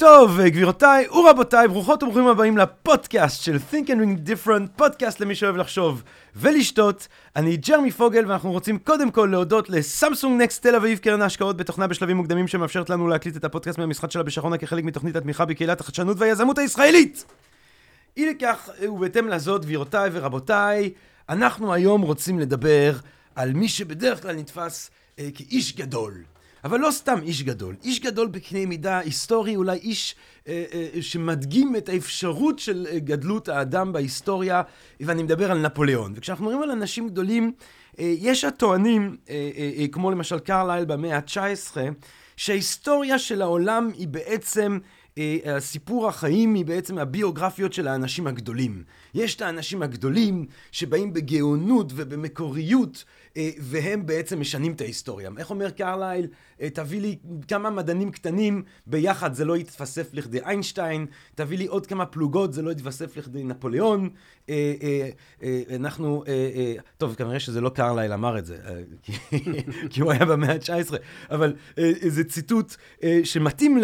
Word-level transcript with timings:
טוב, 0.00 0.40
גבירותיי 0.40 1.08
ורבותיי, 1.08 1.68
ברוכות 1.68 2.02
וברוכים 2.02 2.26
הבאים 2.26 2.58
לפודקאסט 2.58 3.42
של 3.42 3.56
Think 3.56 3.86
and 3.86 3.88
Ring 3.88 4.28
Different, 4.28 4.68
פודקאסט 4.76 5.20
למי 5.20 5.34
שאוהב 5.34 5.56
לחשוב 5.56 6.02
ולשתות. 6.36 7.08
אני 7.36 7.56
ג'רמי 7.56 7.90
פוגל, 7.90 8.26
ואנחנו 8.26 8.52
רוצים 8.52 8.78
קודם 8.78 9.10
כל 9.10 9.28
להודות 9.30 9.70
לסמסונג 9.70 10.42
נקסט 10.42 10.62
תל 10.62 10.74
אביב, 10.74 10.98
קרן 10.98 11.22
ההשקעות 11.22 11.56
בתוכנה 11.56 11.86
בשלבים 11.86 12.16
מוקדמים 12.16 12.48
שמאפשרת 12.48 12.90
לנו 12.90 13.08
להקליט 13.08 13.36
את 13.36 13.44
הפודקאסט 13.44 13.78
מהמשחק 13.78 14.10
שלה 14.10 14.22
בשרונה 14.22 14.58
כחלק 14.58 14.84
מתוכנית 14.84 15.16
התמיכה 15.16 15.44
בקהילת 15.44 15.80
החדשנות 15.80 16.16
והיזמות 16.20 16.58
הישראלית. 16.58 17.24
אי 18.16 18.30
לכך, 18.30 18.70
ובהתאם 18.88 19.28
לזאת, 19.28 19.64
גבירותיי 19.64 20.10
ורבותיי, 20.12 20.90
אנחנו 21.28 21.74
היום 21.74 22.02
רוצים 22.02 22.38
לדבר 22.38 22.92
על 23.34 23.52
מי 23.52 23.68
שבדרך 23.68 24.22
כלל 24.22 24.36
נתפס 24.36 24.90
אה, 25.18 25.28
כאיש 25.34 25.76
גדול. 25.76 26.12
אבל 26.64 26.80
לא 26.80 26.90
סתם 26.90 27.18
איש 27.22 27.42
גדול, 27.42 27.76
איש 27.84 28.00
גדול 28.00 28.26
בקנה 28.26 28.66
מידה 28.66 28.98
היסטורי, 28.98 29.56
אולי 29.56 29.76
איש 29.76 30.14
אה, 30.48 30.64
אה, 30.72 31.02
שמדגים 31.02 31.76
את 31.76 31.88
האפשרות 31.88 32.58
של 32.58 32.86
אה, 32.90 32.98
גדלות 32.98 33.48
האדם 33.48 33.92
בהיסטוריה, 33.92 34.62
ואני 35.00 35.22
מדבר 35.22 35.50
על 35.50 35.58
נפוליאון. 35.58 36.12
וכשאנחנו 36.16 36.44
מדברים 36.44 36.62
על 36.62 36.70
אנשים 36.70 37.08
גדולים, 37.08 37.52
אה, 37.98 38.14
יש 38.18 38.44
הטוענים, 38.44 39.16
אה, 39.30 39.50
אה, 39.56 39.70
אה, 39.78 39.88
כמו 39.88 40.10
למשל 40.10 40.38
קרלייל 40.38 40.84
במאה 40.84 41.16
ה-19, 41.16 41.76
שההיסטוריה 42.36 43.18
של 43.18 43.42
העולם 43.42 43.90
היא 43.98 44.08
בעצם 44.08 44.78
אה, 45.18 45.60
סיפור 45.60 46.08
החיים 46.08 46.54
היא 46.54 46.64
בעצם 46.64 46.98
הביוגרפיות 46.98 47.72
של 47.72 47.88
האנשים 47.88 48.26
הגדולים. 48.26 48.82
יש 49.14 49.34
את 49.34 49.42
האנשים 49.42 49.82
הגדולים 49.82 50.46
שבאים 50.72 51.12
בגאונות 51.12 51.92
ובמקוריות, 51.96 53.04
והם 53.58 54.06
בעצם 54.06 54.40
משנים 54.40 54.72
את 54.72 54.80
ההיסטוריה. 54.80 55.30
איך 55.38 55.50
אומר 55.50 55.70
קרלייל? 55.70 56.26
אה, 56.60 56.70
תביא 56.70 57.00
לי 57.00 57.16
כמה 57.48 57.70
מדענים 57.70 58.10
קטנים, 58.10 58.62
ביחד 58.86 59.34
זה 59.34 59.44
לא 59.44 59.56
יתווסף 59.56 60.14
לכדי 60.14 60.40
איינשטיין, 60.40 61.06
תביא 61.34 61.58
לי 61.58 61.66
עוד 61.66 61.86
כמה 61.86 62.06
פלוגות, 62.06 62.52
זה 62.52 62.62
לא 62.62 62.70
יתווסף 62.70 63.16
לכדי 63.16 63.44
נפוליאון. 63.44 64.08
אנחנו, 65.76 66.24
טוב, 66.98 67.14
כנראה 67.14 67.40
שזה 67.40 67.60
לא 67.60 67.68
קרלייל 67.68 68.12
אמר 68.12 68.38
את 68.38 68.46
זה, 68.46 68.56
כי 69.90 70.00
הוא 70.00 70.12
היה 70.12 70.24
במאה 70.24 70.52
ה-19, 70.52 70.94
אבל 71.30 71.54
זה 72.08 72.24
ציטוט 72.24 72.76
שמתאים 73.24 73.78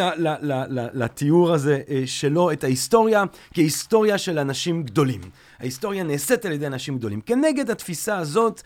לתיאור 0.93 1.53
הזה 1.53 1.83
שלו 2.07 2.53
את 2.53 2.65
ההיסטוריה 2.65 3.25
כהיסטוריה 3.55 4.19
של 4.19 4.39
אנשים 4.39 4.83
גדולים. 4.83 5.21
ההיסטוריה 5.59 6.05
נעשית 6.05 6.45
על 6.45 6.53
ידי 6.53 6.67
אנשים 6.67 6.99
גדולים. 6.99 7.21
כנגד 7.21 7.71
התפיסה 7.71 8.19
הזאת 8.19 8.63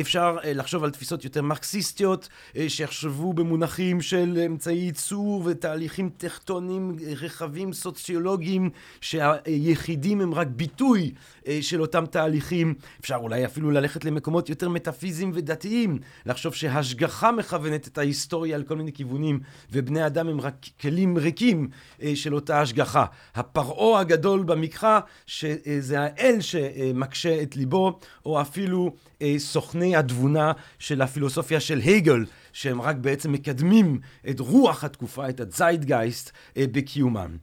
אפשר 0.00 0.36
לחשוב 0.44 0.84
על 0.84 0.90
תפיסות 0.90 1.24
יותר 1.24 1.42
מרקסיסטיות, 1.42 2.28
שיחשבו 2.68 3.32
במונחים 3.32 4.00
של 4.00 4.42
אמצעי 4.46 4.76
ייצור 4.76 5.42
ותהליכים 5.44 6.10
טכטוניים 6.16 6.96
רחבים 7.20 7.72
סוציולוגיים, 7.72 8.70
שהיחידים 9.00 10.20
הם 10.20 10.34
רק 10.34 10.46
ביטוי 10.46 11.12
של 11.60 11.80
אותם 11.80 12.06
תהליכים. 12.06 12.74
אפשר 13.00 13.16
אולי 13.16 13.44
אפילו 13.44 13.70
ללכת 13.70 14.04
למקומות 14.04 14.48
יותר 14.48 14.68
מטאפיזיים 14.68 15.30
ודתיים, 15.34 15.98
לחשוב 16.26 16.54
שהשגחה 16.54 17.32
מכוונת 17.32 17.88
את 17.88 17.98
ההיסטוריה 17.98 18.56
על 18.56 18.62
כל 18.62 18.76
מיני 18.76 18.92
כיוונים, 18.92 19.40
ובני 19.72 20.06
אדם 20.06 20.28
הם 20.28 20.40
רק 20.40 20.54
כלים 20.80 21.18
ריקים 21.18 21.68
של 22.14 22.34
אותה 22.34 22.60
השגחה. 22.60 23.04
הפרעה 23.34 24.00
הגדול 24.00 24.42
במקרא, 24.42 25.00
שזה 25.26 26.00
האל 26.00 26.36
שמקשה 26.40 27.42
את 27.42 27.56
ליבו, 27.56 28.00
או 28.26 28.40
אפילו 28.40 28.94
סוכני 29.38 29.96
התבונה 29.96 30.52
של 30.78 31.02
הפילוסופיה 31.02 31.60
של 31.60 31.80
הגל, 31.84 32.24
שהם 32.52 32.80
רק 32.80 32.96
בעצם 32.96 33.32
מקדמים 33.32 34.00
את 34.30 34.40
רוח 34.40 34.84
התקופה, 34.84 35.28
את 35.28 35.40
הזיידגייסט, 35.40 36.30
בקיומם. 36.58 37.36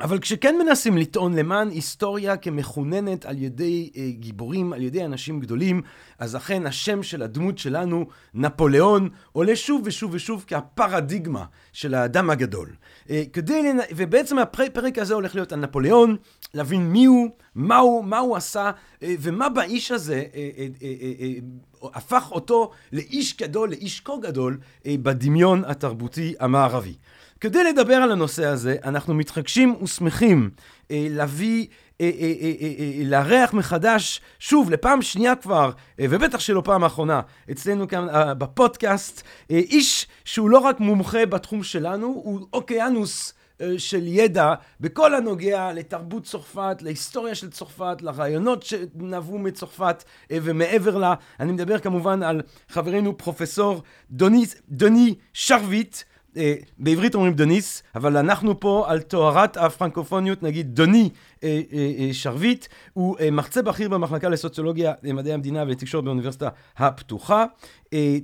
אבל 0.00 0.18
כשכן 0.18 0.54
מנסים 0.58 0.98
לטעון 0.98 1.34
למען 1.34 1.68
היסטוריה 1.68 2.36
כמכוננת 2.36 3.26
על 3.26 3.38
ידי 3.38 3.90
אה, 3.96 4.10
גיבורים, 4.10 4.72
על 4.72 4.82
ידי 4.82 5.04
אנשים 5.04 5.40
גדולים, 5.40 5.82
אז 6.18 6.36
אכן 6.36 6.66
השם 6.66 7.02
של 7.02 7.22
הדמות 7.22 7.58
שלנו, 7.58 8.06
נפוליאון, 8.34 9.08
עולה 9.32 9.56
שוב 9.56 9.82
ושוב 9.84 10.14
ושוב 10.14 10.44
כפרדיגמה 10.46 11.44
של 11.72 11.94
האדם 11.94 12.30
הגדול. 12.30 12.68
אה, 13.10 13.22
כדי, 13.32 13.62
לנ... 13.62 13.78
ובעצם 13.96 14.38
הפרק 14.38 14.98
הזה 14.98 15.14
הולך 15.14 15.34
להיות 15.34 15.52
על 15.52 15.60
נפוליאון, 15.60 16.16
להבין 16.54 16.92
מי 16.92 17.04
הוא, 17.04 17.28
מה 17.54 17.78
הוא, 17.78 18.04
מה 18.04 18.18
הוא 18.18 18.36
עשה, 18.36 18.70
אה, 19.02 19.14
ומה 19.20 19.48
באיש 19.48 19.90
הזה 19.90 20.14
אה, 20.14 20.50
אה, 20.58 20.66
אה, 20.82 20.92
אה, 21.02 21.12
אה, 21.20 21.88
הפך 21.94 22.28
אותו 22.30 22.70
לאיש 22.92 23.36
גדול, 23.36 23.70
לאיש 23.70 24.00
כה 24.00 24.12
גדול, 24.22 24.58
אה, 24.86 24.94
בדמיון 25.02 25.64
התרבותי 25.64 26.34
המערבי. 26.40 26.94
כדי 27.42 27.64
לדבר 27.64 27.94
על 27.94 28.12
הנושא 28.12 28.46
הזה, 28.46 28.76
אנחנו 28.84 29.14
מתחגשים 29.14 29.76
ושמחים 29.82 30.50
אה, 30.90 31.06
להביא, 31.10 31.66
אה, 32.00 32.10
אה, 32.20 32.32
אה, 32.42 32.72
אה, 32.78 33.04
לארח 33.04 33.52
מחדש, 33.54 34.20
שוב, 34.38 34.70
לפעם 34.70 35.02
שנייה 35.02 35.36
כבר, 35.36 35.70
אה, 36.00 36.06
ובטח 36.10 36.40
שלא 36.40 36.62
פעם 36.64 36.84
אחרונה, 36.84 37.20
אצלנו 37.50 37.88
כאן 37.88 38.08
אה, 38.08 38.34
בפודקאסט, 38.34 39.22
אה, 39.50 39.56
איש 39.56 40.06
שהוא 40.24 40.50
לא 40.50 40.58
רק 40.58 40.80
מומחה 40.80 41.26
בתחום 41.26 41.62
שלנו, 41.62 42.06
הוא 42.06 42.40
אוקיינוס. 42.52 43.34
של 43.78 44.06
ידע 44.06 44.54
בכל 44.80 45.14
הנוגע 45.14 45.72
לתרבות 45.72 46.24
צרפת, 46.24 46.76
להיסטוריה 46.80 47.34
של 47.34 47.50
צרפת, 47.50 47.96
לרעיונות 48.02 48.62
שנבעו 48.62 49.38
מצרפת 49.38 50.04
ומעבר 50.32 50.96
לה. 50.96 51.14
אני 51.40 51.52
מדבר 51.52 51.78
כמובן 51.78 52.22
על 52.22 52.40
חברנו 52.68 53.18
פרופסור 53.18 53.82
דוני, 54.10 54.44
דוני 54.68 55.14
שרביט, 55.32 55.96
אה, 56.36 56.54
בעברית 56.78 57.14
אומרים 57.14 57.32
דוניס, 57.32 57.82
אבל 57.94 58.16
אנחנו 58.16 58.60
פה 58.60 58.84
על 58.88 59.00
תוארת 59.00 59.56
הפרנקופוניות, 59.56 60.42
נגיד 60.42 60.74
דוני 60.74 61.10
אה, 61.44 61.60
אה, 61.72 62.08
שרביט, 62.12 62.66
הוא 62.92 63.16
מרצה 63.32 63.62
בכיר 63.62 63.88
במחלקה 63.88 64.28
לסוציולוגיה, 64.28 64.92
למדעי 65.02 65.32
המדינה 65.32 65.62
ולתקשורת 65.62 66.04
באוניברסיטה 66.04 66.48
הפתוחה. 66.76 67.44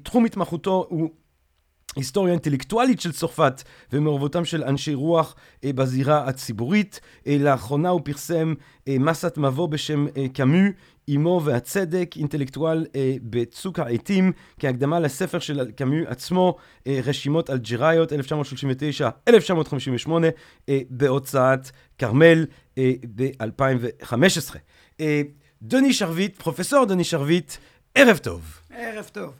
תחום 0.02 0.24
התמחותו 0.24 0.86
הוא 0.88 1.10
היסטוריה 1.96 2.32
אינטלקטואלית 2.32 3.00
של 3.00 3.12
צרפת 3.12 3.62
ומעורבותם 3.92 4.44
של 4.44 4.64
אנשי 4.64 4.94
רוח 4.94 5.34
אה, 5.64 5.72
בזירה 5.72 6.28
הציבורית. 6.28 7.00
אה, 7.26 7.36
לאחרונה 7.40 7.88
הוא 7.88 8.00
פרסם 8.04 8.54
אה, 8.88 8.96
מסת 8.98 9.38
מבוא 9.38 9.68
בשם 9.68 10.06
קאמו, 10.32 10.68
אמו 11.14 11.40
והצדק, 11.44 12.14
אינטלקטואל 12.16 12.86
בצוק 13.22 13.78
העטים, 13.78 14.32
כהקדמה 14.58 15.00
לספר 15.00 15.38
של 15.38 15.70
קאמו 15.70 15.94
עצמו, 16.06 16.56
רשימות 16.86 17.50
אלג'יראיות, 17.50 18.12
1939-1958, 18.12 20.10
בהוצאת 20.90 21.70
כרמל 21.98 22.46
ב-2015. 23.14 24.56
דוני 25.62 25.92
שרביט, 25.92 26.42
פרופסור 26.42 26.84
דוני 26.84 27.04
שרביט, 27.04 27.52
ערב 27.94 28.16
טוב. 28.16 28.60
ערב 28.70 29.10
טוב. 29.12 29.32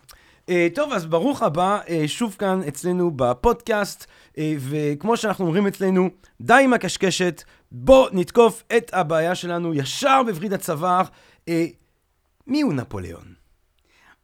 Uh, 0.48 0.50
טוב, 0.74 0.92
אז 0.92 1.06
ברוך 1.06 1.42
הבא 1.42 1.80
uh, 1.86 1.88
שוב 2.06 2.36
כאן 2.38 2.60
אצלנו 2.68 3.10
בפודקאסט, 3.16 4.04
uh, 4.04 4.38
וכמו 4.58 5.16
שאנחנו 5.16 5.44
אומרים 5.44 5.66
אצלנו, 5.66 6.08
די 6.40 6.60
עם 6.64 6.72
הקשקשת, 6.72 7.42
בוא 7.72 8.08
נתקוף 8.12 8.62
את 8.76 8.90
הבעיה 8.94 9.34
שלנו 9.34 9.74
ישר 9.74 10.22
בווריד 10.26 10.52
הצוואר. 10.52 11.02
Uh, 11.48 11.50
מי 12.46 12.60
הוא 12.60 12.74
נפוליאון? 12.74 13.34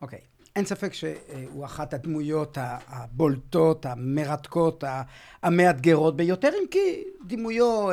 אוקיי. 0.02 0.18
Okay. 0.18 0.34
אין 0.56 0.64
ספק 0.64 0.92
שהוא 0.92 1.64
אחת 1.64 1.94
הדמויות 1.94 2.58
הבולטות, 2.60 3.86
המרתקות, 3.86 4.84
המאתגרות 5.42 6.16
ביותר, 6.16 6.48
אם 6.48 6.66
כי 6.70 7.04
דימויו 7.26 7.88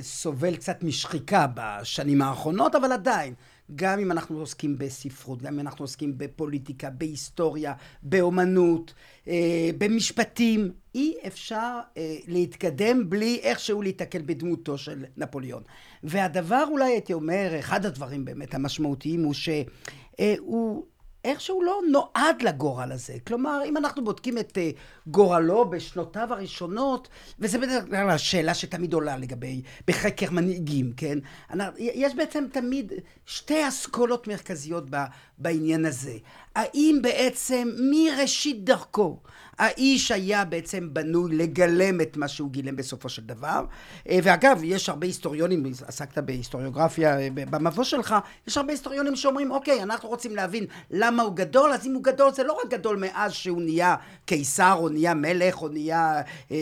סובל 0.00 0.56
קצת 0.56 0.82
משחיקה 0.82 1.46
בשנים 1.54 2.22
האחרונות, 2.22 2.74
אבל 2.74 2.92
עדיין. 2.92 3.34
גם 3.74 3.98
אם 3.98 4.12
אנחנו 4.12 4.38
עוסקים 4.38 4.78
בספרות, 4.78 5.42
גם 5.42 5.54
אם 5.54 5.60
אנחנו 5.60 5.82
עוסקים 5.82 6.18
בפוליטיקה, 6.18 6.90
בהיסטוריה, 6.90 7.74
באומנות, 8.02 8.94
אה, 9.28 9.70
במשפטים, 9.78 10.72
אי 10.94 11.14
אפשר 11.26 11.80
אה, 11.96 12.16
להתקדם 12.26 13.10
בלי 13.10 13.40
איכשהו 13.42 13.82
להתקל 13.82 14.22
בדמותו 14.26 14.78
של 14.78 15.04
נפוליאון. 15.16 15.62
והדבר 16.04 16.64
אולי 16.70 16.84
הייתי 16.84 17.12
אומר, 17.12 17.52
אחד 17.58 17.86
הדברים 17.86 18.24
באמת 18.24 18.54
המשמעותיים 18.54 19.24
הוא 19.24 19.34
שהוא 19.34 20.84
איכשהו 21.24 21.62
לא 21.62 21.80
נועד 21.90 22.42
לגורל 22.42 22.92
הזה. 22.92 23.14
כלומר, 23.26 23.60
אם 23.64 23.76
אנחנו 23.76 24.04
בודקים 24.04 24.38
את 24.38 24.58
uh, 24.58 25.10
גורלו 25.10 25.70
בשנותיו 25.70 26.28
הראשונות, 26.32 27.08
וזה 27.38 27.58
בדרך 27.58 27.84
כלל 27.84 28.10
השאלה 28.10 28.54
שתמיד 28.54 28.92
עולה 28.92 29.16
לגבי, 29.16 29.62
בחקר 29.86 30.30
מנהיגים, 30.30 30.92
כן? 30.96 31.18
יש 31.78 32.14
בעצם 32.14 32.44
תמיד 32.52 32.92
שתי 33.26 33.68
אסכולות 33.68 34.28
מרכזיות 34.28 34.84
בעניין 35.42 35.84
הזה. 35.84 36.16
האם 36.54 36.98
בעצם 37.02 37.68
מראשית 37.78 38.64
דרכו 38.64 39.18
האיש 39.58 40.10
היה 40.10 40.44
בעצם 40.44 40.88
בנוי 40.92 41.36
לגלם 41.36 42.00
את 42.00 42.16
מה 42.16 42.28
שהוא 42.28 42.50
גילם 42.50 42.76
בסופו 42.76 43.08
של 43.08 43.22
דבר. 43.22 43.64
אה, 44.08 44.18
ואגב, 44.22 44.60
יש 44.64 44.88
הרבה 44.88 45.06
היסטוריונים, 45.06 45.62
עסקת 45.86 46.18
בהיסטוריוגרפיה 46.18 47.20
אה, 47.20 47.28
במבוא 47.34 47.84
שלך, 47.84 48.14
יש 48.46 48.56
הרבה 48.56 48.72
היסטוריונים 48.72 49.16
שאומרים, 49.16 49.50
אוקיי, 49.50 49.82
אנחנו 49.82 50.08
רוצים 50.08 50.36
להבין 50.36 50.66
למה 50.90 51.22
הוא 51.22 51.36
גדול, 51.36 51.72
אז 51.72 51.86
אם 51.86 51.94
הוא 51.94 52.02
גדול, 52.04 52.32
זה 52.32 52.44
לא 52.44 52.52
רק 52.52 52.70
גדול 52.70 52.96
מאז 52.96 53.32
שהוא 53.32 53.62
נהיה 53.62 53.96
קיסר, 54.24 54.72
או 54.78 54.88
נהיה 54.88 55.14
מלך, 55.14 55.62
או 55.62 55.68
נהיה 55.68 56.16
אה, 56.16 56.22
אה, 56.50 56.56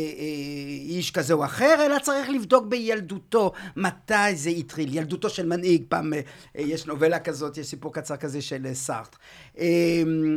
איש 0.88 1.10
כזה 1.10 1.34
או 1.34 1.44
אחר, 1.44 1.86
אלא 1.86 1.98
צריך 1.98 2.30
לבדוק 2.30 2.66
בילדותו 2.66 3.52
מתי 3.76 4.34
זה 4.34 4.50
התחיל. 4.50 4.96
ילדותו 4.96 5.30
של 5.30 5.46
מנהיג, 5.46 5.82
פעם 5.88 6.12
אה, 6.12 6.20
יש 6.54 6.86
נובלה 6.86 7.18
כזאת, 7.18 7.58
יש 7.58 7.66
סיפור 7.66 7.92
קצר 7.92 8.16
כזה 8.16 8.42
של 8.42 8.69
אה, 8.70 8.75
סארט. 8.75 9.17
אה, 9.58 9.67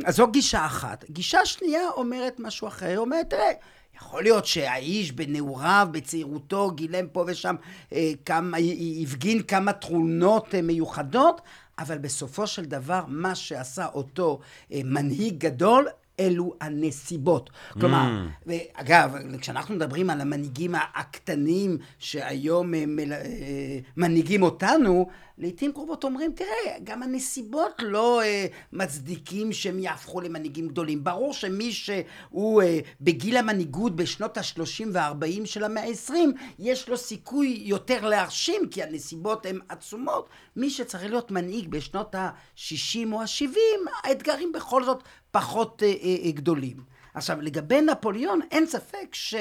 אז 0.05 0.15
זו 0.15 0.27
גישה 0.27 0.65
אחת. 0.65 1.05
גישה 1.09 1.45
שנייה 1.45 1.89
אומרת 1.95 2.39
משהו 2.39 2.67
אחר, 2.67 2.85
היא 2.85 2.97
אומרת, 2.97 3.29
תראה, 3.29 3.51
יכול 3.97 4.23
להיות 4.23 4.45
שהאיש 4.45 5.11
בנעוריו, 5.11 5.87
בצעירותו, 5.91 6.71
גילם 6.71 7.07
פה 7.07 7.23
ושם 7.27 7.55
אה, 7.93 8.11
כמה, 8.25 8.57
הפגין 9.03 9.41
כמה 9.43 9.73
תכונות 9.73 10.55
אה, 10.55 10.61
מיוחדות, 10.61 11.41
אבל 11.79 11.97
בסופו 11.97 12.47
של 12.47 12.65
דבר, 12.65 13.01
מה 13.07 13.35
שעשה 13.35 13.85
אותו 13.93 14.39
אה, 14.71 14.81
מנהיג 14.83 15.37
גדול, 15.37 15.87
אלו 16.19 16.53
הנסיבות. 16.61 17.49
כלומר, 17.73 18.07
mm. 18.07 18.49
ואגב, 18.77 19.15
כשאנחנו 19.39 19.75
מדברים 19.75 20.09
על 20.09 20.21
המנהיגים 20.21 20.75
הקטנים 20.95 21.77
שהיום 21.99 22.73
הם 22.73 22.99
אה, 22.99 23.79
מנהיגים 23.97 24.43
אותנו, 24.43 25.09
לעיתים 25.37 25.71
קרובות 25.73 26.03
אומרים, 26.03 26.31
תראה, 26.31 26.77
גם 26.83 27.03
הנסיבות 27.03 27.71
לא 27.79 28.21
uh, 28.21 28.25
מצדיקים 28.73 29.53
שהם 29.53 29.79
יהפכו 29.79 30.21
למנהיגים 30.21 30.67
גדולים. 30.67 31.03
ברור 31.03 31.33
שמי 31.33 31.71
שהוא 31.71 32.61
uh, 32.61 32.65
בגיל 33.01 33.37
המנהיגות 33.37 33.95
בשנות 33.95 34.37
ה-30 34.37 34.85
וה-40 34.93 35.45
של 35.45 35.63
המאה 35.63 35.83
ה-20, 35.83 36.13
יש 36.59 36.89
לו 36.89 36.97
סיכוי 36.97 37.61
יותר 37.65 38.07
להרשים, 38.07 38.61
כי 38.71 38.83
הנסיבות 38.83 39.45
הן 39.45 39.59
עצומות. 39.69 40.29
מי 40.55 40.69
שצריך 40.69 41.03
להיות 41.03 41.31
מנהיג 41.31 41.69
בשנות 41.69 42.15
ה-60 42.15 43.11
או 43.11 43.21
ה-70, 43.21 43.89
האתגרים 44.03 44.51
בכל 44.51 44.83
זאת 44.83 45.03
פחות 45.31 45.81
uh, 45.81 46.03
uh, 46.03 46.31
גדולים. 46.31 46.77
עכשיו, 47.13 47.41
לגבי 47.41 47.81
נפוליאון, 47.81 48.39
אין 48.51 48.65
ספק 48.65 49.07
ש... 49.11 49.35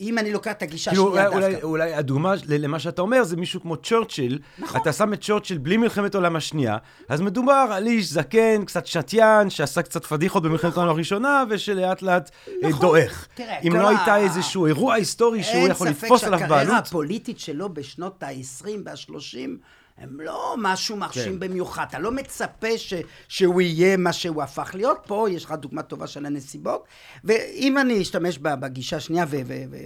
אם 0.00 0.18
אני 0.18 0.32
לוקח 0.32 0.52
את 0.52 0.62
הגישה 0.62 0.90
כאילו, 0.90 1.14
דווקא. 1.14 1.34
אולי, 1.34 1.62
אולי 1.62 1.94
הדוגמה 1.94 2.34
למה 2.48 2.78
שאתה 2.78 3.02
אומר 3.02 3.24
זה 3.24 3.36
מישהו 3.36 3.60
כמו 3.60 3.76
צ'רצ'יל. 3.76 4.38
נכון. 4.58 4.80
אתה 4.80 4.92
שם 4.92 5.12
את 5.12 5.24
צ'רצ'יל 5.24 5.58
בלי 5.58 5.76
מלחמת 5.76 6.14
העולם 6.14 6.36
השנייה, 6.36 6.76
אז 7.08 7.20
מדובר 7.20 7.68
על 7.72 7.86
איש 7.86 8.12
זקן, 8.12 8.64
קצת 8.64 8.86
שתיין, 8.86 9.50
שעשה 9.50 9.82
קצת 9.82 10.04
פדיחות 10.04 10.42
במלחמת. 10.42 10.76
העולם 10.76 10.90
הראשונה, 10.90 11.44
ושלאט 11.48 12.02
לאט 12.02 12.30
אה, 12.48 12.52
נכון. 12.68 12.80
דועך. 12.80 13.28
תראה, 13.34 13.58
אם 13.58 13.76
לא 13.76 13.86
ה... 13.86 13.88
הייתה 13.88 14.16
איזשהו 14.16 14.66
אירוע 14.66 14.94
היסטורי 14.94 15.42
שהוא 15.42 15.68
יכול 15.68 15.88
לתפוס 15.88 16.24
עליו 16.24 16.38
בעלות. 16.38 16.52
אין 16.52 16.58
ספק 16.58 16.68
שהקריירה 16.68 16.78
הפוליטית 16.78 17.38
שלו 17.38 17.74
בשנות 17.74 18.22
ה-20 18.22 18.68
וה-30, 18.84 19.48
הם 19.98 20.20
לא 20.20 20.54
משהו 20.58 20.96
מרשים 20.96 21.32
כן. 21.32 21.40
במיוחד. 21.40 21.84
אתה 21.88 21.98
לא 21.98 22.12
מצפה 22.12 22.78
ש, 22.78 22.94
שהוא 23.28 23.60
יהיה 23.60 23.96
מה 23.96 24.12
שהוא 24.12 24.42
הפך 24.42 24.70
להיות. 24.74 24.98
פה 25.06 25.26
יש 25.30 25.44
לך 25.44 25.52
דוגמה 25.52 25.82
טובה 25.82 26.06
של 26.06 26.26
הנסיבות. 26.26 26.84
ואם 27.24 27.78
אני 27.78 28.02
אשתמש 28.02 28.38
בגישה 28.38 28.96
השנייה 28.96 29.24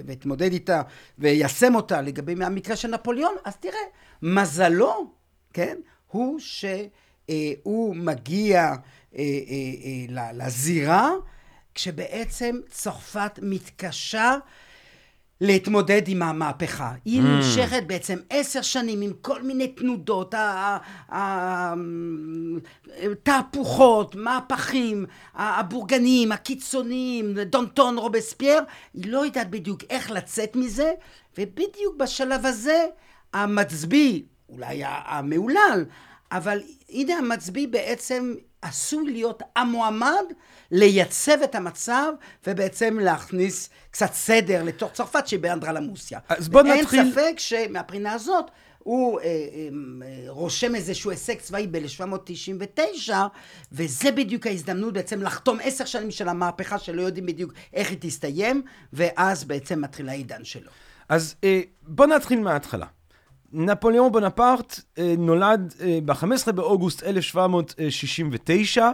ואתמודד 0.07 0.53
איתה 0.53 0.83
ויישם 1.19 1.75
אותה 1.75 2.01
לגבי 2.03 2.45
המקרה 2.45 2.77
של 2.77 2.89
נפוליאון, 2.89 3.35
אז 3.45 3.57
תראה, 3.57 3.75
מזלו, 4.23 5.11
כן, 5.53 5.77
הוא 6.07 6.39
שהוא 6.39 7.95
אה, 7.95 8.01
מגיע 8.01 8.61
אה, 8.63 8.75
אה, 9.19 10.33
לזירה, 10.33 11.11
כשבעצם 11.75 12.57
צרפת 12.71 13.39
מתקשה 13.43 14.37
להתמודד 15.41 16.03
עם 16.07 16.23
המהפכה. 16.23 16.93
היא 17.05 17.21
mm. 17.21 17.25
נמשכת 17.25 17.83
בעצם 17.87 18.19
עשר 18.31 18.63
שנים 18.63 19.01
עם 19.01 19.13
כל 19.21 19.43
מיני 19.43 19.69
תנודות, 19.69 20.35
תהפוכות, 23.23 24.15
מהפכים, 24.15 25.07
הבורגנים, 25.35 26.33
הקיצוניים, 26.33 27.39
דונטון, 27.39 27.99
רובספייר, 27.99 28.61
היא 28.95 29.13
לא 29.13 29.25
יודעת 29.25 29.51
בדיוק 29.51 29.81
איך 29.91 30.11
לצאת 30.11 30.57
מזה, 30.57 30.93
ובדיוק 31.39 31.97
בשלב 31.97 32.47
הזה 32.47 32.87
המצביא, 33.33 34.23
אולי 34.49 34.83
המהולל, 34.85 35.85
אבל 36.33 36.63
הנה 36.89 37.15
המצביא 37.15 37.69
בעצם 37.69 38.35
עשוי 38.63 39.13
להיות 39.13 39.43
המועמד 39.57 40.25
לייצב 40.71 41.43
את 41.45 41.55
המצב 41.55 42.13
ובעצם 42.47 42.99
להכניס 42.99 43.71
קצת 43.91 44.13
סדר 44.13 44.63
לתוך 44.63 44.93
צרפת 44.93 45.27
שהיא 45.27 45.41
באנדרלמוסיה. 45.41 46.19
אז 46.29 46.49
בוא 46.49 46.63
נתחיל... 46.63 47.01
אין 47.01 47.13
ספק 47.13 47.35
שמהבחינה 47.39 48.13
הזאת 48.13 48.51
הוא 48.79 49.21
אה, 49.21 49.27
אה, 49.27 49.31
רושם 50.29 50.75
איזשהו 50.75 51.11
הישג 51.11 51.39
צבאי 51.39 51.67
ב-1799, 51.67 53.13
וזה 53.73 54.11
בדיוק 54.11 54.47
ההזדמנות 54.47 54.95
בעצם 54.95 55.23
לחתום 55.23 55.59
עשר 55.63 55.85
שנים 55.85 56.11
של 56.11 56.29
המהפכה 56.29 56.79
שלא 56.79 57.03
יודעים 57.03 57.27
בדיוק 57.27 57.53
איך 57.75 57.91
היא 57.91 57.99
תסתיים, 58.01 58.63
ואז 58.93 59.45
בעצם 59.45 59.81
מתחיל 59.81 60.09
העידן 60.09 60.45
שלו. 60.45 60.71
אז 61.09 61.35
אה, 61.45 61.61
בוא 61.83 62.07
נתחיל 62.07 62.41
מההתחלה. 62.41 62.87
נפוליאון 63.53 64.13
בונפרט 64.13 64.81
אה, 64.99 65.15
נולד 65.19 65.75
אה, 65.81 65.99
ב-15 66.05 66.53
באוגוסט 66.53 67.03
1769. 67.03 68.91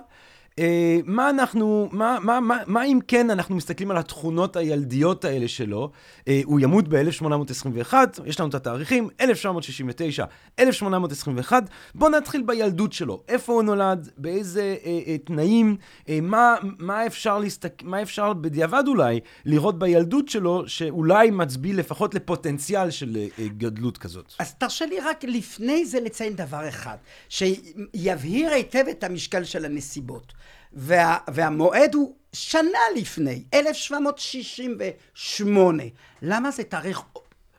אה, 0.58 0.98
מה 1.04 1.30
אנחנו, 1.30 1.88
מה, 1.92 2.18
מה, 2.22 2.40
מה, 2.40 2.58
מה 2.66 2.84
אם 2.84 2.98
כן 3.08 3.30
אנחנו 3.30 3.56
מסתכלים 3.56 3.90
על 3.90 3.96
התכונות 3.96 4.56
הילדיות 4.56 5.24
האלה 5.24 5.48
שלו? 5.48 5.90
אה, 6.28 6.40
הוא 6.44 6.60
ימות 6.60 6.88
ב-1821, 6.88 7.94
יש 8.24 8.40
לנו 8.40 8.48
את 8.48 8.54
התאריכים, 8.54 9.08
1969, 9.20 10.24
1821. 10.58 11.62
בואו 11.94 12.10
נתחיל 12.10 12.42
בילדות 12.42 12.92
שלו. 12.92 13.22
איפה 13.28 13.52
הוא 13.52 13.62
נולד, 13.62 14.08
באיזה 14.16 14.76
אה, 14.84 15.00
אה, 15.06 15.18
תנאים, 15.18 15.76
אה, 16.08 16.18
מה, 16.22 16.54
מה, 16.78 17.06
אפשר 17.06 17.38
להסתק... 17.38 17.82
מה 17.82 18.02
אפשר 18.02 18.32
בדיעבד 18.32 18.84
אולי 18.86 19.20
לראות 19.44 19.78
בילדות 19.78 20.28
שלו, 20.28 20.62
שאולי 20.66 21.30
מצביא 21.30 21.74
לפחות 21.74 22.14
לפוטנציאל 22.14 22.90
של 22.90 23.16
אה, 23.16 23.48
גדלות 23.56 23.98
כזאת. 23.98 24.32
אז 24.38 24.54
תרשה 24.54 24.86
לי 24.86 25.00
רק 25.00 25.24
לפני 25.24 25.84
זה 25.84 26.00
לציין 26.00 26.34
דבר 26.34 26.68
אחד, 26.68 26.96
שיבהיר 27.28 28.50
היטב 28.50 28.84
את 28.90 29.04
המשקל 29.04 29.44
של 29.44 29.64
הנסיבות. 29.64 30.32
וה, 30.74 31.18
והמועד 31.28 31.94
הוא 31.94 32.16
שנה 32.32 32.78
לפני, 32.96 33.44
1768. 33.54 35.82
למה 36.22 36.50
זה 36.50 36.64
תאריך, 36.64 37.02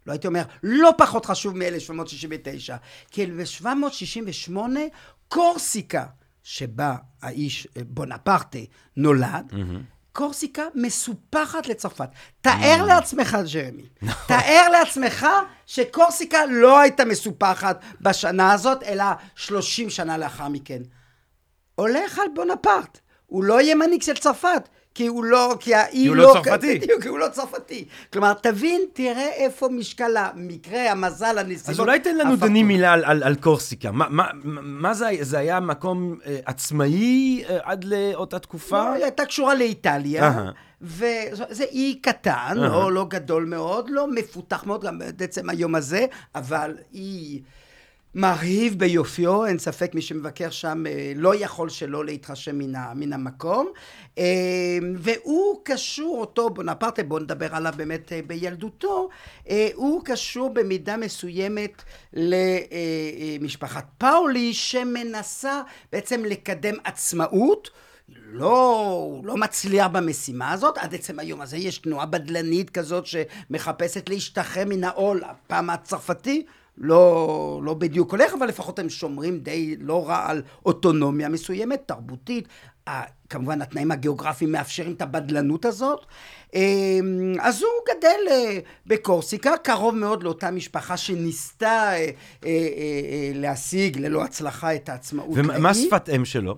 לא 0.07 0.12
הייתי 0.12 0.27
אומר, 0.27 0.44
לא 0.63 0.93
פחות 0.98 1.25
חשוב 1.25 1.58
מ-1769? 1.58 2.74
כי 3.12 3.25
ב-1768 3.25 4.58
קורסיקה, 5.27 6.05
שבה 6.43 6.96
האיש 7.22 7.67
בונפרטה 7.88 8.60
נולד, 8.98 9.51
mm-hmm. 9.51 9.55
קורסיקה 10.12 10.63
מסופחת 10.75 11.67
לצרפת. 11.67 12.10
תאר 12.41 12.82
mm. 12.82 12.88
לעצמך, 12.88 13.38
ג'רמי, 13.53 13.84
נכון. 14.01 14.27
תאר 14.27 14.70
לעצמך 14.72 15.27
שקורסיקה 15.65 16.46
לא 16.46 16.79
הייתה 16.79 17.05
מסופחת 17.05 17.82
בשנה 18.01 18.51
הזאת, 18.51 18.84
אלא 18.84 19.05
30 19.36 19.89
שנה 19.89 20.17
לאחר 20.17 20.48
מכן. 20.48 20.82
הולך 21.75 22.20
על 22.20 22.27
בונפרט. 22.36 23.00
הוא 23.34 23.44
לא 23.44 23.62
יהיה 23.62 23.75
מנהיג 23.75 24.02
של 24.02 24.13
צרפת. 24.13 24.70
כי 24.96 25.08
הוא 25.08 25.24
לא, 25.24 25.56
כי 25.60 25.75
האי 25.75 25.86
לא... 25.94 26.04
כי 26.04 26.08
הוא 26.08 26.16
לא 26.16 26.34
צרפתי. 26.34 26.80
בדיוק, 26.80 27.02
כי 27.02 27.08
הוא 27.08 27.20
לא 27.20 27.28
צרפתי. 27.28 27.86
כלומר, 28.13 28.34
תבין, 28.34 28.82
תראה 28.94 29.30
איפה 29.30 29.70
משקל 29.70 30.18
המקרה, 30.18 30.92
המזל, 30.92 31.38
הנסיבות. 31.38 31.70
אז 31.70 31.80
אולי 31.80 32.00
תן 32.00 32.18
לנו, 32.18 32.36
דני, 32.36 32.63
מילה 32.63 32.94
על, 32.94 33.06
על, 33.06 33.24
על 33.24 33.36
קורסיקה. 33.36 33.92
מה, 33.92 34.06
מה, 34.10 34.28
מה 34.62 34.94
זה, 34.94 35.10
זה 35.22 35.40
היה 35.40 35.60
מקום 35.60 36.18
אה, 36.25 36.40
עצמאי 36.46 37.44
אה, 37.50 37.58
עד 37.63 37.84
לאותה 37.84 38.40
תקופה? 38.40 38.84
לא, 38.84 38.94
היא 38.94 39.04
הייתה 39.04 39.25
קשורה 39.25 39.56
לאיטליה. 39.56 40.30
Uh-huh. 40.30 40.82
וזה 40.82 41.63
אי 41.72 42.00
קטן, 42.02 42.54
uh-huh. 42.56 42.56
לא, 42.56 42.92
לא 42.92 43.06
גדול 43.10 43.46
מאוד, 43.46 43.90
לא 43.90 44.08
מפותח 44.12 44.63
מאוד, 44.66 44.84
גם 44.84 45.02
בעצם 45.18 45.50
היום 45.50 45.75
הזה, 45.75 46.06
אבל 46.36 46.78
אי... 46.94 47.42
מרהיב 48.15 48.79
ביופיו, 48.79 49.46
אין 49.46 49.60
ספק 49.60 49.96
מי 49.96 50.01
שמבקר 50.01 50.50
שם 50.50 50.84
אה, 50.88 51.13
לא 51.15 51.36
יכול 51.36 51.70
שלא 51.70 52.05
להתרשם 52.05 52.58
מן, 52.96 53.13
המקום. 53.13 53.72
אה, 54.17 54.24
והוא 54.96 55.62
קשור, 55.63 56.22
אותו 56.22 56.50
בונפרטה, 56.50 57.03
בואו 57.03 57.20
נדבר 57.20 57.55
עליו 57.55 57.74
באמת 57.77 58.13
אה, 58.13 58.20
בילדותו, 58.27 59.10
הוא 59.74 60.01
קשור 60.05 60.50
במידה 60.50 60.98
מסוימת 60.98 61.84
למשפחת 62.13 63.86
פאולי 63.98 64.53
שמנסה 64.53 65.62
בעצם 65.91 66.25
לקדם 66.25 66.75
עצמאות. 66.84 67.70
לא, 68.25 68.88
הוא 68.91 69.25
לא 69.25 69.38
מצליח 69.38 69.88
במשימה 69.88 70.51
הזאת, 70.51 70.77
עד 70.77 70.96
עצם 70.96 71.20
היום 71.20 71.41
הזה 71.41 71.58
יש 71.58 71.77
תנועה 71.77 72.05
בדלנית 72.05 72.70
כזאת 72.70 73.05
שמחפשת 73.05 74.10
להשתחרר 74.10 74.65
מן 74.65 74.84
העול, 74.84 75.24
הפעם 75.24 75.70
הצרפתי, 75.70 76.46
לא, 76.77 77.62
לא 77.63 77.74
בדיוק 77.74 78.12
הולך, 78.12 78.34
אבל 78.34 78.48
לפחות 78.48 78.80
הם 78.80 78.89
שומרים 78.89 79.39
די 79.39 79.75
לא 79.80 80.08
רע 80.10 80.30
על 80.30 80.42
אוטונומיה 80.65 81.30
מסוימת, 81.30 81.82
תרבותית. 81.86 82.48
כמובן 83.30 83.62
התנאים 83.62 83.92
הגיאוגרפיים 83.92 84.51
מאפשרים 84.51 84.94
את 84.94 85.01
הבדלנות 85.01 85.65
הזאת. 85.65 86.06
אמ, 86.53 87.34
אז 87.42 87.62
הוא 87.62 87.72
גדל 87.89 88.32
אה, 88.32 88.60
בקורסיקה, 88.86 89.58
קרוב 89.63 89.96
מאוד 89.96 90.24
לאותה 90.24 90.51
משפחה 90.51 90.98
שניסתה 90.98 91.92
אה, 91.94 92.10
אה, 92.46 93.32
להשיג 93.34 93.98
ללא 93.98 94.24
הצלחה 94.24 94.75
את 94.75 94.89
העצמאות. 94.89 95.30
ומה 95.34 95.74
שפת 95.74 96.10
אם 96.10 96.25
שלו? 96.25 96.58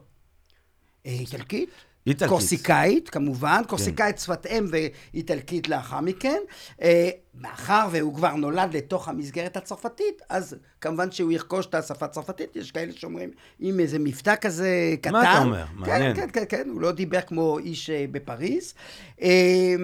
איטלקית. 1.05 1.69
איטלקית. 2.07 2.29
קורסיקאית, 2.29 3.09
כמובן, 3.09 3.61
קורסיקאית 3.67 4.15
כן. 4.15 4.21
שפת 4.21 4.45
אם 4.45 4.67
ואיטלקית 4.71 5.67
לאחר 5.67 5.99
מכן. 5.99 6.39
אה, 6.81 7.09
מאחר 7.35 7.87
והוא 7.91 8.15
כבר 8.15 8.35
נולד 8.35 8.75
לתוך 8.75 9.07
המסגרת 9.07 9.57
הצרפתית, 9.57 10.21
אז 10.29 10.55
כמובן 10.81 11.11
שהוא 11.11 11.31
ירכוש 11.31 11.65
את 11.65 11.75
השפה 11.75 12.05
הצרפתית, 12.05 12.55
יש 12.55 12.71
כאלה 12.71 12.91
שאומרים, 12.95 13.29
עם 13.59 13.79
איזה 13.79 13.99
מבטא 13.99 14.35
כזה 14.41 14.95
קטן. 15.01 15.11
מה 15.11 15.21
אתה 15.21 15.43
אומר? 15.43 15.65
כן, 15.65 15.73
מעניין. 15.75 16.15
כן, 16.15 16.27
כן, 16.33 16.43
כן, 16.49 16.69
הוא 16.69 16.81
לא 16.81 16.91
דיבר 16.91 17.21
כמו 17.21 17.59
איש 17.59 17.89
אה, 17.89 18.05
בפריז. 18.11 18.73
אה, 19.21 19.75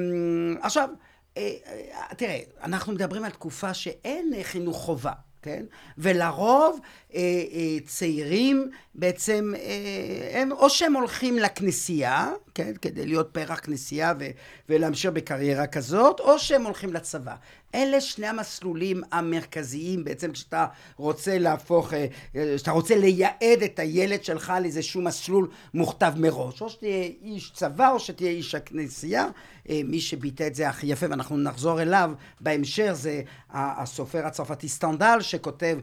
עכשיו, 0.61 0.89
תראה, 2.17 2.39
אנחנו 2.63 2.93
מדברים 2.93 3.23
על 3.23 3.31
תקופה 3.31 3.73
שאין 3.73 4.33
חינוך 4.43 4.77
חובה. 4.77 5.13
כן? 5.41 5.65
ולרוב 5.97 6.79
אה, 6.79 6.85
אה, 6.85 7.00
צעירים 7.85 8.71
בעצם, 8.95 9.53
אה, 9.57 10.41
הם 10.41 10.51
או 10.51 10.69
שהם 10.69 10.93
הולכים 10.93 11.39
לכנסייה, 11.39 12.31
כן? 12.55 12.71
כדי 12.81 13.05
להיות 13.05 13.29
פרח 13.31 13.59
כנסייה 13.59 14.13
ו, 14.19 14.25
ולהמשיך 14.69 15.11
בקריירה 15.11 15.67
כזאת, 15.67 16.19
או 16.19 16.39
שהם 16.39 16.63
הולכים 16.63 16.93
לצבא. 16.93 17.35
אלה 17.75 18.01
שני 18.01 18.27
המסלולים 18.27 19.01
המרכזיים 19.11 20.03
בעצם 20.03 20.31
כשאתה 20.31 20.65
רוצה 20.97 21.37
להפוך, 21.37 21.93
אה, 21.93 22.05
אה, 22.35 22.53
כשאתה 22.55 22.71
רוצה 22.71 22.95
לייעד 22.95 23.63
את 23.65 23.79
הילד 23.79 24.23
שלך 24.23 24.53
לאיזשהו 24.61 25.01
מסלול 25.01 25.49
מוכתב 25.73 26.13
מראש. 26.17 26.61
או 26.61 26.69
שתהיה 26.69 27.09
איש 27.21 27.51
צבא 27.51 27.91
או 27.91 27.99
שתהיה 27.99 28.31
איש 28.31 28.55
הכנסייה. 28.55 29.27
אה, 29.69 29.81
מי 29.85 30.01
שביטא 30.01 30.47
את 30.47 30.55
זה 30.55 30.69
הכי 30.69 30.87
יפה, 30.87 31.05
ואנחנו 31.09 31.37
נחזור 31.37 31.81
אליו 31.81 32.11
בהמשך, 32.41 32.91
זה 32.93 33.21
הסופר 33.49 34.25
הצרפתי 34.25 34.69
סטנדל, 34.69 35.17
שכותב 35.21 35.77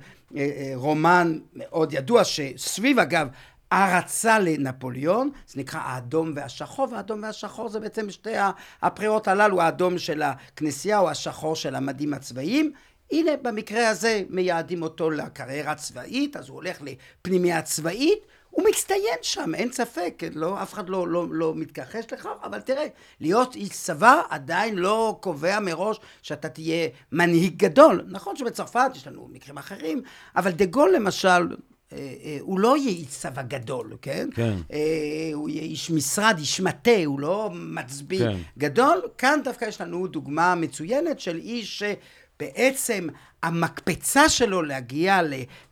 רומן 0.75 1.39
מאוד 1.55 1.93
ידוע, 1.93 2.25
שסביב 2.25 2.99
אגב 2.99 3.29
הערצה 3.71 4.39
לנפוליאון, 4.39 5.31
זה 5.47 5.61
נקרא 5.61 5.81
האדום 5.81 6.33
והשחור, 6.35 6.89
והאדום 6.93 7.23
והשחור 7.23 7.69
זה 7.69 7.81
בעצם 7.81 8.11
שתי 8.11 8.35
הפרירות 8.83 9.29
הללו, 9.29 9.63
האדום 9.63 9.99
של 9.99 10.23
הכנסייה 10.23 10.99
או 10.99 11.11
השחור 11.11 11.57
של 11.57 11.75
המדים 11.75 12.15
הצבאיים. 12.15 12.73
הנה 13.13 13.31
במקרה 13.43 13.89
הזה 13.89 14.23
מייעדים 14.29 14.83
אותו 14.83 15.11
לקריירה 15.11 15.75
צבאית, 15.75 16.37
אז 16.37 16.49
הוא 16.49 16.55
הולך 16.55 16.79
לפנימייה 16.83 17.63
צבאית, 17.63 18.19
הוא 18.51 18.65
מצטיין 18.69 19.19
שם, 19.23 19.55
אין 19.55 19.73
ספק, 19.73 20.23
לא, 20.35 20.63
אף 20.63 20.75
אחד 20.75 20.89
לא, 20.89 21.09
לא, 21.09 21.27
לא 21.31 21.55
מתכחש 21.57 22.05
לכך, 22.13 22.27
אבל 22.43 22.61
תראה, 22.61 22.87
להיות 23.21 23.55
איש 23.55 23.71
צבא 23.71 24.23
עדיין 24.31 24.75
לא 24.75 25.19
קובע 25.21 25.61
מראש 25.61 26.01
שאתה 26.23 26.49
תהיה 26.49 26.89
מנהיג 27.13 27.57
גדול. 27.57 28.05
נכון 28.09 28.37
שבצרפת 28.37 28.91
יש 28.95 29.07
לנו 29.07 29.29
מקרים 29.33 29.59
אחרים, 29.59 30.03
אבל 30.37 30.51
דה 30.51 30.65
גול 30.65 30.95
למשל, 30.95 31.29
אה, 31.29 31.99
אה, 32.25 32.39
הוא 32.41 32.61
לא 32.61 32.77
יהיה 32.77 32.91
איש 32.91 33.07
צבא 33.07 33.43
גדול, 33.43 33.97
כן? 34.03 34.29
כן. 34.35 34.57
אה, 34.73 35.31
הוא 35.33 35.49
יהיה 35.49 35.63
איש 35.63 35.91
משרד, 35.91 36.35
איש 36.39 36.61
מטה, 36.61 37.05
הוא 37.07 37.21
לא 37.21 37.51
מצביא 37.53 38.19
כן. 38.19 38.37
גדול. 38.59 39.03
כאן 39.19 39.41
דווקא 39.45 39.65
יש 39.65 39.81
לנו 39.81 40.07
דוגמה 40.07 40.55
מצוינת 40.55 41.21
של 41.21 41.37
איש 41.37 41.83
שבעצם 41.83 43.09
המקפצה 43.43 44.29
שלו 44.29 44.63
להגיע 44.63 45.21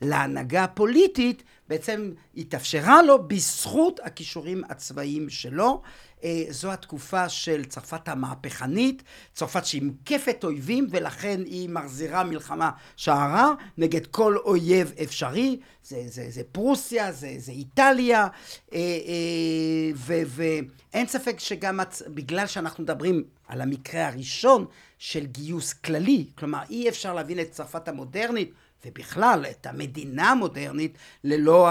להנהגה 0.03 0.65
הפוליטית 0.65 1.43
בעצם 1.69 2.13
התאפשרה 2.37 3.03
לו 3.03 3.29
בזכות 3.29 4.01
הכישורים 4.05 4.63
הצבאיים 4.69 5.29
שלו. 5.31 5.83
אה, 6.25 6.45
זו 6.51 6.73
התקופה 6.73 7.29
של 7.29 7.65
צרפת 7.65 8.09
המהפכנית, 8.09 9.03
צרפת 9.35 9.65
שהיא 9.65 9.83
מקפת 9.83 10.45
אויבים 10.45 10.87
ולכן 10.91 11.41
היא 11.45 11.69
מחזירה 11.69 12.25
מלחמה 12.25 12.71
שערה 12.97 13.53
נגד 13.79 14.07
כל 14.07 14.37
אויב 14.37 14.93
אפשרי, 15.03 15.61
זה, 15.83 16.03
זה, 16.07 16.27
זה 16.31 16.43
פרוסיה, 16.53 17.13
זה, 17.13 17.35
זה 17.39 17.53
איטליה, 17.53 18.27
אה, 18.73 18.79
אה, 18.79 20.19
ואין 20.27 21.07
ספק 21.07 21.41
שגם 21.41 21.81
בגלל 22.09 22.47
שאנחנו 22.47 22.85
מדברים 22.85 23.25
על 23.49 23.61
המקרה 23.61 24.09
הראשון 24.09 24.67
של 24.99 25.27
גיוס 25.27 25.73
כללי, 25.73 26.27
כלומר 26.39 26.61
אי 26.71 26.89
אפשר 26.89 27.15
להבין 27.15 27.41
את 27.41 27.51
צרפת 27.51 27.89
המודרנית 27.89 28.53
ובכלל 28.85 29.45
את 29.51 29.67
המדינה 29.67 30.31
המודרנית 30.31 30.99
ללא 31.25 31.69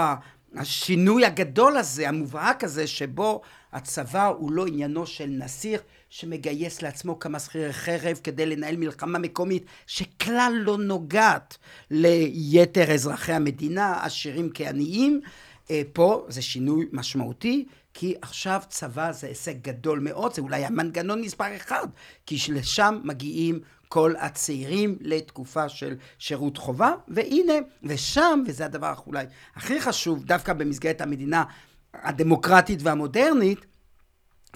השינוי 0.56 1.24
הגדול 1.24 1.76
הזה, 1.76 2.08
המובהק 2.08 2.64
הזה, 2.64 2.86
שבו 2.86 3.40
הצבא 3.72 4.26
הוא 4.26 4.52
לא 4.52 4.66
עניינו 4.66 5.06
של 5.06 5.26
נסיך 5.26 5.80
שמגייס 6.10 6.82
לעצמו 6.82 7.18
כמה 7.18 7.38
שכירי 7.38 7.72
חרב 7.72 8.20
כדי 8.24 8.46
לנהל 8.46 8.76
מלחמה 8.76 9.18
מקומית 9.18 9.64
שכלל 9.86 10.52
לא 10.56 10.78
נוגעת 10.78 11.58
ליתר 11.90 12.94
אזרחי 12.94 13.32
המדינה, 13.32 14.04
עשירים 14.04 14.50
כעניים. 14.54 15.20
אה, 15.70 15.82
פה 15.92 16.26
זה 16.28 16.42
שינוי 16.42 16.86
משמעותי, 16.92 17.66
כי 17.98 18.14
עכשיו 18.22 18.60
צבא 18.68 19.12
זה 19.12 19.26
הישג 19.26 19.54
גדול 19.62 20.00
מאוד, 20.00 20.34
זה 20.34 20.42
אולי 20.42 20.64
המנגנון 20.64 21.20
מספר 21.20 21.56
אחד, 21.56 21.86
כי 22.26 22.38
לשם 22.52 23.00
מגיעים 23.04 23.60
כל 23.88 24.14
הצעירים 24.18 24.98
לתקופה 25.00 25.68
של 25.68 25.94
שירות 26.18 26.56
חובה, 26.56 26.92
והנה, 27.08 27.52
ושם, 27.82 28.42
וזה 28.46 28.64
הדבר 28.64 28.94
אולי 29.06 29.26
הכי 29.54 29.80
חשוב, 29.80 30.24
דווקא 30.24 30.52
במסגרת 30.52 31.00
המדינה 31.00 31.44
הדמוקרטית 31.94 32.78
והמודרנית, 32.82 33.66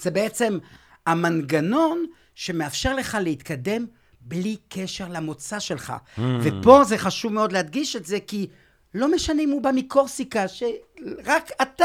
זה 0.00 0.10
בעצם 0.10 0.58
המנגנון 1.06 2.06
שמאפשר 2.34 2.94
לך 2.94 3.18
להתקדם 3.20 3.86
בלי 4.20 4.56
קשר 4.68 5.08
למוצא 5.08 5.58
שלך. 5.58 5.92
Mm. 6.16 6.20
ופה 6.42 6.84
זה 6.84 6.98
חשוב 6.98 7.32
מאוד 7.32 7.52
להדגיש 7.52 7.96
את 7.96 8.06
זה, 8.06 8.18
כי 8.26 8.46
לא 8.94 9.12
משנה 9.12 9.42
אם 9.42 9.50
הוא 9.50 9.62
בא 9.62 9.70
מקורסיקה, 9.74 10.48
שרק 10.48 11.50
אתה, 11.62 11.84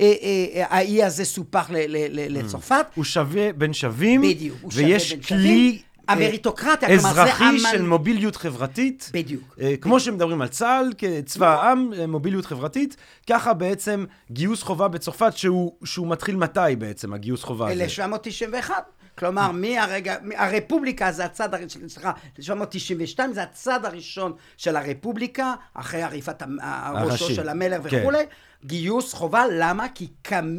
אה, 0.00 0.12
אה, 0.22 0.64
האי 0.68 1.04
הזה 1.04 1.24
סופח 1.24 1.70
לצרפת. 1.70 2.86
הוא 2.94 3.04
שווה 3.04 3.52
בין 3.52 3.72
שווים, 3.72 4.22
בדיוק, 4.22 4.58
הוא 4.60 4.70
שווה 4.70 4.86
בין 4.86 4.98
שווים. 4.98 5.18
ויש 5.18 5.26
כלי 5.26 5.82
המריטוקרטיה, 6.08 6.88
כלומר 6.88 7.14
זה... 7.14 7.22
אזרחי 7.22 7.58
של 7.58 7.82
מוביליות 7.82 8.36
חברתית. 8.36 9.10
בדיוק. 9.14 9.56
אה, 9.60 9.74
כמו 9.80 10.00
שמדברים 10.00 10.42
על 10.42 10.48
צה"ל 10.48 10.92
כצבא 10.98 11.48
העם, 11.48 11.90
אה, 11.98 12.06
מוביליות 12.06 12.46
חברתית, 12.46 12.96
ככה 13.28 13.54
בעצם 13.54 14.04
גיוס 14.30 14.62
חובה 14.62 14.88
בצרפת, 14.88 15.36
שהוא 15.84 16.08
מתחיל 16.08 16.36
מתי 16.36 16.76
בעצם, 16.78 17.12
הגיוס 17.12 17.44
חובה 17.44 17.64
הזה? 17.70 17.82
1791. 17.82 18.99
כלומר, 19.20 19.50
מהרגע, 19.52 20.16
הרפובליקה 20.36 21.12
זה 21.12 21.24
הצד 21.24 21.54
הראשון, 21.54 21.88
סליחה, 21.88 22.12
1792 22.38 23.32
זה 23.32 23.42
הצד 23.42 23.84
הראשון 23.84 24.32
של 24.56 24.76
הרפובליקה, 24.76 25.54
אחרי 25.74 26.02
עריפת 26.02 26.42
הראשו 26.60 27.34
של 27.34 27.48
המלך 27.48 27.90
כן. 27.90 28.00
וכולי. 28.00 28.24
גיוס 28.64 29.14
חובה, 29.14 29.44
למה? 29.52 29.86
כי 29.94 30.08
קמ... 30.22 30.58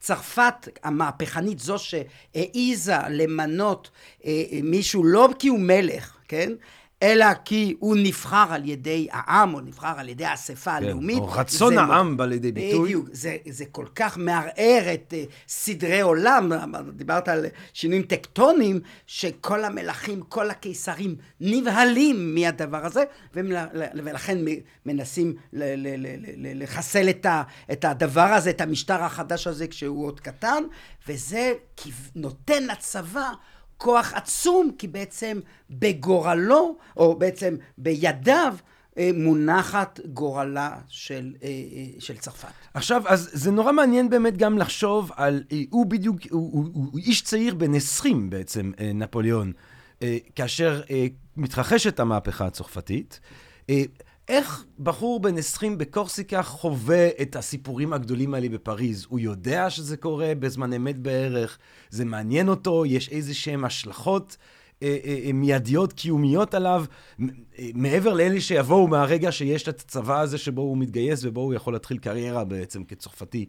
צרפת 0.00 0.68
המהפכנית, 0.82 1.58
זו 1.58 1.76
שהעיזה 1.78 2.94
למנות 3.10 3.90
אה, 4.24 4.42
מישהו 4.62 5.04
לא 5.04 5.28
כי 5.38 5.48
הוא 5.48 5.60
מלך, 5.60 6.16
כן? 6.28 6.52
אלא 7.02 7.26
כי 7.44 7.76
הוא 7.78 7.96
נבחר 7.96 8.46
על 8.50 8.68
ידי 8.68 9.08
העם, 9.12 9.54
או 9.54 9.60
נבחר 9.60 9.94
על 9.96 10.08
ידי 10.08 10.24
האספה 10.24 10.70
כן, 10.70 10.84
הלאומית. 10.84 11.18
או 11.18 11.32
רצון 11.32 11.78
העם 11.78 12.16
בא 12.16 12.26
לידי 12.26 12.52
ביטוי. 12.52 12.84
בדיוק, 12.84 13.08
זה, 13.12 13.36
זה 13.48 13.64
כל 13.66 13.86
כך 13.94 14.18
מערער 14.18 14.94
את 14.94 15.14
uh, 15.16 15.32
סדרי 15.48 16.00
עולם, 16.00 16.52
דיברת 16.92 17.28
על 17.28 17.46
שינויים 17.72 18.02
טקטוניים, 18.02 18.80
שכל 19.06 19.64
המלכים, 19.64 20.22
כל 20.28 20.50
הקיסרים 20.50 21.16
נבהלים 21.40 22.34
מהדבר 22.34 22.86
הזה, 22.86 23.04
ולכן 23.34 24.38
מנסים 24.86 25.34
לחסל 26.54 27.10
את, 27.10 27.26
ה, 27.26 27.42
את 27.72 27.84
הדבר 27.84 28.20
הזה, 28.20 28.50
את 28.50 28.60
המשטר 28.60 29.02
החדש 29.02 29.46
הזה, 29.46 29.66
כשהוא 29.66 30.06
עוד 30.06 30.20
קטן, 30.20 30.62
וזה 31.08 31.52
נותן 32.14 32.66
לצבא 32.66 33.30
כוח 33.76 34.12
עצום, 34.14 34.70
כי 34.78 34.88
בעצם 34.88 35.40
בגורלו, 35.70 36.76
או 36.96 37.18
בעצם 37.18 37.56
בידיו, 37.78 38.54
אה, 38.98 39.10
מונחת 39.14 40.00
גורלה 40.12 40.78
של, 40.88 41.34
אה, 41.42 41.48
של 41.98 42.16
צרפת. 42.16 42.48
עכשיו, 42.74 43.02
אז 43.06 43.30
זה 43.32 43.50
נורא 43.50 43.72
מעניין 43.72 44.10
באמת 44.10 44.36
גם 44.36 44.58
לחשוב 44.58 45.10
על, 45.16 45.44
הוא 45.70 45.86
בדיוק, 45.86 46.16
הוא, 46.30 46.52
הוא, 46.52 46.64
הוא, 46.72 46.88
הוא 46.92 47.00
איש 47.00 47.22
צעיר 47.22 47.54
בן 47.54 47.74
20 47.74 48.30
בעצם, 48.30 48.72
נפוליאון, 48.94 49.52
כאשר 50.34 50.82
מתרחשת 51.36 52.00
המהפכה 52.00 52.46
הצרפתית. 52.46 53.20
איך 54.28 54.64
בחור 54.78 55.20
בן 55.20 55.38
20 55.38 55.78
בקורסיקה 55.78 56.42
חווה 56.42 57.08
את 57.22 57.36
הסיפורים 57.36 57.92
הגדולים 57.92 58.34
האלה 58.34 58.48
בפריז? 58.48 59.06
הוא 59.08 59.18
יודע 59.18 59.70
שזה 59.70 59.96
קורה 59.96 60.32
בזמן 60.38 60.72
אמת 60.72 60.98
בערך? 60.98 61.58
זה 61.90 62.04
מעניין 62.04 62.48
אותו? 62.48 62.86
יש 62.86 63.08
איזה 63.08 63.34
שהן 63.34 63.64
השלכות 63.64 64.36
אה, 64.82 64.96
אה, 65.04 65.18
אה, 65.26 65.32
מיידיות, 65.32 65.92
קיומיות 65.92 66.54
עליו, 66.54 66.84
מעבר 67.74 68.14
לאלה 68.14 68.40
שיבואו 68.40 68.88
מהרגע 68.88 69.32
שיש 69.32 69.62
את 69.62 69.80
הצבא 69.80 70.20
הזה 70.20 70.38
שבו 70.38 70.62
הוא 70.62 70.78
מתגייס 70.78 71.24
ובו 71.24 71.40
הוא 71.40 71.54
יכול 71.54 71.72
להתחיל 71.72 71.98
קריירה 71.98 72.44
בעצם 72.44 72.84
כצרפתי. 72.84 73.46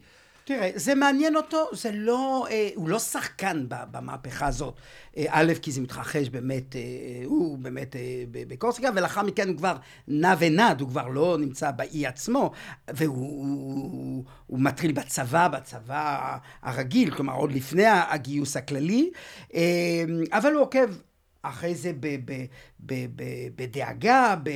תראה, 0.47 0.69
זה 0.75 0.95
מעניין 0.95 1.35
אותו, 1.35 1.69
זה 1.71 1.91
לא, 1.93 2.47
אה, 2.49 2.69
הוא 2.75 2.89
לא 2.89 2.99
שחקן 2.99 3.65
במהפכה 3.69 4.47
הזאת. 4.47 4.73
אה, 5.17 5.25
א', 5.29 5.53
כי 5.61 5.71
זה 5.71 5.81
מתרחש 5.81 6.29
באמת, 6.29 6.75
אה, 6.75 6.81
הוא 7.25 7.57
באמת 7.57 7.95
אה, 7.95 8.23
בקורסיקה, 8.31 8.89
ולאחר 8.95 9.21
מכן 9.21 9.47
הוא 9.47 9.57
כבר 9.57 9.75
נע 10.07 10.35
ונד, 10.39 10.81
הוא 10.81 10.89
כבר 10.89 11.07
לא 11.07 11.37
נמצא 11.39 11.71
באי 11.71 12.07
עצמו, 12.07 12.51
והוא 12.89 13.15
הוא, 13.17 13.91
הוא, 13.91 14.23
הוא 14.47 14.59
מתחיל 14.59 14.91
בצבא, 14.91 15.47
בצבא 15.47 16.37
הרגיל, 16.61 17.15
כלומר 17.15 17.33
עוד 17.33 17.51
לפני 17.51 17.85
הגיוס 17.85 18.57
הכללי, 18.57 19.11
אה, 19.53 19.61
אבל 20.31 20.53
הוא 20.53 20.61
עוקב 20.61 20.89
אחרי 21.41 21.75
זה 21.75 21.91
ב, 21.99 22.07
ב, 22.25 22.45
ב, 22.79 22.93
ב, 23.15 23.23
בדאגה, 23.55 24.35
ב, 24.43 24.49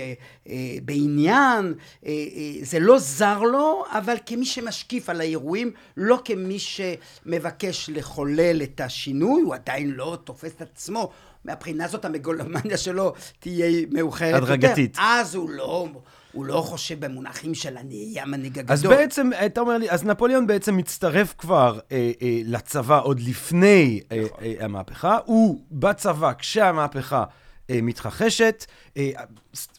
אה, 0.50 0.76
בעניין, 0.86 1.74
אה, 2.06 2.12
אה, 2.12 2.52
זה 2.62 2.80
לא 2.80 3.00
זר 3.00 3.40
לו, 3.40 3.84
אבל 3.92 4.16
כמי 4.26 4.46
שמשקיף 4.46 5.10
על 5.10 5.22
האירועים, 5.22 5.72
לא 5.98 6.20
כמי 6.26 6.60
שמבקש 6.60 7.90
לחולל 7.94 8.62
את 8.64 8.82
השינוי, 8.82 9.42
הוא 9.42 9.56
עדיין 9.56 9.92
לא 9.92 10.18
תופס 10.24 10.52
את 10.52 10.62
עצמו. 10.62 11.12
מהבחינה 11.46 11.86
הזאת 11.86 12.06
המגולומניה 12.06 12.78
שלו 12.78 13.14
תהיה 13.40 13.86
מאוחרת 13.92 14.34
יותר. 14.34 14.44
הדרגתית. 14.44 14.98
אז 15.00 15.36
הוא 15.36 15.50
לא... 15.50 15.88
הוא 16.32 16.46
לא 16.46 16.62
חושב 16.62 17.06
במונחים 17.06 17.54
של 17.54 17.78
אני 17.78 18.06
אהיה 18.10 18.24
המנהיג 18.24 18.60
הגדול. 18.60 18.74
אז 18.74 18.84
בעצם, 18.84 19.30
אתה 19.46 19.62
אומר 19.62 19.78
לי, 19.78 19.90
אז 19.90 20.04
נפוליאון 20.04 20.48
בעצם 20.48 20.78
מצטרף 20.78 21.34
כבר 21.38 21.80
אה, 21.92 22.12
אה, 22.22 22.42
לצבא 22.46 23.02
עוד 23.04 23.20
לפני 23.20 24.02
אה, 24.12 24.24
נכון. 24.26 24.44
אה, 24.44 24.54
המהפכה. 24.60 25.18
הוא 25.26 25.62
בצבא 25.72 26.32
כשהמהפכה 26.38 27.24
אה, 27.70 27.80
מתרחשת, 27.82 28.66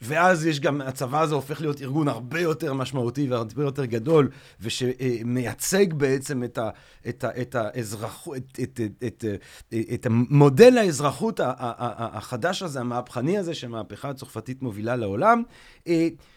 ואז 0.02 0.46
יש 0.46 0.60
גם, 0.60 0.80
הצבא 0.80 1.20
הזה 1.20 1.34
הופך 1.34 1.60
להיות 1.60 1.82
ארגון 1.82 2.08
הרבה 2.08 2.40
יותר 2.40 2.74
משמעותי 2.74 3.28
והרבה 3.28 3.62
יותר 3.62 3.84
גדול, 3.84 4.30
ושמייצג 4.60 5.92
בעצם 5.92 6.44
את, 6.44 6.58
ה, 6.58 6.70
את, 7.08 7.24
ה, 7.24 7.28
את, 7.40 7.54
האזרח, 7.54 8.28
את, 8.36 8.60
את, 8.62 8.80
את, 9.04 9.04
את, 9.06 9.24
את 9.94 10.06
המודל 10.06 10.78
האזרחות 10.78 11.40
החדש 11.42 12.62
הזה, 12.62 12.80
המהפכני 12.80 13.38
הזה, 13.38 13.54
שהמהפכה 13.54 14.08
הצרפתית 14.08 14.62
מובילה 14.62 14.96
לעולם, 14.96 15.42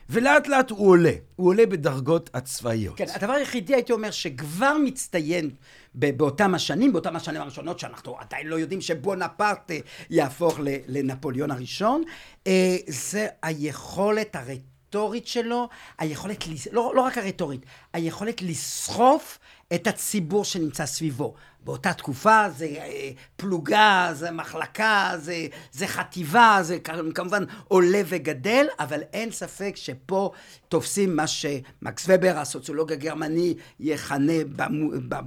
ולאט 0.10 0.48
לאט 0.48 0.72
הוא 0.72 0.90
עולה, 0.90 1.14
הוא 1.36 1.48
עולה 1.48 1.66
בדרגות 1.66 2.30
הצבאיות. 2.34 2.98
כן, 2.98 3.06
הדבר 3.16 3.34
היחידי 3.34 3.74
הייתי 3.74 3.94
אומר 3.94 4.12
שכבר 4.12 4.78
מצטיין 4.86 5.50
באותם 5.96 6.56
השנים, 6.56 6.94
באותם 6.94 7.16
השנים 7.16 7.42
הראשונות, 7.42 7.80
שאנחנו 7.80 8.20
עדיין 8.20 8.48
לא 8.48 8.56
יודעים 8.56 8.82
שבונפרט 8.82 9.72
יהפוך 10.10 10.60
לנפוליאון 10.88 11.52
הראשון, 11.52 12.04
אה, 12.48 12.65
זה 12.88 13.28
היכולת 13.42 14.36
הרטורית 14.36 15.28
שלו, 15.28 15.70
היכולת, 15.98 16.44
לא, 16.72 16.92
לא 16.96 17.02
רק 17.02 17.18
הרטורית, 17.18 17.66
היכולת 17.94 18.42
לסחוף 18.42 19.40
את 19.74 19.88
הציבור 19.88 20.46
שנמצא 20.46 20.86
סביבו. 20.86 21.36
באותה 21.66 21.94
תקופה 21.94 22.50
זה 22.50 22.66
אה, 22.66 23.12
פלוגה, 23.36 24.10
זה 24.14 24.32
מחלקה, 24.32 25.12
זה, 25.18 25.48
זה 25.72 25.88
חטיבה, 25.88 26.60
זה 26.62 26.78
כמובן 27.16 27.44
עולה 27.68 28.02
וגדל, 28.06 28.68
אבל 28.80 29.02
אין 29.14 29.32
ספק 29.32 29.74
שפה 29.76 30.32
תופסים 30.70 31.16
מה 31.16 31.28
שמקס 31.28 32.06
ובר, 32.08 32.38
הסוציולוג 32.38 32.92
הגרמני, 32.92 33.54
יכנה 33.80 34.34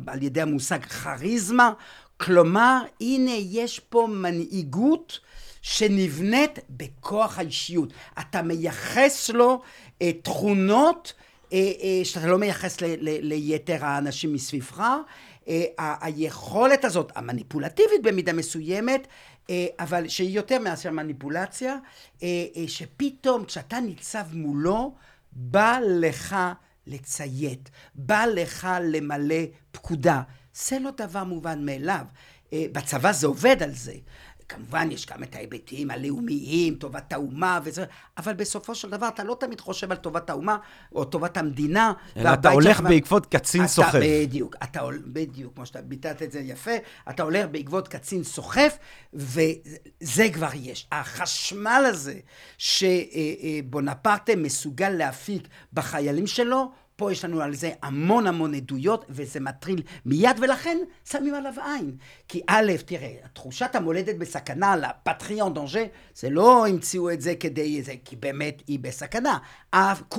על 0.07 0.23
ידי 0.23 0.41
המושג 0.41 0.85
כריזמה. 0.85 1.73
כלומר, 2.17 2.83
הנה 3.01 3.31
יש 3.31 3.81
פה 3.81 4.09
מנהיגות 4.11 5.21
שנבנית 5.69 6.59
בכוח 6.71 7.39
האישיות. 7.39 7.93
אתה 8.21 8.43
מייחס 8.43 9.31
לו 9.31 9.63
אה, 10.03 10.11
תכונות 10.23 11.13
אה, 11.53 11.59
אה, 11.59 12.05
שאתה 12.05 12.27
לא 12.27 12.39
מייחס 12.39 12.81
ל, 12.81 12.85
ל, 12.87 13.19
ליתר 13.23 13.85
האנשים 13.85 14.33
מסביבך. 14.33 14.83
אה, 15.49 15.65
היכולת 16.01 16.85
הזאת, 16.85 17.13
המניפולטיבית 17.15 18.03
במידה 18.03 18.33
מסוימת, 18.33 19.07
אה, 19.51 19.67
אבל 19.79 20.09
שהיא 20.09 20.37
יותר 20.37 20.59
מאשר 20.59 20.91
מניפולציה, 20.91 21.77
אה, 22.23 22.29
שפתאום 22.67 23.45
כשאתה 23.45 23.81
ניצב 23.81 24.25
מולו, 24.33 24.95
בא 25.33 25.79
לך 26.01 26.37
לציית, 26.87 27.71
בא 27.95 28.25
לך 28.35 28.69
למלא 28.83 29.45
פקודה. 29.71 30.23
זה 30.55 30.79
לא 30.79 30.91
דבר 30.91 31.25
מובן 31.25 31.65
מאליו. 31.65 32.05
בצבא 32.55 33.13
זה 33.13 33.27
עובד 33.27 33.63
על 33.63 33.73
זה. 33.73 33.95
כמובן 34.49 34.89
יש 34.91 35.07
גם 35.07 35.23
את 35.23 35.35
ההיבטים 35.35 35.91
הלאומיים, 35.91 36.75
טובת 36.75 37.13
האומה 37.13 37.61
וזה, 37.65 37.85
אבל 38.19 38.33
בסופו 38.33 38.75
של 38.75 38.91
דבר 38.91 39.09
אתה 39.09 39.25
לא 39.25 39.37
תמיד 39.41 39.61
חושב 39.61 39.91
על 39.91 39.97
טובת 39.97 40.31
האומה 40.31 40.57
או 40.95 41.05
טובת 41.05 41.37
המדינה. 41.37 41.93
אלא 42.17 42.33
אתה 42.35 42.51
הולך 42.51 42.77
שחבר... 42.77 42.89
בעקבות 42.89 43.27
קצין 43.27 43.61
אתה, 43.61 43.69
סוחף. 43.69 44.01
בדיוק, 44.03 44.57
אתה, 44.63 44.81
בדיוק, 45.07 45.55
כמו 45.55 45.67
שאתה 45.67 45.83
ביטאת 45.83 46.23
את 46.23 46.33
זה 46.33 46.41
יפה, 46.41 46.71
אתה 47.11 47.23
הולך 47.23 47.47
בעקבות 47.51 47.89
קצין 47.89 48.25
סוחף, 48.25 48.79
וזה 49.15 50.29
כבר 50.33 50.51
יש. 50.55 50.87
החשמל 50.93 51.85
הזה 51.89 52.19
שבונפרטה 52.59 54.37
מסוגל 54.37 54.91
להפיק 54.91 55.49
בחיילים 55.73 56.27
שלו, 56.27 56.71
פה 56.99 57.13
יש 57.13 57.25
לנו 57.25 57.41
על 57.41 57.55
זה 57.55 57.71
המון 57.83 58.27
המון 58.27 58.55
עדויות, 58.55 59.05
וזה 59.09 59.41
מטריל 59.41 59.83
מיד, 60.07 60.37
ולכן 60.41 60.79
שמים 61.11 61.35
עליו 61.35 61.53
עין. 61.65 61.97
כי 62.29 62.41
א', 62.47 62.73
תראה, 62.87 63.13
תחושת 63.33 63.75
המולדת 63.75 64.17
בסכנה, 64.19 64.77
לפטריון 64.77 65.55
דונג'ה, 65.55 65.85
זה 66.15 66.31
לא 66.31 66.67
המציאו 66.67 67.11
את 67.11 67.21
זה 67.21 67.35
כדי 67.35 67.83
זה, 67.83 67.95
כי 68.05 68.17
באמת 68.17 68.63
היא 68.67 68.79
בסכנה. 68.79 69.39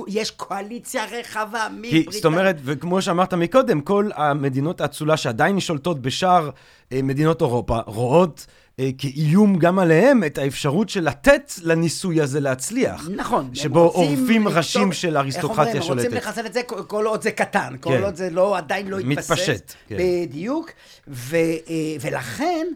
יש 0.08 0.30
קואליציה 0.30 1.04
רחבה 1.04 1.68
מברית... 1.72 2.08
כי, 2.08 2.16
זאת 2.16 2.24
אומרת, 2.24 2.56
וכמו 2.64 3.02
שאמרת 3.02 3.34
מקודם, 3.34 3.80
כל 3.80 4.10
המדינות 4.14 4.80
האצולה 4.80 5.16
שעדיין 5.16 5.60
שולטות 5.60 6.02
בשאר 6.02 6.50
אה, 6.92 7.02
מדינות 7.02 7.40
אירופה, 7.40 7.78
רואות... 7.86 8.46
אה, 8.80 8.90
כאיום 8.98 9.58
גם 9.58 9.78
עליהם 9.78 10.24
את 10.24 10.38
האפשרות 10.38 10.88
של 10.88 11.04
לתת 11.04 11.52
לניסוי 11.62 12.20
הזה 12.20 12.40
להצליח. 12.40 13.08
נכון. 13.16 13.54
שבו 13.54 13.80
עורפים 13.80 14.48
ראשים 14.48 14.92
של 14.92 15.16
אריסטוקרטיה 15.16 15.82
שולטת. 15.82 16.04
הם 16.04 16.12
רוצים 16.12 16.28
לחסל 16.28 16.46
את 16.46 16.52
זה 16.52 16.62
כל 16.62 17.06
עוד 17.06 17.22
זה 17.22 17.30
קטן, 17.30 17.76
כל 17.80 17.90
כן. 17.90 18.02
עוד 18.02 18.16
זה 18.16 18.30
לא, 18.30 18.58
עדיין 18.58 18.88
לא 18.88 18.98
התבסס. 18.98 19.30
מתפשט. 19.30 19.72
כן. 19.88 19.96
בדיוק. 19.98 20.70
ו, 21.08 21.36
אה, 21.36 21.96
ולכן... 22.00 22.66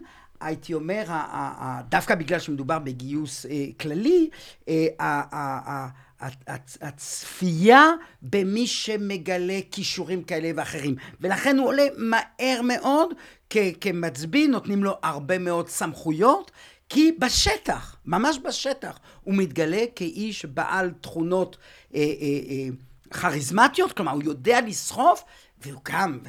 הייתי 0.41 0.73
אומר, 0.73 1.03
דווקא 1.89 2.15
בגלל 2.15 2.39
שמדובר 2.39 2.79
בגיוס 2.79 3.45
אה, 3.45 3.65
כללי, 3.79 4.29
הצפייה 6.81 7.91
במי 8.21 8.67
שמגלה 8.67 9.59
כישורים 9.71 10.23
כאלה 10.23 10.51
ואחרים. 10.55 10.95
ולכן 11.21 11.57
הוא 11.57 11.67
עולה 11.67 11.83
מהר 11.97 12.61
מאוד 12.63 13.13
כמצביא, 13.81 14.47
נותנים 14.47 14.83
לו 14.83 14.97
הרבה 15.03 15.37
מאוד 15.37 15.69
סמכויות, 15.69 16.51
כי 16.89 17.11
בשטח, 17.19 17.95
ממש 18.05 18.39
בשטח, 18.43 18.99
הוא 19.23 19.35
מתגלה 19.37 19.83
כאיש 19.95 20.45
בעל 20.45 20.91
תכונות 21.01 21.57
אה, 21.95 21.99
אה, 21.99 22.05
אה, 22.49 22.67
כריזמטיות, 23.11 23.91
כלומר 23.91 24.11
הוא 24.11 24.23
יודע 24.23 24.61
לסחוף, 24.61 25.23
והוא 25.61 25.81
גם, 25.91 26.19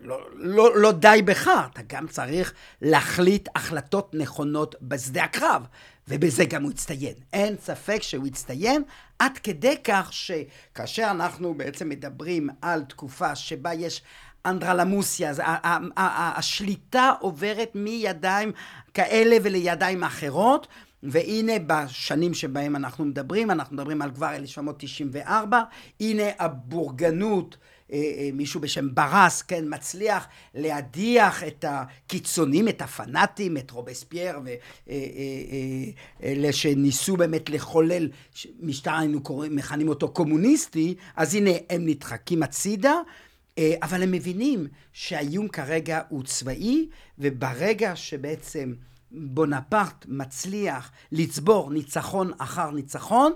לא, 0.00 0.20
לא, 0.34 0.76
לא 0.76 0.92
די 0.92 1.22
בכך, 1.24 1.68
אתה 1.72 1.82
גם 1.86 2.08
צריך 2.08 2.52
להחליט 2.82 3.48
החלטות 3.54 4.14
נכונות 4.14 4.74
בשדה 4.82 5.24
הקרב. 5.24 5.66
ובזה 6.08 6.44
גם 6.44 6.62
הוא 6.62 6.70
הצטיין. 6.70 7.14
אין 7.32 7.56
ספק 7.62 8.02
שהוא 8.02 8.26
הצטיין, 8.26 8.82
עד 9.18 9.38
כדי 9.38 9.76
כך 9.84 10.12
שכאשר 10.12 11.08
אנחנו 11.10 11.54
בעצם 11.54 11.88
מדברים 11.88 12.48
על 12.62 12.84
תקופה 12.84 13.34
שבה 13.34 13.74
יש 13.74 14.02
אנדרלמוסיה, 14.46 15.32
השליטה 15.96 17.12
עוברת 17.20 17.70
מידיים 17.74 18.52
כאלה 18.94 19.36
ולידיים 19.42 20.04
אחרות, 20.04 20.66
והנה 21.02 21.52
בשנים 21.66 22.34
שבהם 22.34 22.76
אנחנו 22.76 23.04
מדברים, 23.04 23.50
אנחנו 23.50 23.74
מדברים 23.76 24.02
על 24.02 24.10
כבר 24.14 24.34
1794, 24.34 25.62
הנה 26.00 26.22
הבורגנות 26.38 27.56
מישהו 28.32 28.60
בשם 28.60 28.94
ברס, 28.94 29.42
כן, 29.42 29.64
מצליח 29.68 30.26
להדיח 30.54 31.44
את 31.44 31.64
הקיצונים, 31.68 32.68
את 32.68 32.82
הפנאטים, 32.82 33.56
את 33.56 33.70
רובספייר 33.70 34.40
ואלה 36.22 36.52
שניסו 36.52 37.16
באמת 37.16 37.50
לחולל 37.50 38.08
משטר, 38.60 38.94
היינו 38.94 39.20
מכנים 39.50 39.88
אותו 39.88 40.08
קומוניסטי, 40.08 40.94
אז 41.16 41.34
הנה 41.34 41.50
הם 41.70 41.86
נדחקים 41.86 42.42
הצידה. 42.42 42.94
אבל 43.82 44.02
הם 44.02 44.10
מבינים 44.10 44.66
שהאיום 44.92 45.48
כרגע 45.48 46.00
הוא 46.08 46.22
צבאי, 46.22 46.88
וברגע 47.18 47.96
שבעצם 47.96 48.74
בונפרט 49.10 50.06
מצליח 50.08 50.90
לצבור 51.12 51.70
ניצחון 51.70 52.32
אחר 52.38 52.70
ניצחון, 52.70 53.32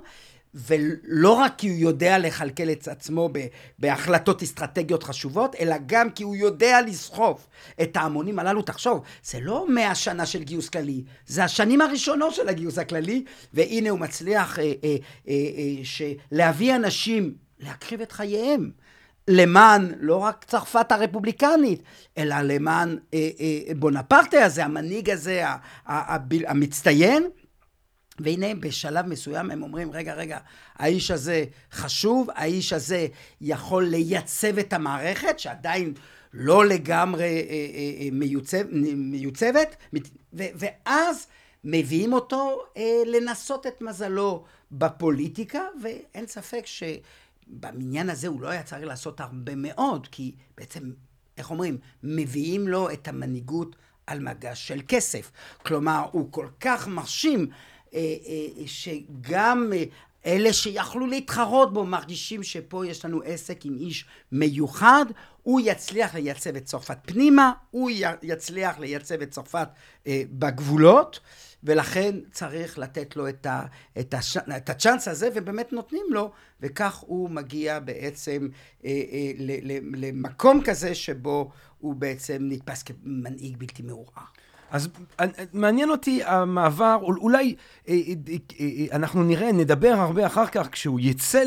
ולא 0.54 1.32
רק 1.32 1.54
כי 1.58 1.68
הוא 1.68 1.78
יודע 1.78 2.18
לכלכל 2.18 2.70
את 2.70 2.88
עצמו 2.88 3.30
בהחלטות 3.78 4.42
אסטרטגיות 4.42 5.02
חשובות, 5.02 5.54
אלא 5.54 5.76
גם 5.86 6.10
כי 6.10 6.22
הוא 6.22 6.36
יודע 6.36 6.80
לסחוף 6.86 7.46
את 7.82 7.96
ההמונים 7.96 8.38
הללו. 8.38 8.62
תחשוב, 8.62 9.02
זה 9.24 9.40
לא 9.40 9.66
מאה 9.68 9.94
שנה 9.94 10.26
של 10.26 10.42
גיוס 10.42 10.68
כללי, 10.68 11.04
זה 11.26 11.44
השנים 11.44 11.80
הראשונות 11.80 12.34
של 12.34 12.48
הגיוס 12.48 12.78
הכללי, 12.78 13.24
והנה 13.54 13.90
הוא 13.90 13.98
מצליח 13.98 14.58
אה, 14.58 14.64
אה, 14.64 14.96
אה, 15.28 15.34
אה, 16.00 16.12
להביא 16.32 16.76
אנשים 16.76 17.34
להקריב 17.60 18.00
את 18.00 18.12
חייהם. 18.12 18.70
למען 19.28 19.92
לא 20.00 20.16
רק 20.16 20.44
צרפת 20.44 20.92
הרפובליקנית, 20.92 21.82
אלא 22.18 22.36
למען 22.40 22.98
אה, 23.14 23.30
אה, 23.40 23.74
בונפרטה 23.74 24.44
הזה, 24.44 24.64
המנהיג 24.64 25.10
הזה, 25.10 25.44
המצטיין. 26.46 27.30
והנה 28.20 28.54
בשלב 28.54 29.06
מסוים 29.06 29.50
הם 29.50 29.62
אומרים, 29.62 29.92
רגע, 29.92 30.14
רגע, 30.14 30.38
האיש 30.76 31.10
הזה 31.10 31.44
חשוב, 31.72 32.28
האיש 32.34 32.72
הזה 32.72 33.06
יכול 33.40 33.84
לייצב 33.84 34.58
את 34.58 34.72
המערכת, 34.72 35.38
שעדיין 35.38 35.94
לא 36.32 36.66
לגמרי 36.66 37.24
אה, 37.24 37.30
אה, 37.30 38.04
אה 38.04 38.08
מיוצב, 38.12 38.62
מיוצבת, 38.96 39.76
ו, 40.32 40.42
ואז 40.54 41.26
מביאים 41.64 42.12
אותו 42.12 42.62
אה, 42.76 43.02
לנסות 43.06 43.66
את 43.66 43.82
מזלו 43.82 44.44
בפוליטיקה, 44.72 45.62
ואין 45.82 46.26
ספק 46.26 46.62
ש... 46.64 46.82
במניין 47.50 48.10
הזה 48.10 48.28
הוא 48.28 48.40
לא 48.40 48.48
היה 48.48 48.62
צריך 48.62 48.86
לעשות 48.86 49.20
הרבה 49.20 49.52
מאוד, 49.56 50.06
כי 50.06 50.34
בעצם, 50.56 50.90
איך 51.38 51.50
אומרים, 51.50 51.78
מביאים 52.02 52.68
לו 52.68 52.90
את 52.90 53.08
המנהיגות 53.08 53.76
על 54.06 54.20
מגש 54.20 54.68
של 54.68 54.80
כסף. 54.88 55.32
כלומר, 55.66 56.06
הוא 56.12 56.32
כל 56.32 56.48
כך 56.60 56.88
מרשים, 56.88 57.46
אה, 57.94 57.98
אה, 57.98 58.66
שגם 58.66 59.72
אה, 59.74 59.84
אלה 60.26 60.52
שיכלו 60.52 61.06
להתחרות 61.06 61.72
בו 61.72 61.84
מרגישים 61.84 62.42
שפה 62.42 62.86
יש 62.86 63.04
לנו 63.04 63.22
עסק 63.24 63.64
עם 63.64 63.76
איש 63.76 64.04
מיוחד, 64.32 65.04
הוא 65.42 65.60
יצליח 65.64 66.14
לייצב 66.14 66.56
את 66.56 66.64
צרפת 66.64 66.98
פנימה, 67.06 67.52
הוא 67.70 67.90
יצליח 68.22 68.78
לייצב 68.78 69.22
את 69.22 69.30
צרפת 69.30 69.68
אה, 70.06 70.22
בגבולות. 70.30 71.20
ולכן 71.64 72.16
צריך 72.32 72.78
לתת 72.78 73.16
לו 73.16 73.28
את, 73.28 73.46
ה, 73.46 73.66
את, 74.00 74.14
הש, 74.14 74.36
את 74.36 74.70
הצ'אנס 74.70 75.08
הזה, 75.08 75.28
ובאמת 75.34 75.72
נותנים 75.72 76.06
לו, 76.10 76.32
וכך 76.60 76.96
הוא 76.96 77.30
מגיע 77.30 77.78
בעצם 77.78 78.48
אה, 78.84 78.90
אה, 78.90 79.32
ל, 79.38 79.72
ל, 79.72 80.06
למקום 80.06 80.60
כזה 80.64 80.94
שבו 80.94 81.50
הוא 81.78 81.94
בעצם 81.94 82.38
נתפס 82.40 82.82
כמנהיג 82.82 83.56
בלתי 83.56 83.82
מעורער. 83.82 84.24
אז 84.70 84.88
אה, 85.20 85.26
מעניין 85.52 85.90
אותי 85.90 86.20
המעבר, 86.24 86.98
אולי 87.02 87.54
אה, 87.88 87.94
אה, 88.60 88.86
אנחנו 88.92 89.22
נראה, 89.22 89.52
נדבר 89.52 89.94
הרבה 89.96 90.26
אחר 90.26 90.46
כך, 90.46 90.68
כשהוא 90.72 91.00
יצא 91.02 91.42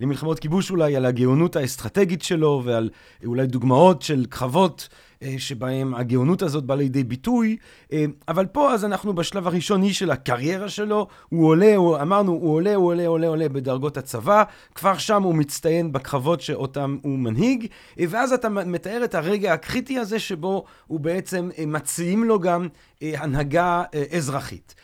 למלחמות 0.00 0.38
כיבוש 0.38 0.70
אולי, 0.70 0.96
על 0.96 1.04
הגאונות 1.04 1.56
האסטרטגית 1.56 2.22
שלו 2.22 2.62
ועל 2.64 2.90
אולי 3.24 3.46
דוגמאות 3.46 4.02
של 4.02 4.26
קרבות 4.28 4.88
אה, 4.90 4.94
שבהם 5.38 5.94
הגאונות 5.94 6.42
הזאת 6.42 6.64
באה 6.64 6.76
לידי 6.76 7.04
ביטוי, 7.04 7.56
אה, 7.92 8.04
אבל 8.28 8.46
פה 8.46 8.72
אז 8.72 8.84
אנחנו 8.84 9.12
בשלב 9.14 9.46
הראשוני 9.46 9.92
של 9.92 10.10
הקריירה 10.10 10.68
שלו, 10.68 11.06
הוא 11.28 11.48
עולה, 11.48 11.76
הוא, 11.76 11.96
אמרנו, 11.96 12.32
הוא 12.32 12.54
עולה, 12.54 12.74
הוא 12.74 12.86
עולה, 12.86 13.06
עולה, 13.06 13.28
עולה 13.28 13.48
בדרגות 13.48 13.96
הצבא, 13.96 14.42
כבר 14.74 14.98
שם 14.98 15.22
הוא 15.22 15.34
מצטיין 15.34 15.92
בקרבות 15.92 16.40
שאותם 16.40 16.96
הוא 17.02 17.18
מנהיג, 17.18 17.66
אה, 18.00 18.04
ואז 18.08 18.32
אתה 18.32 18.48
מתאר 18.48 19.04
את 19.04 19.14
הרגע 19.14 19.52
הקריטי 19.52 19.98
הזה 19.98 20.18
שבו 20.18 20.64
הוא 20.86 21.00
בעצם, 21.00 21.50
מציעים 21.66 22.24
לו 22.24 22.40
גם 22.40 22.68
הנהגה 23.02 23.82
אזרחית. 24.16 24.74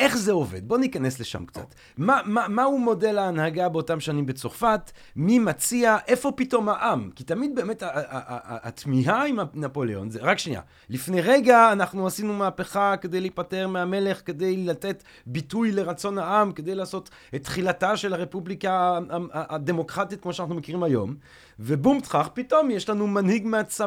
איך 0.00 0.16
זה 0.16 0.32
עובד? 0.32 0.68
בוא 0.68 0.78
ניכנס 0.78 1.20
לשם 1.20 1.44
קצת. 1.44 1.74
מה, 1.98 2.20
מה, 2.24 2.48
מהו 2.48 2.78
מודל 2.78 3.18
ההנהגה 3.18 3.68
באותם 3.68 4.00
שנים 4.00 4.26
בצרפת? 4.26 4.90
מי 5.16 5.38
מציע? 5.38 5.96
איפה 6.06 6.32
פתאום 6.36 6.68
העם? 6.68 7.10
כי 7.14 7.24
תמיד 7.24 7.54
באמת 7.54 7.82
התמיהה 7.86 9.26
עם 9.26 9.38
נפוליאון, 9.54 10.10
זה, 10.10 10.18
רק 10.22 10.38
שנייה, 10.38 10.60
לפני 10.88 11.20
רגע 11.20 11.72
אנחנו 11.72 12.06
עשינו 12.06 12.34
מהפכה 12.34 12.96
כדי 12.96 13.20
להיפטר 13.20 13.68
מהמלך, 13.68 14.20
כדי 14.24 14.56
לתת 14.56 15.02
ביטוי 15.26 15.72
לרצון 15.72 16.18
העם, 16.18 16.52
כדי 16.52 16.74
לעשות 16.74 17.10
את 17.34 17.42
תחילתה 17.42 17.96
של 17.96 18.14
הרפובליקה 18.14 18.98
הדמוקרטית 19.32 20.20
כמו 20.22 20.32
שאנחנו 20.32 20.54
מכירים 20.54 20.82
היום. 20.82 21.14
ובום 21.62 22.00
טחח, 22.00 22.28
פתאום 22.34 22.70
יש 22.70 22.88
לנו 22.88 23.06
מנהיג, 23.06 23.46
מהצו... 23.46 23.84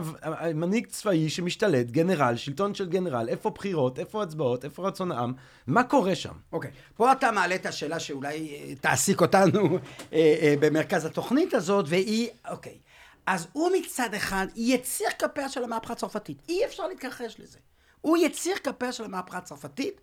מנהיג 0.56 0.88
צבאי 0.88 1.30
שמשתלט, 1.30 1.86
גנרל, 1.86 2.36
שלטון 2.36 2.76
של 2.76 2.90
גנרל, 2.90 3.30
איפה 3.30 3.50
בחירות, 3.50 4.00
איפה 4.00 4.24
הצבעות, 4.24 4.66
איפה 4.66 4.88
רצון 4.88 5.12
העם, 5.12 5.34
מה 5.68 5.84
קורה 5.84 6.16
שם? 6.16 6.34
אוקיי, 6.52 6.72
okay. 6.72 6.94
פה 6.98 7.12
אתה 7.12 7.32
מעלה 7.32 7.56
את 7.56 7.66
השאלה 7.66 8.00
שאולי 8.00 8.50
אה, 8.50 8.76
תעסיק 8.82 9.22
אותנו 9.22 9.78
אה, 10.14 10.38
אה, 10.42 10.54
במרכז 10.60 11.06
התוכנית 11.06 11.54
הזאת, 11.54 11.86
והיא, 11.88 12.30
אוקיי, 12.52 12.72
okay. 12.72 12.90
אז 13.26 13.48
הוא 13.54 13.70
מצד 13.78 14.14
אחד 14.14 14.48
יציר 14.56 15.08
כפיה 15.20 15.50
של 15.50 15.64
המהפכה 15.64 15.94
הצרפתית, 15.94 16.42
אי 16.50 16.66
אפשר 16.66 16.88
להתכחש 16.88 17.36
לזה. 17.40 17.58
הוא 18.02 18.18
יציר 18.18 18.56
כפיה 18.64 18.92
של 18.92 19.04
המהפכה 19.04 19.38
הצרפתית, 19.38 20.02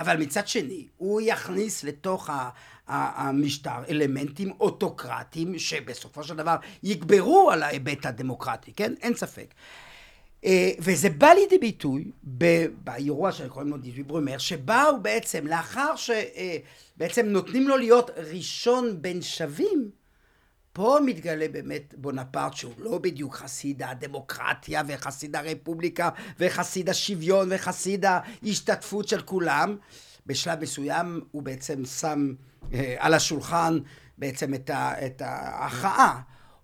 אבל 0.00 0.16
מצד 0.16 0.48
שני, 0.48 0.86
הוא 0.96 1.20
יכניס 1.24 1.84
לתוך 1.84 2.30
המשטר 2.86 3.84
אלמנטים 3.88 4.52
אוטוקרטיים 4.60 5.58
שבסופו 5.58 6.24
של 6.24 6.36
דבר 6.36 6.56
יגברו 6.82 7.50
על 7.50 7.62
ההיבט 7.62 8.06
הדמוקרטי, 8.06 8.72
כן? 8.72 8.94
אין 9.02 9.14
ספק. 9.14 9.54
אה, 10.44 10.70
וזה 10.78 11.10
בא 11.10 11.28
לידי 11.28 11.58
ביטוי 11.58 12.10
באירוע 12.84 13.32
שקוראים 13.32 13.70
לו 13.70 13.76
דיזוי 13.76 14.02
ברומר, 14.02 14.38
שבה 14.38 14.82
הוא 14.82 14.98
בעצם, 14.98 15.46
לאחר 15.46 15.96
שבעצם 15.96 17.26
אה, 17.26 17.32
נותנים 17.32 17.68
לו 17.68 17.76
להיות 17.76 18.10
ראשון 18.16 19.02
בין 19.02 19.22
שווים, 19.22 19.90
פה 20.72 20.98
מתגלה 21.06 21.48
באמת 21.48 21.94
בונפרט 21.96 22.54
שהוא 22.54 22.72
לא 22.78 22.98
בדיוק 22.98 23.34
חסיד 23.34 23.82
הדמוקרטיה 23.82 24.82
וחסיד 24.86 25.36
הרפובליקה 25.36 26.08
וחסיד 26.38 26.88
השוויון 26.88 27.48
וחסיד 27.50 28.04
ההשתתפות 28.04 29.08
של 29.08 29.22
כולם. 29.22 29.76
בשלב 30.26 30.62
מסוים 30.62 31.20
הוא 31.30 31.42
בעצם 31.42 31.84
שם 31.84 32.32
אה, 32.72 32.94
על 32.98 33.14
השולחן 33.14 33.78
בעצם 34.18 34.54
את, 34.54 34.70
ה, 34.70 35.06
את 35.06 35.22
ההכרעה. 35.24 36.20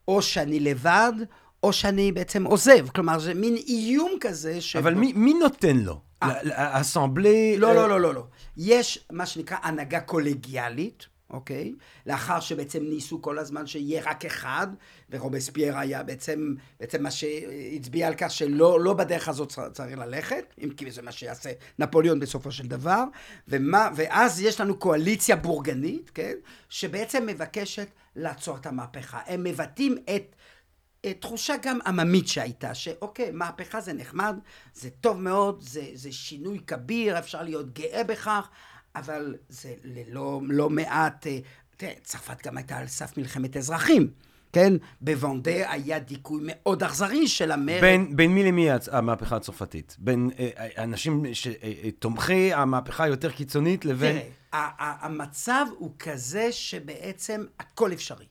או 0.09 0.23
שאני 0.23 0.61
לבד, 0.61 1.13
או 1.63 1.73
שאני 1.73 2.13
בעצם 2.13 2.45
עוזב. 2.45 2.89
כלומר, 2.89 3.19
זה 3.19 3.35
מין 3.35 3.57
איום 3.57 4.13
כזה 4.21 4.61
ש... 4.61 4.77
אבל 4.77 4.95
מי, 4.95 5.13
מי 5.13 5.35
נותן 5.35 5.77
לו? 5.77 6.01
האסמבלי... 6.21 7.57
לא, 7.59 7.75
לא, 7.75 7.89
לא, 7.89 8.01
לא, 8.01 8.15
לא. 8.15 8.27
יש 8.57 9.07
מה 9.13 9.27
שנקרא 9.27 9.57
הנהגה 9.63 10.01
קולגיאלית. 10.01 11.07
אוקיי? 11.31 11.75
לאחר 12.07 12.41
שבעצם 12.41 12.83
ניסו 12.83 13.23
כל 13.23 13.39
הזמן 13.39 13.67
שיהיה 13.67 14.03
רק 14.05 14.25
אחד, 14.25 14.67
ורובספייר 15.11 15.79
היה 15.79 16.03
בעצם, 16.03 16.55
בעצם 16.81 17.03
מה 17.03 17.11
שהצביע 17.11 18.07
על 18.07 18.15
כך 18.19 18.31
שלא 18.31 18.81
לא 18.81 18.95
בדרך 18.95 19.29
הזאת 19.29 19.53
צריך 19.73 19.99
ללכת, 19.99 20.55
אם 20.65 20.71
כי 20.77 20.91
זה 20.91 21.03
מה 21.03 21.13
שיעשה 21.13 21.51
נפוליאון 21.79 22.21
בסופו 22.21 22.53
של 22.53 22.67
דבר, 22.67 23.05
ומה, 23.49 23.89
ואז 23.97 24.41
יש 24.41 24.61
לנו 24.61 24.79
קואליציה 24.79 25.37
בורגנית, 25.37 26.11
כן? 26.11 26.35
שבעצם 26.69 27.27
מבקשת 27.27 27.89
לעצור 28.17 28.57
את 28.57 28.67
המהפכה. 28.67 29.21
הם 29.27 29.45
מבטאים 29.45 29.97
את... 30.17 30.37
תחושה 31.21 31.55
גם 31.63 31.79
עממית 31.87 32.29
שהייתה, 32.29 32.75
שאוקיי, 32.75 33.31
מהפכה 33.31 33.81
זה 33.81 33.93
נחמד, 33.93 34.37
זה 34.75 34.91
טוב 34.91 35.21
מאוד, 35.21 35.63
זה, 35.63 35.85
זה 35.95 36.13
שינוי 36.13 36.61
כביר, 36.67 37.19
אפשר 37.19 37.43
להיות 37.43 37.73
גאה 37.73 38.05
בכך, 38.05 38.49
אבל 38.99 39.35
זה 39.49 39.75
ללא 39.85 40.41
לא 40.45 40.71
מעט, 40.71 41.27
אה, 41.27 41.39
תראה, 41.77 41.93
צרפת 42.03 42.47
גם 42.47 42.57
הייתה 42.57 42.77
על 42.77 42.87
סף 42.87 43.19
מלחמת 43.19 43.57
אזרחים. 43.57 44.11
כן? 44.53 44.73
בוונדה 45.01 45.73
היה 45.73 45.99
דיכוי 45.99 46.41
מאוד 46.45 46.83
אכזרי 46.83 47.29
של 47.29 47.53
המרד. 47.53 47.81
בין, 47.81 48.17
בין 48.17 48.35
מי 48.35 48.45
למי 48.45 48.69
המהפכה 48.93 49.37
הצרפתית? 49.37 49.97
בין 49.99 50.31
אה, 50.39 50.49
אה 50.59 50.85
אנשים 50.85 51.25
שתומכי 51.33 52.55
אה, 52.55 52.59
המהפכה 52.59 53.05
היותר 53.05 53.31
קיצונית 53.31 53.85
לבין... 53.85 54.19
תראה, 54.19 54.29
המצב 54.79 55.67
הוא 55.79 55.93
כזה 55.99 56.53
שבעצם 56.53 57.45
הכל 57.61 57.93
אפשרי. 57.93 58.27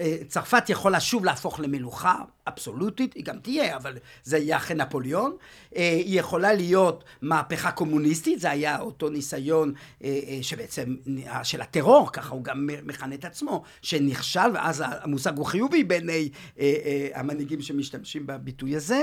אה, 0.00 0.16
צרפת 0.28 0.70
יכולה 0.70 1.00
שוב 1.00 1.24
להפוך 1.24 1.60
למלוכה 1.60 2.14
אבסולוטית, 2.48 3.14
היא 3.14 3.24
גם 3.24 3.38
תהיה, 3.38 3.76
אבל 3.76 3.98
זה 4.24 4.38
יהיה 4.38 4.56
אחרי 4.56 4.76
נפוליאון. 4.76 5.36
אה, 5.76 5.92
היא 5.92 6.20
יכולה 6.20 6.54
להיות 6.54 7.04
מהפכה 7.22 7.70
קומוניסטית, 7.70 8.40
זה 8.40 8.50
היה 8.50 8.80
אותו 8.80 9.08
ניסיון 9.08 9.72
אה, 10.04 10.38
שבעצם, 10.42 10.96
של 11.42 11.60
הטרור, 11.60 12.12
ככה 12.12 12.34
הוא 12.34 12.44
גם 12.44 12.68
מכנה 12.84 13.14
את 13.14 13.24
עצמו, 13.24 13.62
שנכשל, 13.82 14.50
ואז 14.54 14.84
המושג 14.86 15.36
הוא 15.36 15.46
חיובי 15.46 15.84
בעיני 15.84 16.28
המנהיגים 17.14 17.62
שמשתמשים 17.62 18.26
בביטוי 18.26 18.76
הזה. 18.76 19.02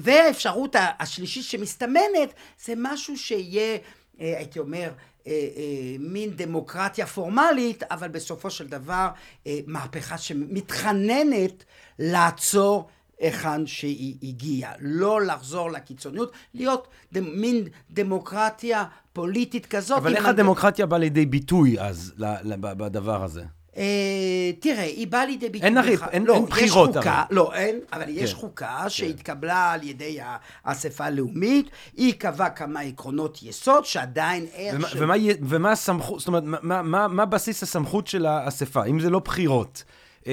והאפשרות 0.00 0.76
השלישית 0.98 1.44
שמסתמנת, 1.44 2.34
זה 2.64 2.72
משהו 2.76 3.18
שיהיה, 3.18 3.78
הייתי 4.18 4.58
אומר, 4.58 4.90
אה, 5.26 5.32
אה, 5.32 5.96
מין 5.98 6.30
דמוקרטיה 6.36 7.06
פורמלית, 7.06 7.82
אבל 7.82 8.08
בסופו 8.08 8.50
של 8.50 8.66
דבר 8.66 9.08
אה, 9.46 9.58
מהפכה 9.66 10.18
שמתחננת 10.18 11.64
לעצור 11.98 12.88
היכן 13.18 13.66
שהיא 13.66 14.16
הגיעה. 14.22 14.72
לא 14.80 15.22
לחזור 15.22 15.70
לקיצוניות, 15.70 16.32
להיות 16.54 16.88
ד... 17.12 17.20
מין 17.20 17.68
דמוקרטיה 17.90 18.84
פוליטית 19.12 19.66
כזאת. 19.66 19.98
אבל 19.98 20.16
איך 20.16 20.26
הדמוקרטיה 20.26 20.86
באה 20.86 20.98
לידי 20.98 21.26
ביטוי 21.26 21.80
אז 21.80 22.14
בדבר 22.60 23.24
הזה? 23.24 23.42
אה, 23.76 24.52
תראה, 24.60 24.82
היא 24.82 25.06
באה 25.06 25.26
לידי 25.26 25.48
ביטוי... 25.48 25.68
אין 25.68 25.78
הרי, 25.78 25.96
אין, 26.10 26.24
לא, 26.24 26.34
אין 26.34 26.46
בחירות 26.46 26.90
יש 26.90 26.96
חוקה, 26.96 27.12
הרי. 27.12 27.24
לא, 27.30 27.54
אין, 27.54 27.80
אבל 27.92 28.04
כן. 28.04 28.10
יש 28.14 28.34
חוקה 28.34 28.78
כן. 28.82 28.88
שהתקבלה 28.88 29.72
על 29.72 29.82
ידי 29.82 30.18
האספה 30.64 31.04
הלאומית, 31.04 31.70
היא 31.96 32.14
קבעה 32.18 32.50
כמה 32.50 32.80
עקרונות 32.80 33.42
יסוד 33.42 33.84
שעדיין 33.84 34.46
איך... 34.54 34.74
ומה, 34.74 34.88
ש... 34.88 34.94
ומה, 34.98 35.14
ומה 35.42 35.72
הסמכות, 35.72 36.18
זאת 36.18 36.28
אומרת, 36.28 36.42
מה, 36.46 36.82
מה, 36.82 37.08
מה 37.08 37.24
בסיס 37.24 37.62
הסמכות 37.62 38.06
של 38.06 38.26
האספה, 38.26 38.84
אם 38.84 39.00
זה 39.00 39.10
לא 39.10 39.18
בחירות? 39.18 39.84
אה, 40.26 40.32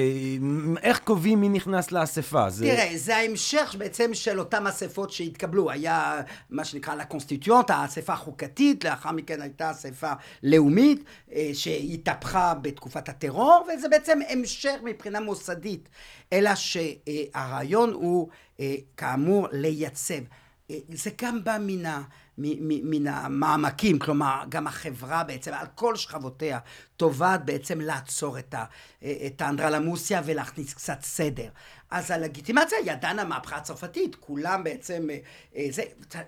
איך 0.82 0.98
קובעים 0.98 1.40
מי 1.40 1.48
נכנס 1.48 1.92
לאספה? 1.92 2.50
זה... 2.50 2.64
תראה, 2.64 2.92
זה 2.96 3.16
ההמשך 3.16 3.74
בעצם 3.78 4.14
של 4.14 4.38
אותן 4.38 4.66
אספות 4.66 5.10
שהתקבלו. 5.10 5.70
היה 5.70 6.20
מה 6.50 6.64
שנקרא 6.64 6.94
לקונסטיטואנט, 6.94 7.70
האספה 7.70 8.12
החוקתית, 8.12 8.84
לאחר 8.84 9.12
מכן 9.12 9.42
הייתה 9.42 9.70
אספה 9.70 10.12
לאומית, 10.42 11.04
אה, 11.32 11.50
שהתהפכה 11.52 12.54
בתקופת 12.54 13.08
הטרור, 13.08 13.66
וזה 13.68 13.88
בעצם 13.88 14.18
המשך 14.28 14.76
מבחינה 14.84 15.20
מוסדית. 15.20 15.88
אלא 16.32 16.50
שהרעיון 16.54 17.92
הוא, 17.92 18.28
אה, 18.60 18.74
כאמור, 18.96 19.48
לייצב. 19.52 20.22
זה 20.88 21.10
גם 21.22 21.44
בא 21.44 21.58
מן 21.60 21.86
ה... 21.86 22.02
מן 22.62 23.06
המעמקים, 23.06 23.98
כלומר, 23.98 24.42
גם 24.48 24.66
החברה 24.66 25.24
בעצם, 25.24 25.52
על 25.54 25.66
כל 25.74 25.96
שכבותיה, 25.96 26.58
תובעת 26.96 27.44
בעצם 27.44 27.80
לעצור 27.80 28.38
את, 28.38 28.54
ה, 28.54 28.64
את 29.26 29.40
האנדרלמוסיה 29.40 30.22
ולהכניס 30.24 30.74
קצת 30.74 31.02
סדר. 31.02 31.48
אז 31.90 32.10
הלגיטימציה 32.10 32.78
היא 32.78 32.92
עדיין 32.92 33.18
המהפכה 33.18 33.56
הצרפתית, 33.56 34.16
כולם 34.16 34.64
בעצם, 34.64 35.08
אה, 35.56 35.66
זה, 35.70 35.82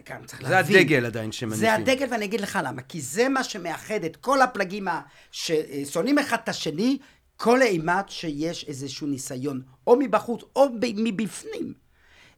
כאן 0.04 0.16
צריך 0.26 0.42
זה 0.42 0.48
להבין. 0.48 0.72
זה 0.72 0.80
הדגל 0.80 1.06
עדיין 1.06 1.32
שמניפים. 1.32 1.60
זה 1.60 1.74
הדגל, 1.74 2.06
ואני 2.10 2.24
אגיד 2.24 2.40
לך 2.40 2.58
למה, 2.64 2.82
כי 2.82 3.00
זה 3.00 3.28
מה 3.28 3.44
שמאחד 3.44 4.04
את 4.04 4.16
כל 4.16 4.42
הפלגים 4.42 4.88
ששונאים 5.32 6.18
אחד 6.18 6.36
את 6.44 6.48
השני, 6.48 6.98
כל 7.36 7.62
אימת 7.62 8.08
שיש 8.08 8.64
איזשהו 8.68 9.06
ניסיון, 9.06 9.62
או 9.86 9.96
מבחוץ 9.98 10.42
או 10.56 10.68
מבפנים, 10.82 11.74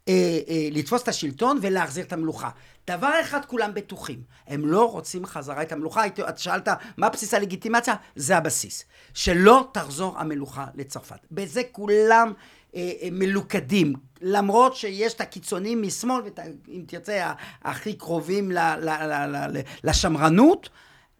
אה, 0.08 0.38
אה, 0.48 0.68
לתפוס 0.72 1.02
את 1.02 1.08
השלטון 1.08 1.58
ולהחזיר 1.62 2.04
את 2.04 2.12
המלוכה. 2.12 2.50
דבר 2.86 3.10
אחד 3.20 3.44
כולם 3.44 3.74
בטוחים, 3.74 4.22
הם 4.46 4.66
לא 4.66 4.90
רוצים 4.90 5.26
חזרה 5.26 5.62
את 5.62 5.72
המלוכה. 5.72 6.06
את 6.06 6.38
שאלת 6.38 6.68
מה 6.96 7.08
בסיס 7.08 7.34
הלגיטימציה? 7.34 7.94
זה 8.16 8.36
הבסיס. 8.36 8.84
שלא 9.14 9.68
תחזור 9.72 10.18
המלוכה 10.18 10.66
לצרפת. 10.74 11.26
בזה 11.30 11.62
כולם 11.72 12.32
אה, 12.74 12.92
אה, 13.02 13.08
מלוכדים. 13.12 13.92
למרות 14.20 14.76
שיש 14.76 15.14
את 15.14 15.20
הקיצונים 15.20 15.82
משמאל, 15.82 16.22
ואם 16.68 16.84
תרצה, 16.86 17.32
הכי 17.62 17.94
קרובים 17.94 18.52
ל, 18.52 18.58
ל, 18.58 18.88
ל, 18.88 19.36
ל, 19.56 19.60
לשמרנות, 19.84 20.68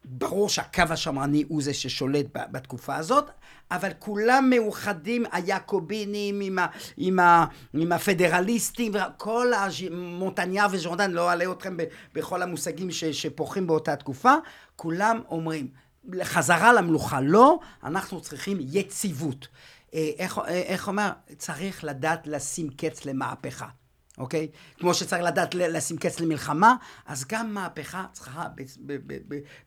ברור 0.05 0.49
שהקו 0.49 0.83
השמרני 0.91 1.45
הוא 1.49 1.63
זה 1.63 1.75
ששולט 1.75 2.27
בתקופה 2.33 2.97
הזאת, 2.97 3.31
אבל 3.71 3.91
כולם 3.99 4.51
מאוחדים, 4.51 5.25
היעקובינים 5.33 6.41
עם, 6.41 6.59
ה, 6.59 6.67
עם, 6.97 7.19
ה, 7.19 7.47
עם 7.75 7.93
הפדרליסטים, 7.93 8.93
כל 9.17 9.53
מונטניאר 9.91 10.67
וז'ורדן, 10.71 11.11
לא 11.11 11.31
אעלה 11.31 11.53
אתכם 11.53 11.77
בכל 12.15 12.43
המושגים 12.43 12.91
ש, 12.91 13.05
שפורחים 13.05 13.67
באותה 13.67 13.97
תקופה, 13.97 14.35
כולם 14.77 15.21
אומרים, 15.31 15.69
חזרה 16.23 16.73
למלוכה 16.73 17.21
לא, 17.21 17.59
אנחנו 17.85 18.21
צריכים 18.21 18.59
יציבות. 18.61 19.49
אה, 19.95 20.11
איך, 20.19 20.39
אה, 20.39 20.45
איך 20.49 20.89
אומר? 20.89 21.11
צריך 21.39 21.85
לדעת 21.85 22.27
לשים 22.27 22.71
קץ 22.71 23.05
למהפכה. 23.05 23.67
אוקיי? 24.19 24.49
כמו 24.79 24.95
שצריך 24.95 25.23
לדעת 25.23 25.55
לשים 25.55 25.97
קץ 25.97 26.21
למלחמה, 26.21 26.75
אז 27.07 27.25
גם 27.29 27.55
מהפכה 27.55 28.05
צריכה 28.13 28.47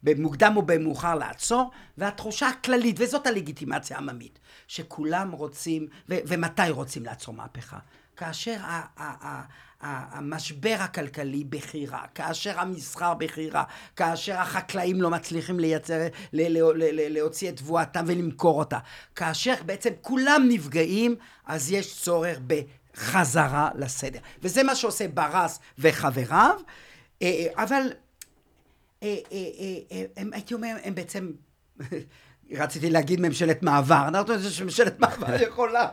במוקדם 0.04 0.54
או 0.56 0.62
במאוחר 0.62 1.16
לעצור, 1.16 1.72
והתחושה 1.98 2.48
הכללית, 2.48 2.96
וזאת 3.00 3.28
הלגיטימציה 3.28 3.98
העממית, 3.98 4.40
שכולם 4.68 5.32
רוצים, 5.32 5.88
ומתי 6.10 6.70
רוצים 6.70 7.06
לעצור 7.06 7.34
מהפכה? 7.34 7.78
כאשר 8.18 8.56
המשבר 9.82 10.76
הכלכלי 10.80 11.44
בחירה, 11.44 12.06
כאשר 12.16 12.60
המסחר 12.60 13.14
בחירה, 13.14 13.64
כאשר 13.96 14.36
החקלאים 14.36 15.02
לא 15.02 15.10
מצליחים 15.10 15.60
לייצר, 15.60 16.08
להוציא 17.10 17.50
את 17.50 17.58
תבואתם 17.58 18.04
ולמכור 18.08 18.60
אותה, 18.60 18.80
כאשר 19.16 19.54
בעצם 19.66 19.90
כולם 20.02 20.46
נפגעים, 20.48 21.16
אז 21.46 21.72
יש 21.72 22.02
צורך 22.02 22.40
ב... 22.48 22.62
חזרה 22.98 23.70
לסדר. 23.76 24.20
וזה 24.44 24.64
מה 24.64 24.76
שעושה 24.76 25.08
ברס 25.08 25.60
וחבריו, 25.80 26.56
אה, 27.22 27.28
אה, 27.28 27.64
אבל 27.64 27.92
אה, 29.04 29.16
הם, 30.18 30.30
הייתי 30.34 30.54
אומר, 30.54 30.76
הם 30.84 30.96
בעצם... 30.96 31.32
רציתי 32.52 32.90
להגיד 32.90 33.20
ממשלת 33.20 33.64
מעבר, 33.64 34.08
אנחנו 34.08 34.34
יודעים 34.34 34.52
שממשלת 34.52 35.00
מעבר 35.00 35.42
יכולה 35.48 35.88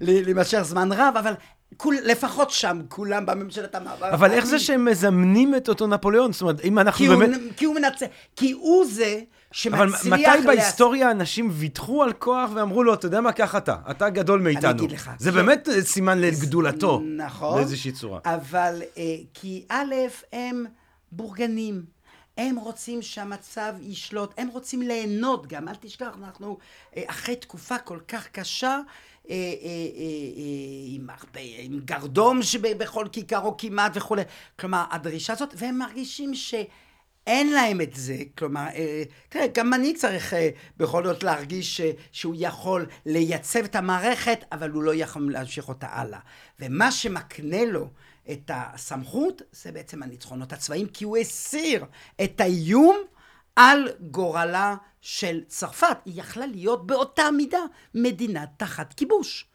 להימשך 0.00 0.62
זמן 0.62 0.92
רב, 0.92 1.14
אבל 1.18 1.34
כול, 1.76 1.96
לפחות 2.04 2.50
שם, 2.50 2.80
כולם 2.88 3.26
בממשלת 3.26 3.74
המעבר. 3.74 4.14
אבל 4.14 4.30
איך 4.30 4.44
זה 4.44 4.58
שהם 4.58 4.84
מזמנים 4.84 5.54
את 5.54 5.68
אותו 5.68 5.86
נפוליאון? 5.86 6.32
זאת 6.32 6.42
אומרת, 6.42 6.64
אם 6.64 6.78
אנחנו 6.78 6.98
כי 6.98 7.08
באמת... 7.08 7.28
הוא, 7.28 7.52
כי 7.56 7.64
הוא 7.64 7.74
מנצח, 7.74 8.06
כי 8.36 8.52
הוא 8.52 8.84
זה 8.86 9.20
שמצליח... 9.52 10.06
אבל 10.06 10.12
מתי 10.12 10.22
להס... 10.22 10.44
בהיסטוריה 10.44 11.10
אנשים 11.10 11.48
ויתחו 11.52 12.02
על 12.02 12.12
כוח 12.12 12.50
ואמרו 12.54 12.82
לו, 12.82 12.94
אתה 12.94 13.06
יודע 13.06 13.20
מה, 13.20 13.32
קח 13.32 13.56
אתה, 13.56 13.76
אתה 13.90 14.10
גדול 14.10 14.40
מאיתנו. 14.40 14.70
אני 14.70 14.78
אגיד 14.78 14.92
לך. 14.92 15.10
זה 15.18 15.30
ש... 15.30 15.34
באמת 15.34 15.68
סימן 15.80 16.18
לגדולתו. 16.18 17.00
נכון. 17.16 17.56
באיזושהי 17.56 17.92
צורה. 17.92 18.20
אבל 18.24 18.82
אה, 18.96 19.02
כי 19.34 19.64
א', 19.68 19.94
הם 20.32 20.66
בורגנים. 21.12 21.84
הם 22.36 22.56
רוצים 22.56 23.02
שהמצב 23.02 23.74
ישלוט, 23.80 24.34
הם 24.38 24.48
רוצים 24.48 24.82
ליהנות 24.82 25.46
גם, 25.46 25.68
אל 25.68 25.74
תשכח, 25.74 26.16
אנחנו 26.22 26.58
אה, 26.96 27.02
אחרי 27.06 27.36
תקופה 27.36 27.78
כל 27.78 27.98
כך 28.08 28.28
קשה, 28.28 28.80
אה, 29.30 29.36
עם, 30.86 31.10
הרבה, 31.10 31.40
עם 31.58 31.80
גרדום 31.84 32.42
שבכל 32.42 33.06
כיכר 33.12 33.40
או 33.40 33.56
כמעט 33.56 33.92
וכולי. 33.94 34.22
כלומר, 34.58 34.84
הדרישה 34.90 35.32
הזאת, 35.32 35.54
והם 35.56 35.78
מרגישים 35.78 36.34
ש... 36.34 36.54
אין 37.26 37.52
להם 37.52 37.80
את 37.80 37.94
זה, 37.94 38.16
כלומר, 38.38 38.66
אה, 38.74 39.02
תראה, 39.28 39.46
גם 39.54 39.70
מנהיג 39.70 39.96
צריך 39.96 40.34
אה, 40.34 40.50
בכל 40.76 41.04
זאת 41.04 41.22
להרגיש 41.22 41.80
אה, 41.80 41.90
שהוא 42.12 42.34
יכול 42.38 42.86
לייצב 43.06 43.64
את 43.64 43.76
המערכת, 43.76 44.44
אבל 44.52 44.70
הוא 44.70 44.82
לא 44.82 44.94
יכול 44.94 45.32
להמשיך 45.32 45.68
אותה 45.68 45.86
הלאה. 45.90 46.18
ומה 46.60 46.92
שמקנה 46.92 47.64
לו 47.64 47.88
את 48.30 48.50
הסמכות, 48.54 49.42
זה 49.52 49.72
בעצם 49.72 50.02
הניצחונות 50.02 50.52
הצבאיים, 50.52 50.88
כי 50.88 51.04
הוא 51.04 51.16
הסיר 51.16 51.84
את 52.24 52.40
האיום 52.40 52.96
על 53.56 53.88
גורלה 54.00 54.76
של 55.00 55.40
צרפת. 55.46 55.96
היא 56.04 56.20
יכלה 56.20 56.46
להיות 56.46 56.86
באותה 56.86 57.30
מידה 57.30 57.62
מדינה 57.94 58.44
תחת 58.56 58.92
כיבוש. 58.92 59.51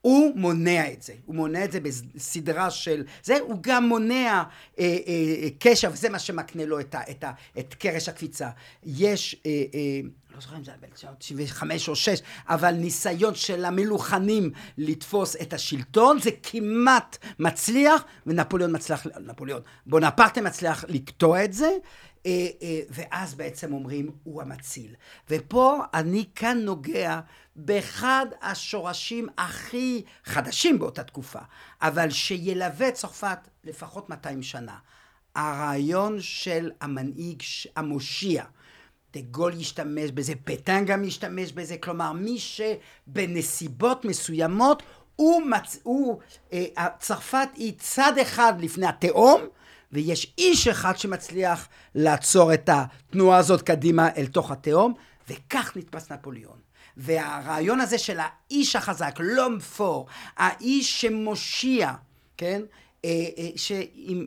הוא 0.00 0.32
מונע 0.36 0.92
את 0.92 1.02
זה, 1.02 1.12
הוא 1.26 1.34
מונע 1.34 1.64
את 1.64 1.72
זה 1.72 1.80
בסדרה 1.80 2.70
של 2.70 3.04
זה, 3.22 3.38
הוא 3.38 3.58
גם 3.60 3.88
מונע 3.88 4.42
אה, 4.78 4.96
אה, 5.06 5.48
קשר, 5.58 5.90
וזה 5.92 6.08
מה 6.08 6.18
שמקנה 6.18 6.64
לו 6.64 6.80
את, 6.80 6.94
ה, 6.94 7.00
את, 7.10 7.24
ה, 7.24 7.32
את 7.58 7.74
קרש 7.74 8.08
הקפיצה. 8.08 8.50
יש, 8.84 9.36
אה, 9.46 9.50
אה, 9.74 10.00
לא 10.34 10.40
זוכר 10.40 10.56
אם 10.56 10.64
זה 10.64 10.70
היה 10.70 10.80
ב-1975 10.80 11.88
או 11.88 11.96
6, 11.96 12.20
אבל 12.48 12.70
ניסיון 12.70 13.34
של 13.34 13.64
המלוכנים 13.64 14.50
לתפוס 14.78 15.36
את 15.36 15.52
השלטון, 15.52 16.18
זה 16.20 16.30
כמעט 16.42 17.18
מצליח, 17.38 18.04
ונפוליאון 18.26 18.76
מצליח, 18.76 19.06
נפוליאון, 19.20 19.62
בונפרטה 19.86 20.40
מצליח 20.40 20.84
לקטוע 20.88 21.44
את 21.44 21.52
זה, 21.52 21.70
אה, 22.26 22.48
אה, 22.62 22.80
ואז 22.90 23.34
בעצם 23.34 23.72
אומרים, 23.72 24.10
הוא 24.24 24.42
המציל. 24.42 24.94
ופה 25.30 25.82
אני 25.94 26.24
כאן 26.34 26.58
נוגע 26.58 27.20
באחד 27.64 28.26
השורשים 28.42 29.28
הכי 29.38 30.02
חדשים 30.24 30.78
באותה 30.78 31.02
תקופה, 31.02 31.38
אבל 31.82 32.10
שילווה 32.10 32.88
את 32.88 32.94
צרפת 32.94 33.38
לפחות 33.64 34.10
200 34.10 34.42
שנה. 34.42 34.76
הרעיון 35.34 36.20
של 36.20 36.70
המנהיג 36.80 37.42
המושיע, 37.76 38.44
דה 39.12 39.20
גול 39.20 39.54
ישתמש 39.54 40.10
בזה, 40.10 40.32
פטן 40.44 40.84
גם 40.84 41.04
ישתמש 41.04 41.52
בזה, 41.52 41.76
כלומר 41.76 42.12
מי 42.12 42.38
שבנסיבות 42.38 44.04
מסוימות 44.04 44.82
הוא, 45.16 45.42
מצ... 45.42 45.78
הוא 45.82 46.20
אה, 46.52 46.88
צרפת 46.98 47.48
היא 47.54 47.72
צד 47.78 48.12
אחד 48.22 48.52
לפני 48.60 48.86
התהום 48.86 49.40
ויש 49.92 50.34
איש 50.38 50.68
אחד 50.68 50.98
שמצליח 50.98 51.68
לעצור 51.94 52.54
את 52.54 52.68
התנועה 52.72 53.38
הזאת 53.38 53.62
קדימה 53.62 54.08
אל 54.16 54.26
תוך 54.26 54.50
התהום 54.50 54.94
וכך 55.28 55.72
נתפס 55.76 56.12
נפוליאון. 56.12 56.69
והרעיון 57.00 57.80
הזה 57.80 57.98
של 57.98 58.18
האיש 58.20 58.76
החזק, 58.76 59.14
לום 59.20 59.60
פור, 59.60 60.06
האיש 60.36 61.00
שמושיע, 61.00 61.92
כן? 62.36 62.62
אה, 63.04 63.10
אה, 63.38 63.48
שאם, 63.56 64.26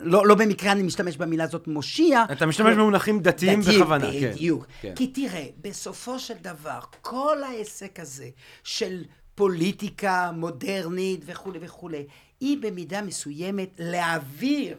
לא, 0.00 0.26
לא 0.26 0.34
במקרה 0.34 0.72
אני 0.72 0.82
משתמש 0.82 1.16
במילה 1.16 1.44
הזאת 1.44 1.68
מושיע. 1.68 2.24
אתה 2.32 2.46
משתמש 2.46 2.76
במונחים 2.76 3.20
דתיים 3.20 3.60
בכוונה. 3.60 4.12
כן. 4.12 4.32
בדיוק. 4.32 4.66
כן. 4.80 4.94
כי 4.96 5.06
תראה, 5.06 5.46
בסופו 5.60 6.18
של 6.18 6.34
דבר, 6.40 6.80
כל 7.00 7.42
העסק 7.42 8.00
הזה 8.00 8.28
של 8.64 9.04
פוליטיקה 9.34 10.30
מודרנית 10.34 11.20
וכולי 11.26 11.58
וכולי, 11.62 12.06
היא 12.40 12.58
במידה 12.60 13.02
מסוימת 13.02 13.70
להעביר 13.78 14.76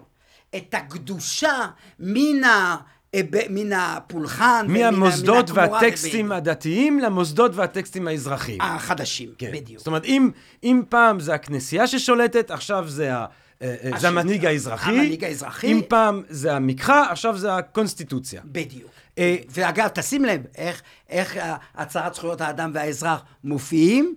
את 0.56 0.74
הקדושה 0.74 1.68
מן 2.00 2.44
ה... 2.44 2.78
אה, 3.16 3.22
מן 3.50 3.74
הפולחן. 3.74 4.66
מהמוסדות 4.70 5.50
והטקסטים 5.50 6.32
הדתיים 6.32 7.00
למוסדות 7.00 7.56
והטקסטים 7.56 8.08
האזרחיים. 8.08 8.62
החדשים, 8.62 9.30
כן. 9.38 9.52
בדיוק. 9.54 9.78
זאת 9.78 9.88
אומרת, 9.88 10.06
אם, 10.06 10.32
אם 10.64 10.82
פעם 10.90 11.20
זה 11.20 11.34
הכנסייה 11.34 11.88
ששולטת, 11.88 12.52
עכשיו 12.52 12.88
זה, 12.88 13.16
ה, 13.16 13.26
אה, 13.62 13.76
אה, 13.84 14.00
זה 14.00 14.08
המנהיג 14.08 14.46
האזרחי. 14.46 14.92
המנהיג 14.92 15.24
האזרחי. 15.24 15.68
אם 15.68 15.82
פעם 15.88 16.24
זה 16.30 16.56
המקרא, 16.56 17.06
עכשיו 17.10 17.38
זה 17.38 17.56
הקונסטיטוציה. 17.56 18.42
בדיוק. 18.46 18.92
ואגב, 19.50 19.88
תשים 19.88 20.26
לב 20.26 20.42
איך, 20.56 20.82
איך 21.10 21.40
הצהרת 21.76 22.14
זכויות 22.14 22.42
האדם 22.42 22.72
והאזרח 22.74 23.24
מופיעים 23.44 24.16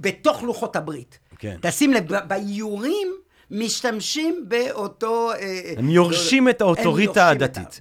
בתוך 0.00 0.42
לוחות 0.42 0.76
הברית. 0.76 1.18
כן. 1.38 1.56
תשים 1.60 1.92
לב, 1.92 2.12
באיורים... 2.28 3.08
משתמשים 3.50 4.44
באותו... 4.48 5.32
אה, 5.32 5.72
הם 5.76 5.90
יורשים 5.90 6.46
לא, 6.46 6.50
את 6.50 6.60
האוטוריטה 6.60 7.28
הדתית. 7.28 7.78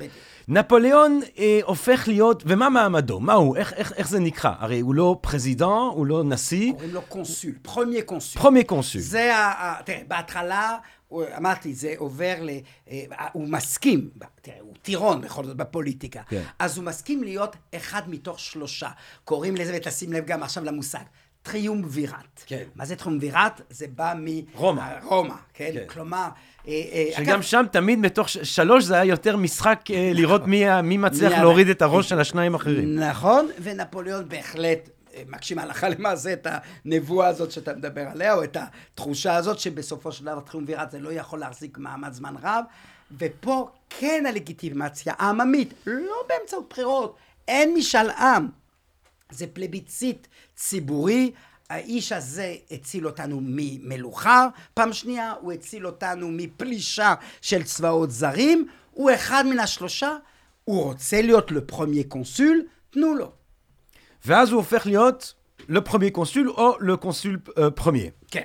נפוליאון 0.47 1.21
אה, 1.37 1.59
הופך 1.63 2.07
להיות, 2.07 2.43
ומה 2.45 2.69
מעמדו? 2.69 3.19
מה 3.19 3.33
הוא? 3.33 3.57
איך, 3.57 3.73
איך, 3.73 3.93
איך 3.93 4.09
זה 4.09 4.19
נקרא? 4.19 4.51
הרי 4.59 4.79
הוא 4.79 4.95
לא 4.95 5.17
פרזידנט, 5.21 5.69
הוא 5.93 6.05
לא 6.05 6.23
נשיא. 6.23 6.71
קוראים 6.71 6.93
לו 6.93 7.01
קונסול, 7.01 7.51
premier 7.61 8.01
consul. 8.01 8.41
premier 8.41 8.63
consul. 8.63 9.01
זה 9.01 9.35
ה... 9.35 9.75
תראה, 9.85 10.01
בהתחלה, 10.07 10.77
אמרתי, 11.13 11.73
זה 11.73 11.93
עובר 11.97 12.35
ל... 12.41 12.49
אה, 12.89 13.03
הוא 13.33 13.47
מסכים, 13.49 14.09
תראה, 14.41 14.57
הוא 14.59 14.73
טירון 14.81 15.21
בכל 15.21 15.45
זאת 15.45 15.57
בפוליטיקה. 15.57 16.21
כן. 16.29 16.43
אז 16.59 16.77
הוא 16.77 16.85
מסכים 16.85 17.23
להיות 17.23 17.55
אחד 17.75 18.01
מתוך 18.07 18.39
שלושה. 18.39 18.89
קוראים 19.23 19.55
לזה, 19.55 19.73
ותשים 19.77 20.13
לב 20.13 20.25
גם 20.25 20.43
עכשיו 20.43 20.63
למושג. 20.63 21.03
טריומווירט. 21.51 22.43
כן. 22.45 22.63
מה 22.75 22.85
זה 22.85 22.95
טריומווירט? 22.95 23.61
זה 23.69 23.85
בא 23.95 24.13
מרומא. 24.17 24.81
רומא, 25.03 25.33
כן? 25.53 25.71
כן. 25.73 25.83
כלומר... 25.87 26.27
אה, 26.67 26.73
אה, 26.73 27.09
שגם 27.11 27.23
אגב, 27.23 27.41
שם 27.41 27.65
תמיד 27.71 27.99
מתוך 27.99 28.29
שלוש 28.29 28.83
זה 28.83 28.95
היה 28.95 29.09
יותר 29.09 29.37
משחק 29.37 29.81
אה, 29.91 30.11
לראות 30.13 30.47
מי, 30.47 30.81
מי 30.81 30.97
מצליח 30.97 31.31
מי 31.31 31.39
להוריד 31.39 31.69
את 31.69 31.81
הראש 31.81 32.09
של 32.09 32.19
השניים 32.19 32.53
האחרים. 32.53 32.99
נכון, 32.99 33.47
ונפוליאון 33.61 34.29
בהחלט 34.29 34.89
מגשים 35.27 35.59
הלכה 35.59 35.89
למעשה 35.89 36.33
את 36.33 36.47
הנבואה 36.49 37.27
הזאת 37.27 37.51
שאתה 37.51 37.73
מדבר 37.73 38.07
עליה, 38.11 38.33
או 38.33 38.43
את 38.43 38.57
התחושה 38.59 39.35
הזאת 39.35 39.59
שבסופו 39.59 40.11
של 40.11 40.25
דבר 40.25 40.39
טריומווירט 40.39 40.91
זה 40.91 40.99
לא 40.99 41.13
יכול 41.13 41.39
להחזיק 41.39 41.77
מעמד 41.77 42.13
זמן 42.13 42.35
רב, 42.43 42.63
ופה 43.17 43.69
כן 43.89 44.23
הלגיטימציה 44.27 45.13
העממית, 45.17 45.73
לא 45.85 46.15
באמצעות 46.29 46.69
בחירות, 46.69 47.15
אין 47.47 47.73
משאל 47.77 48.09
עם. 48.09 48.47
זה 49.31 49.47
פלביציט 49.47 50.27
ציבורי. 50.55 51.31
האיש 51.69 52.11
הזה 52.11 52.55
הציל 52.71 53.07
אותנו 53.07 53.39
ממלוכה, 53.41 54.47
פעם 54.73 54.93
שנייה 54.93 55.33
הוא 55.41 55.51
הציל 55.51 55.87
אותנו 55.87 56.29
מפלישה 56.31 57.13
של 57.41 57.63
צבאות 57.63 58.11
זרים, 58.11 58.67
הוא 58.91 59.11
אחד 59.13 59.43
מן 59.49 59.59
השלושה, 59.59 60.11
הוא 60.63 60.83
רוצה 60.83 61.21
להיות 61.21 61.51
ל 61.51 61.58
premier 61.58 62.03
consul, 62.03 62.61
תנו 62.89 63.15
לו. 63.15 63.31
ואז 64.25 64.49
הוא 64.49 64.57
הופך 64.57 64.85
להיות 64.85 65.33
ל 65.69 65.74
premier 65.74 66.11
consul 66.11 66.49
או 66.49 66.77
ל 66.79 66.88
consul 66.88 67.39
premier. 67.75 68.09
כן. 68.31 68.43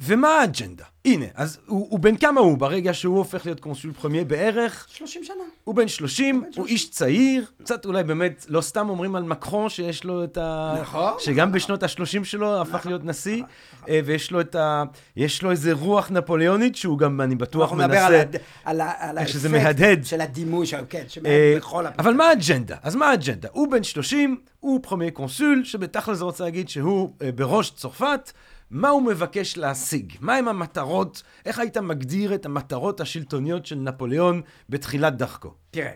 ומה 0.00 0.28
האג'נדה? 0.28 0.84
הנה, 1.06 1.26
אז 1.34 1.58
הוא, 1.66 1.86
הוא 1.90 1.98
בן 1.98 2.16
כמה 2.16 2.40
הוא 2.40 2.58
ברגע 2.58 2.94
שהוא 2.94 3.18
הופך 3.18 3.46
להיות 3.46 3.60
consul 3.60 3.92
premier 3.92 4.24
בערך? 4.24 4.86
30 4.90 5.24
שנה. 5.24 5.34
הוא 5.64 5.74
בן 5.74 5.88
30, 5.88 6.44
הוא 6.56 6.66
איש 6.66 6.90
צעיר, 6.90 7.44
קצת 7.62 7.86
אולי 7.86 8.04
באמת, 8.04 8.46
לא 8.48 8.60
סתם 8.60 8.88
אומרים 8.88 9.16
על 9.16 9.22
מקרון 9.22 9.68
שיש 9.68 10.04
לו 10.04 10.24
את 10.24 10.38
ה... 10.38 10.74
נכון. 10.80 11.12
שגם 11.18 11.52
בשנות 11.52 11.82
ה-30 11.82 12.24
שלו 12.24 12.60
נכון, 12.60 12.74
הפך 12.74 12.86
להיות 12.86 13.04
נשיא, 13.04 13.36
נכון, 13.36 13.48
נכון. 13.78 13.94
ויש 14.04 14.30
לו 14.30 14.40
את 14.40 14.54
ה... 14.54 14.82
יש 15.16 15.42
לו 15.42 15.50
איזה 15.50 15.72
רוח 15.72 16.10
נפוליאונית 16.10 16.76
שהוא 16.76 16.98
גם, 16.98 17.20
אני 17.20 17.34
בטוח, 17.34 17.72
מנסה... 17.72 17.84
אנחנו 17.84 18.18
נדבר 18.18 18.38
על, 18.64 18.80
על, 18.80 19.18
איך 19.18 19.28
שזה 19.28 19.48
מהדהד. 19.48 20.04
של 20.04 20.20
הדימוי 20.20 20.66
כן, 20.88 21.04
שמהדהד 21.08 21.56
בכל 21.56 21.86
אבל 21.98 22.14
מה 22.14 22.24
האג'נדה? 22.24 22.76
אז 22.82 22.96
מה 22.96 23.10
האג'נדה? 23.10 23.48
הוא 23.52 23.70
בן 23.70 23.82
30, 23.82 24.40
הוא 24.60 24.80
פרמיה 24.82 25.10
קונסול, 25.10 25.64
שבתכל'ס 25.64 26.20
רוצה 26.20 26.44
להגיד 26.44 26.68
שהוא 26.68 27.10
בראש 27.34 27.70
צרפת. 27.70 28.32
מה 28.70 28.88
הוא 28.88 29.02
מבקש 29.02 29.56
להשיג? 29.56 30.12
מהם 30.20 30.48
המטרות? 30.48 31.22
איך 31.46 31.58
היית 31.58 31.76
מגדיר 31.76 32.34
את 32.34 32.46
המטרות 32.46 33.00
השלטוניות 33.00 33.66
של 33.66 33.76
נפוליאון 33.76 34.42
בתחילת 34.68 35.16
דרכו? 35.16 35.54
תראה, 35.70 35.92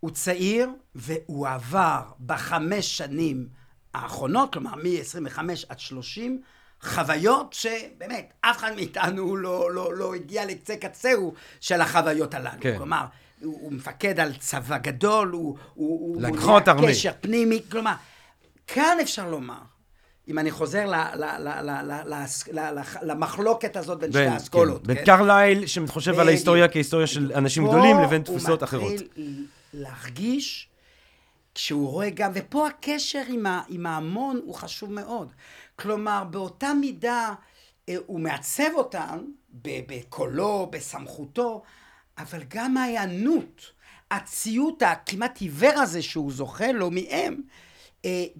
הוא 0.00 0.10
צעיר 0.10 0.70
והוא 0.94 1.48
עבר 1.48 2.02
בחמש 2.26 2.98
שנים 2.98 3.48
האחרונות, 3.94 4.52
כלומר 4.52 4.74
מ-25 4.74 5.38
עד 5.68 5.78
30, 5.78 6.40
חוויות 6.80 7.52
שבאמת 7.52 8.32
אף 8.40 8.56
אחד 8.56 8.74
מאיתנו 8.74 9.36
לא, 9.36 9.72
לא, 9.72 9.94
לא 9.94 10.14
הגיע 10.14 10.46
לקצה 10.46 10.76
קצהו 10.76 11.34
של 11.60 11.80
החוויות 11.80 12.34
הללו. 12.34 12.60
כן. 12.60 12.76
כלומר, 12.76 13.04
הוא, 13.40 13.58
הוא 13.60 13.72
מפקד 13.72 14.20
על 14.20 14.34
צבא 14.34 14.78
גדול, 14.78 15.30
הוא... 15.30 15.58
הוא 15.74 16.22
לקחות 16.22 16.68
ארמי. 16.68 16.86
קשר 16.88 17.12
פנימי, 17.20 17.62
כלומר, 17.70 17.94
כאן 18.66 18.96
אפשר 19.02 19.30
לומר 19.30 19.60
אם 20.28 20.38
אני 20.38 20.50
חוזר 20.50 20.92
למחלוקת 23.02 23.76
הזאת 23.76 23.98
בין 23.98 24.10
שתי 24.10 24.26
האסכולות. 24.26 24.80
כן, 24.80 24.94
בין 24.94 25.04
קרלייל, 25.04 25.66
שחושב 25.66 26.18
על 26.18 26.28
ההיסטוריה 26.28 26.68
כהיסטוריה 26.68 27.06
של 27.06 27.32
אנשים 27.34 27.68
גדולים, 27.68 28.00
לבין 28.00 28.22
תפיסות 28.22 28.62
אחרות. 28.62 28.82
פה 28.82 28.96
הוא 28.96 29.04
מתחיל 29.04 29.46
להרגיש, 29.74 30.68
כשהוא 31.54 31.88
רואה 31.88 32.10
גם, 32.10 32.30
ופה 32.34 32.66
הקשר 32.66 33.22
עם 33.68 33.86
ההמון 33.86 34.40
הוא 34.44 34.54
חשוב 34.54 34.92
מאוד. 34.92 35.32
כלומר, 35.76 36.24
באותה 36.30 36.74
מידה 36.74 37.32
אה, 37.88 37.96
הוא 38.06 38.20
מעצב 38.20 38.74
אותם, 38.74 39.18
בקולו, 39.62 40.68
בסמכותו, 40.72 41.62
אבל 42.18 42.42
גם 42.48 42.76
ההיענות, 42.76 43.70
הציות 44.10 44.82
הכמעט 44.82 45.40
עיוור 45.40 45.72
הזה 45.80 46.02
שהוא 46.02 46.32
זוכה 46.32 46.72
לו 46.72 46.90
מהם, 46.90 47.40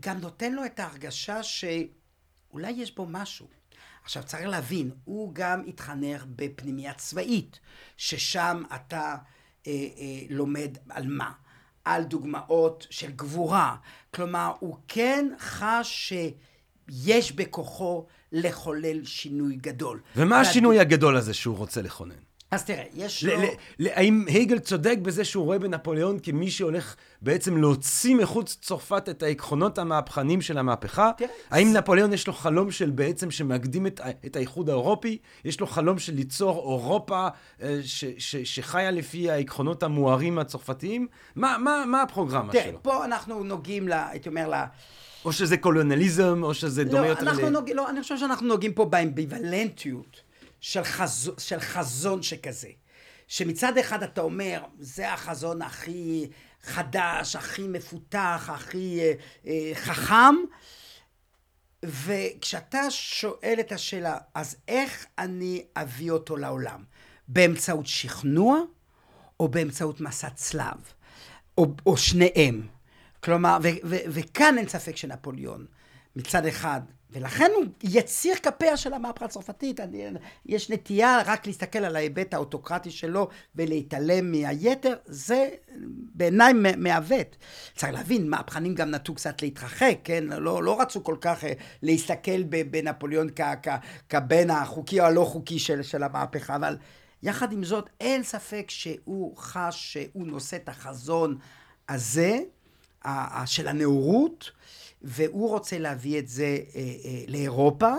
גם 0.01 0.19
נותן 0.19 0.53
לו 0.53 0.65
את 0.65 0.81
ההרגשה 0.81 1.43
שאולי 1.43 2.71
יש 2.71 2.95
בו 2.95 3.07
משהו. 3.09 3.47
עכשיו 4.05 4.23
צריך 4.23 4.47
להבין, 4.47 4.91
הוא 5.05 5.31
גם 5.35 5.63
התחנך 5.67 6.25
בפנימייה 6.37 6.95
צבאית, 6.95 7.61
ששם 7.97 8.63
אתה 8.75 9.17
אה, 9.67 9.73
אה, 9.73 10.21
לומד 10.31 10.79
על 10.91 11.07
מה? 11.09 11.33
על 11.85 12.05
דוגמאות 12.05 12.87
של 12.91 13.11
גבורה. 13.11 13.77
כלומר, 14.15 14.53
הוא 14.61 14.77
כן 14.89 15.29
חש 15.39 16.13
שיש 16.89 17.33
בכוחו 17.33 18.07
לחולל 18.33 19.05
שינוי 19.05 19.57
גדול. 19.57 20.01
ומה 20.17 20.41
השינוי 20.41 20.81
הגדול 20.81 21.17
הזה 21.17 21.35
שהוא 21.35 21.57
רוצה 21.57 21.83
לכונן? 21.83 22.24
אז 22.55 22.65
תראה, 22.65 22.85
יש 22.95 23.25
לו... 23.25 23.33
האם 23.81 24.25
הייגל 24.27 24.59
צודק 24.59 24.97
בזה 25.03 25.25
שהוא 25.25 25.45
רואה 25.45 25.59
בנפוליאון 25.59 26.19
כמי 26.23 26.51
שהולך 26.51 26.95
בעצם 27.23 27.57
להוציא 27.57 28.15
מחוץ 28.15 28.59
צרפת 28.61 29.09
את 29.09 29.23
העקרונות 29.23 29.79
המהפכניים 29.79 30.41
של 30.41 30.59
המהפכה? 30.59 31.11
תראה. 31.17 31.31
האם 31.51 31.73
נפוליאון 31.73 32.13
יש 32.13 32.27
לו 32.27 32.33
חלום 32.33 32.71
של 32.71 32.91
בעצם 32.91 33.31
שמקדים 33.31 33.87
את, 33.87 34.01
את 34.27 34.37
האיחוד 34.37 34.69
האירופי? 34.69 35.19
יש 35.45 35.61
לו 35.61 35.67
חלום 35.67 35.99
של 35.99 36.15
ליצור 36.15 36.57
אירופה 36.59 37.29
אה, 37.63 37.79
ש, 37.83 38.05
ש, 38.19 38.37
שחיה 38.37 38.91
לפי 38.91 39.31
העקרונות 39.31 39.83
המוארים 39.83 40.39
הצרפתיים? 40.39 41.07
מה, 41.37 41.57
מה, 41.59 41.85
מה 41.87 42.03
הפרוגרמה 42.03 42.53
תראה, 42.53 42.63
שלו? 42.63 42.71
תראה, 42.71 42.83
פה 42.83 43.05
אנחנו 43.05 43.45
נוגעים, 43.45 43.89
לה, 43.89 44.09
הייתי 44.09 44.29
אומר, 44.29 44.49
לה... 44.49 44.67
או 45.25 45.33
שזה 45.33 45.57
קולוניאליזם, 45.57 46.41
או 46.43 46.55
שזה 46.55 46.85
דומה 46.85 47.03
לא, 47.03 47.07
יותר 47.07 47.33
ל... 47.33 47.49
נוג... 47.49 47.71
לא, 47.71 47.91
אני 47.91 48.03
חושב 48.03 48.19
שאנחנו 48.19 48.47
נוגעים 48.47 48.73
פה 48.73 48.85
באמביוולנטיות. 48.85 50.24
של, 50.65 50.85
חז... 50.85 51.31
של 51.39 51.61
חזון 51.61 52.23
שכזה. 52.23 52.69
שמצד 53.29 53.79
אחד 53.79 54.03
אתה 54.03 54.21
אומר, 54.21 54.65
זה 54.79 55.13
החזון 55.13 55.63
הכי 55.63 56.27
חדש, 56.63 57.37
הכי 57.37 57.69
מפותח, 57.69 58.51
הכי 58.53 59.01
אה, 59.01 59.13
אה, 59.47 59.73
חכם, 59.75 60.35
וכשאתה 61.85 62.91
שואל 62.91 63.57
את 63.61 63.73
השאלה, 63.73 64.19
אז 64.35 64.57
איך 64.69 65.07
אני 65.19 65.65
אביא 65.77 66.11
אותו 66.11 66.37
לעולם? 66.37 66.85
באמצעות 67.29 67.87
שכנוע 67.87 68.61
או 69.41 69.49
באמצעות 69.49 70.01
מסע 70.01 70.31
צלב? 70.31 70.93
או, 71.59 71.67
או 71.87 71.97
שניהם. 71.97 72.67
כלומר, 73.21 73.59
ו, 73.63 73.69
ו, 73.85 73.97
וכאן 74.09 74.59
אין 74.59 74.69
ספק 74.69 74.97
שנפוליאון, 74.97 75.67
מצד 76.17 76.47
אחד, 76.47 76.81
ולכן 77.15 77.51
הוא 77.57 77.65
יציר 77.83 78.35
כפיה 78.35 78.77
של 78.77 78.93
המהפכה 78.93 79.25
הצרפתית. 79.25 79.81
יש 80.47 80.71
נטייה 80.71 81.23
רק 81.27 81.47
להסתכל 81.47 81.79
על 81.79 81.97
ההיבט 81.97 82.35
האוטוקרטי 82.35 82.91
שלו 82.91 83.29
ולהתעלם 83.55 84.33
מהיתר, 84.33 84.95
זה 85.07 85.49
בעיניי 86.15 86.53
מעוות. 86.77 87.37
צריך 87.77 87.93
להבין, 87.93 88.31
מהפכנים 88.31 88.75
גם 88.75 88.91
נטו 88.91 89.15
קצת 89.15 89.43
להתרחק, 89.43 89.99
כן? 90.05 90.25
לא, 90.25 90.63
לא 90.63 90.81
רצו 90.81 91.05
כל 91.05 91.17
כך 91.21 91.45
אה, 91.45 91.53
להסתכל 91.83 92.43
בנפוליאון 92.43 93.29
כבן 94.09 94.51
החוקי 94.51 95.01
או 95.01 95.05
הלא 95.05 95.25
חוקי 95.25 95.59
של, 95.59 95.83
של 95.83 96.03
המהפכה, 96.03 96.57
אבל 96.57 96.77
יחד 97.23 97.53
עם 97.53 97.65
זאת, 97.65 97.91
אין 98.01 98.23
ספק 98.23 98.65
שהוא 98.69 99.37
חש 99.37 99.93
שהוא 99.93 100.27
נושא 100.27 100.57
את 100.57 100.69
החזון 100.69 101.39
הזה, 101.89 102.39
של 103.47 103.69
הנאורות. 103.69 104.51
והוא 105.05 105.51
רוצה 105.51 105.79
להביא 105.79 106.19
את 106.19 106.29
זה 106.29 106.45
אה, 106.45 106.81
אה, 106.81 107.25
לאירופה, 107.29 107.95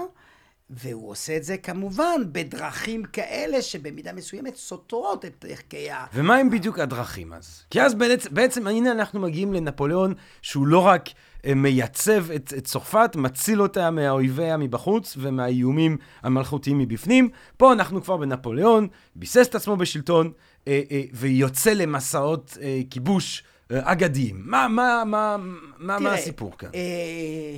והוא 0.69 1.09
עושה 1.09 1.37
את 1.37 1.43
זה 1.43 1.57
כמובן 1.57 2.21
בדרכים 2.31 3.03
כאלה 3.03 3.61
שבמידה 3.61 4.13
מסוימת 4.13 4.55
סותרות 4.55 5.25
את 5.25 5.45
ערכי 5.49 5.91
ה... 5.91 6.05
ומה 6.13 6.35
הם 6.35 6.49
בדיוק 6.49 6.79
הדרכים 6.79 7.33
אז? 7.33 7.63
כי 7.69 7.81
אז 7.81 7.93
בעצם, 7.93 8.29
בעצם 8.33 8.67
הנה 8.67 8.91
אנחנו 8.91 9.19
מגיעים 9.19 9.53
לנפוליאון, 9.53 10.13
שהוא 10.41 10.67
לא 10.67 10.79
רק 10.79 11.09
אה, 11.45 11.53
מייצב 11.53 12.31
את, 12.31 12.53
את 12.57 12.63
צרפת, 12.63 13.15
מציל 13.15 13.61
אותה 13.61 13.91
מהאויביה 13.91 14.57
מבחוץ 14.57 15.17
ומהאיומים 15.19 15.97
המלכותיים 16.21 16.77
מבפנים. 16.77 17.29
פה 17.57 17.73
אנחנו 17.73 18.03
כבר 18.03 18.17
בנפוליאון, 18.17 18.87
ביסס 19.15 19.47
את 19.47 19.55
עצמו 19.55 19.77
בשלטון, 19.77 20.31
אה, 20.67 20.81
אה, 20.91 21.01
ויוצא 21.13 21.73
למסעות 21.73 22.57
אה, 22.61 22.81
כיבוש. 22.89 23.43
אה, 23.71 23.91
אגדיים. 23.91 24.41
מה, 24.45 24.67
מה, 24.67 25.03
מה, 25.05 25.37
מה, 25.77 25.97
תראה, 25.99 26.09
מה 26.09 26.13
הסיפור 26.13 26.57
כאן? 26.57 26.69
אה, 26.75 27.57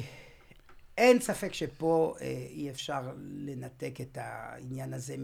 אין 0.98 1.20
ספק 1.20 1.54
שפה 1.54 2.16
אה, 2.22 2.46
אי 2.50 2.70
אפשר 2.70 3.02
לנתק 3.20 4.02
את 4.02 4.18
העניין 4.22 4.94
הזה 4.94 5.16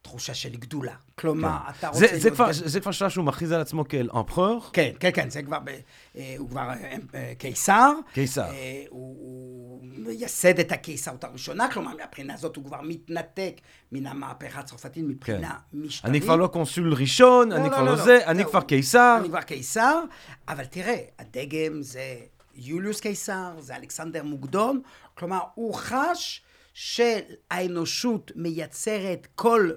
מתחושה 0.00 0.34
של 0.34 0.56
גדולה. 0.56 0.94
כלומר, 1.14 1.58
כן. 1.66 1.72
אתה 1.78 1.88
רוצה... 1.88 2.00
זה, 2.00 2.18
זה, 2.18 2.30
כבר, 2.30 2.52
זה 2.52 2.80
כבר 2.80 2.92
שלב 2.92 3.10
שהוא 3.10 3.24
מכריז 3.24 3.52
על 3.52 3.60
עצמו 3.60 3.88
כאל 3.88 4.08
אמפרור? 4.16 4.70
כן, 4.72 4.90
כן, 5.00 5.10
כן, 5.14 5.30
זה 5.30 5.42
כבר... 5.42 5.58
ב, 5.58 5.68
אה, 6.16 6.34
הוא 6.38 6.48
כבר 6.48 6.70
אה, 6.70 6.96
אה, 7.14 7.32
קיסר. 7.38 7.92
קיסר. 8.12 8.42
אה, 8.42 8.84
הוא, 8.88 9.16
הוא 9.20 9.80
מייסד 9.82 10.58
את 10.58 10.72
הקיסרות 10.72 11.24
הראשונה, 11.24 11.72
כלומר, 11.72 11.96
מהבחינה 11.96 12.34
הזאת 12.34 12.56
הוא 12.56 12.64
כבר 12.64 12.80
מתנתק 12.82 13.60
מן 13.92 14.06
המהפכה 14.06 14.60
הצרפתית 14.60 15.04
מבחינה 15.04 15.50
כן. 15.50 15.78
משטרית. 15.78 16.10
אני 16.10 16.20
כבר 16.20 16.36
לא 16.36 16.46
קונסול 16.46 16.94
ראשון, 16.94 17.52
לא, 17.52 17.56
אני 17.56 17.64
לא, 17.64 17.68
כבר 17.68 17.82
לא, 17.82 17.90
לא 17.90 18.04
זה, 18.04 18.18
לא, 18.26 18.30
אני 18.30 18.44
כבר 18.44 18.60
קיסר. 18.60 19.16
אני 19.20 19.28
כבר 19.28 19.42
קיסר, 19.42 20.02
אבל 20.48 20.64
תראה, 20.64 20.98
הדגם 21.18 21.82
זה 21.82 22.16
יוליוס 22.54 23.00
קיסר, 23.00 23.52
זה 23.58 23.76
אלכסנדר 23.76 24.22
מוקדון, 24.22 24.80
כלומר, 25.14 25.40
הוא 25.54 25.74
חש 25.74 26.42
שהאנושות 26.74 28.32
מייצרת 28.36 29.26
כל 29.34 29.70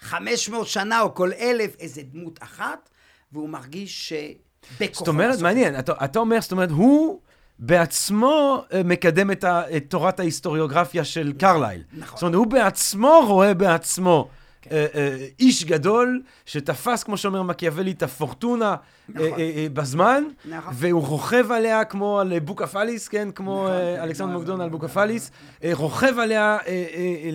500 0.00 0.66
שנה 0.66 1.00
או 1.00 1.14
כל 1.14 1.30
אלף 1.40 1.76
איזה 1.80 2.02
דמות 2.02 2.38
אחת, 2.42 2.88
והוא 3.32 3.48
מרגיש 3.48 4.08
שבכוחו... 4.08 4.98
זאת 4.98 5.08
אומרת, 5.08 5.40
מעניין, 5.40 5.78
אתה, 5.78 5.92
אתה 6.04 6.18
אומר, 6.18 6.40
זאת 6.40 6.52
אומרת, 6.52 6.70
הוא... 6.70 7.20
בעצמו 7.58 8.62
אה, 8.72 8.82
מקדם 8.82 9.30
את, 9.30 9.44
ה, 9.44 9.76
את 9.76 9.84
תורת 9.88 10.20
ההיסטוריוגרפיה 10.20 11.04
של 11.04 11.32
קרלייל. 11.38 11.82
נכון. 11.92 12.16
זאת 12.16 12.22
אומרת, 12.22 12.34
הוא 12.34 12.46
בעצמו 12.46 13.20
רואה 13.26 13.54
בעצמו 13.54 14.28
כן. 14.62 14.70
אה, 14.76 14.86
אה, 14.94 15.26
איש 15.40 15.64
גדול, 15.64 16.22
שתפס, 16.46 17.02
כמו 17.02 17.16
שאומר 17.16 17.42
מקיאוולי, 17.42 17.90
את 17.90 18.02
הפורטונה 18.02 18.76
נכון. 19.08 19.22
אה, 19.22 19.30
אה, 19.38 19.52
אה, 19.56 19.66
בזמן, 19.72 20.24
נכון. 20.44 20.72
והוא 20.76 21.06
רוכב 21.06 21.52
עליה 21.52 21.84
כמו 21.84 22.20
על 22.20 22.38
בוקפליס, 22.38 23.08
כן? 23.08 23.30
כמו 23.30 23.64
נכון, 23.64 23.70
אה, 23.70 24.04
אלכסנדר 24.04 24.32
מוקדון 24.32 24.60
על 24.60 24.68
בוקפליס, 24.68 25.30
אה, 25.64 25.70
רוכב 25.72 26.18
עליה 26.18 26.58
אה, 26.66 26.86
אה, 26.94 27.30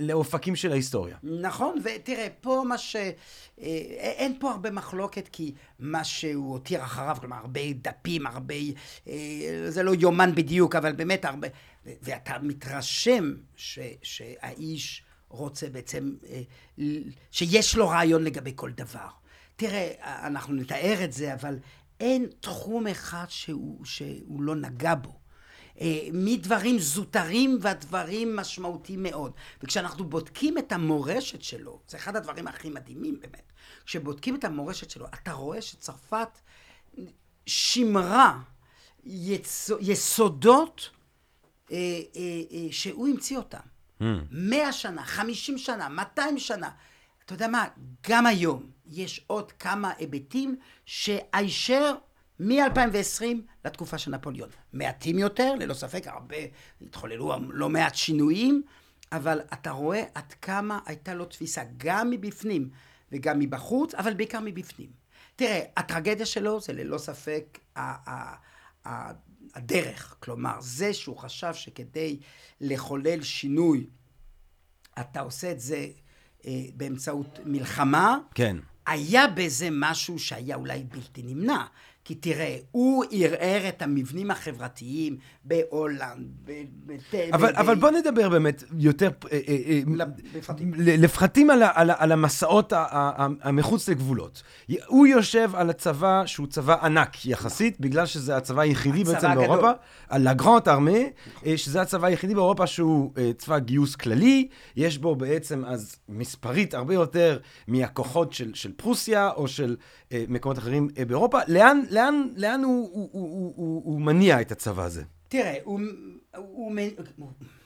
לאופקים 0.00 0.56
של 0.56 0.72
ההיסטוריה. 0.72 1.16
נכון, 1.22 1.78
ותראה, 1.84 2.26
פה 2.40 2.62
מה 2.68 2.78
ש... 2.78 2.96
אה, 2.96 3.12
אין 3.98 4.36
פה 4.40 4.50
הרבה 4.50 4.70
מחלוקת, 4.70 5.28
כי 5.32 5.52
מה 5.78 6.04
שהוא 6.04 6.52
הותיר 6.52 6.82
אחריו, 6.82 7.16
כלומר, 7.20 7.36
הרבה 7.36 7.60
דפים, 7.82 8.26
הרבה... 8.26 8.54
אה, 9.08 9.14
זה 9.68 9.82
לא 9.82 9.94
יומן 9.94 10.34
בדיוק, 10.34 10.74
אבל 10.74 10.92
באמת 10.92 11.24
הרבה... 11.24 11.48
ואתה 12.02 12.32
מתרשם 12.42 13.34
ש, 13.56 13.78
שהאיש 14.02 15.02
רוצה 15.34 15.68
בעצם, 15.68 16.14
אה, 16.28 16.42
שיש 17.30 17.76
לו 17.76 17.88
רעיון 17.88 18.24
לגבי 18.24 18.52
כל 18.56 18.70
דבר. 18.70 19.08
תראה, 19.56 19.92
אנחנו 20.26 20.54
נתאר 20.54 21.04
את 21.04 21.12
זה, 21.12 21.34
אבל 21.34 21.58
אין 22.00 22.26
תחום 22.40 22.86
אחד 22.86 23.24
שהוא, 23.28 23.84
שהוא 23.84 24.42
לא 24.42 24.56
נגע 24.56 24.94
בו. 24.94 25.18
אה, 25.80 26.08
מדברים 26.12 26.78
זוטרים 26.78 27.58
והדברים 27.60 28.36
משמעותיים 28.36 29.02
מאוד. 29.02 29.32
וכשאנחנו 29.62 30.04
בודקים 30.04 30.58
את 30.58 30.72
המורשת 30.72 31.42
שלו, 31.42 31.80
זה 31.88 31.96
אחד 31.96 32.16
הדברים 32.16 32.46
הכי 32.46 32.70
מדהימים 32.70 33.20
באמת, 33.20 33.52
כשבודקים 33.84 34.36
את 34.36 34.44
המורשת 34.44 34.90
שלו, 34.90 35.06
אתה 35.06 35.32
רואה 35.32 35.62
שצרפת 35.62 36.38
שימרה 37.46 38.40
יסודות 39.80 40.90
אה, 41.72 41.78
שהוא 42.70 43.08
המציא 43.08 43.36
אותם. 43.36 43.73
מאה 44.30 44.72
שנה, 44.72 45.04
חמישים 45.04 45.58
שנה, 45.58 45.88
מאתיים 45.88 46.38
שנה. 46.38 46.70
אתה 47.24 47.32
יודע 47.34 47.48
מה, 47.48 47.64
גם 48.08 48.26
היום 48.26 48.70
יש 48.86 49.24
עוד 49.26 49.52
כמה 49.52 49.92
היבטים 49.98 50.56
שהישר 50.86 51.94
מ-2020 52.40 53.24
לתקופה 53.64 53.98
של 53.98 54.10
נפוליאון. 54.10 54.48
מעטים 54.72 55.18
יותר, 55.18 55.54
ללא 55.54 55.74
ספק, 55.74 56.06
הרבה, 56.06 56.36
התחוללו 56.82 57.32
לא 57.48 57.68
מעט 57.68 57.94
שינויים, 57.94 58.62
אבל 59.12 59.40
אתה 59.52 59.70
רואה 59.70 60.04
עד 60.14 60.32
כמה 60.42 60.78
הייתה 60.86 61.14
לו 61.14 61.24
תפיסה 61.24 61.62
גם 61.76 62.10
מבפנים 62.10 62.70
וגם 63.12 63.38
מבחוץ, 63.38 63.94
אבל 63.94 64.14
בעיקר 64.14 64.40
מבפנים. 64.44 64.90
תראה, 65.36 65.60
הטרגדיה 65.76 66.26
שלו 66.26 66.60
זה 66.60 66.72
ללא 66.72 66.98
ספק 66.98 67.58
הדרך. 69.54 70.16
כלומר, 70.20 70.60
זה 70.60 70.94
שהוא 70.94 71.16
חשב 71.16 71.54
שכדי 71.54 72.18
לחולל 72.60 73.22
שינוי, 73.22 73.86
אתה 75.00 75.20
עושה 75.20 75.50
את 75.50 75.60
זה 75.60 75.86
אה, 76.46 76.62
באמצעות 76.74 77.38
מלחמה. 77.44 78.18
כן. 78.34 78.56
היה 78.86 79.26
בזה 79.28 79.68
משהו 79.72 80.18
שהיה 80.18 80.56
אולי 80.56 80.84
בלתי 80.84 81.22
נמנע. 81.22 81.64
כי 82.04 82.14
תראה, 82.14 82.56
הוא 82.70 83.04
ערער 83.10 83.68
את 83.68 83.82
המבנים 83.82 84.30
החברתיים 84.30 85.16
בהולנד, 85.44 86.50
אבל, 87.32 87.52
ב- 87.52 87.56
אבל 87.56 87.74
בוא 87.74 87.90
נדבר 87.90 88.28
באמת 88.28 88.64
יותר 88.78 89.10
אה, 89.32 89.38
אה, 89.48 89.56
אה, 89.66 89.80
לפרטים, 90.34 90.72
לפרטים 90.76 91.50
על, 91.50 91.62
על, 91.74 91.90
על 91.98 92.12
המסעות 92.12 92.72
המחוץ 93.42 93.88
לגבולות. 93.88 94.42
הוא 94.86 95.06
יושב 95.06 95.50
על 95.54 95.70
הצבא 95.70 96.22
שהוא 96.26 96.46
צבא 96.46 96.84
ענק 96.84 97.26
יחסית, 97.26 97.80
בגלל 97.80 98.06
שזה 98.06 98.36
הצבא 98.36 98.62
היחידי 98.62 99.04
בעצם. 99.04 99.34
באירופה, 99.34 99.70
על 100.08 100.26
הגרנט 100.26 100.68
ארמה, 100.68 100.98
שזה 101.56 101.82
הצבא 101.82 102.06
היחידי 102.06 102.34
באירופה 102.34 102.66
שהוא 102.66 103.12
צבא 103.38 103.58
גיוס 103.58 103.96
כללי, 103.96 104.48
יש 104.76 104.98
בו 104.98 105.16
בעצם 105.16 105.64
אז 105.64 105.96
מספרית 106.08 106.74
הרבה 106.74 106.94
יותר 106.94 107.38
מהכוחות 107.68 108.32
של, 108.32 108.54
של 108.54 108.72
פרוסיה 108.76 109.30
או 109.30 109.48
של 109.48 109.76
מקומות 110.28 110.58
אחרים 110.58 110.88
באירופה. 111.06 111.38
לאן, 111.48 111.82
לאן, 111.90 112.28
לאן 112.36 112.64
הוא, 112.64 112.90
הוא, 112.92 113.08
הוא, 113.12 113.52
הוא, 113.56 113.82
הוא 113.84 114.00
מניע 114.00 114.40
את 114.40 114.52
הצבא 114.52 114.84
הזה? 114.84 115.02
תראה, 115.28 115.56
הוא, 115.64 115.80
הוא, 116.36 116.46
הוא 116.52 116.72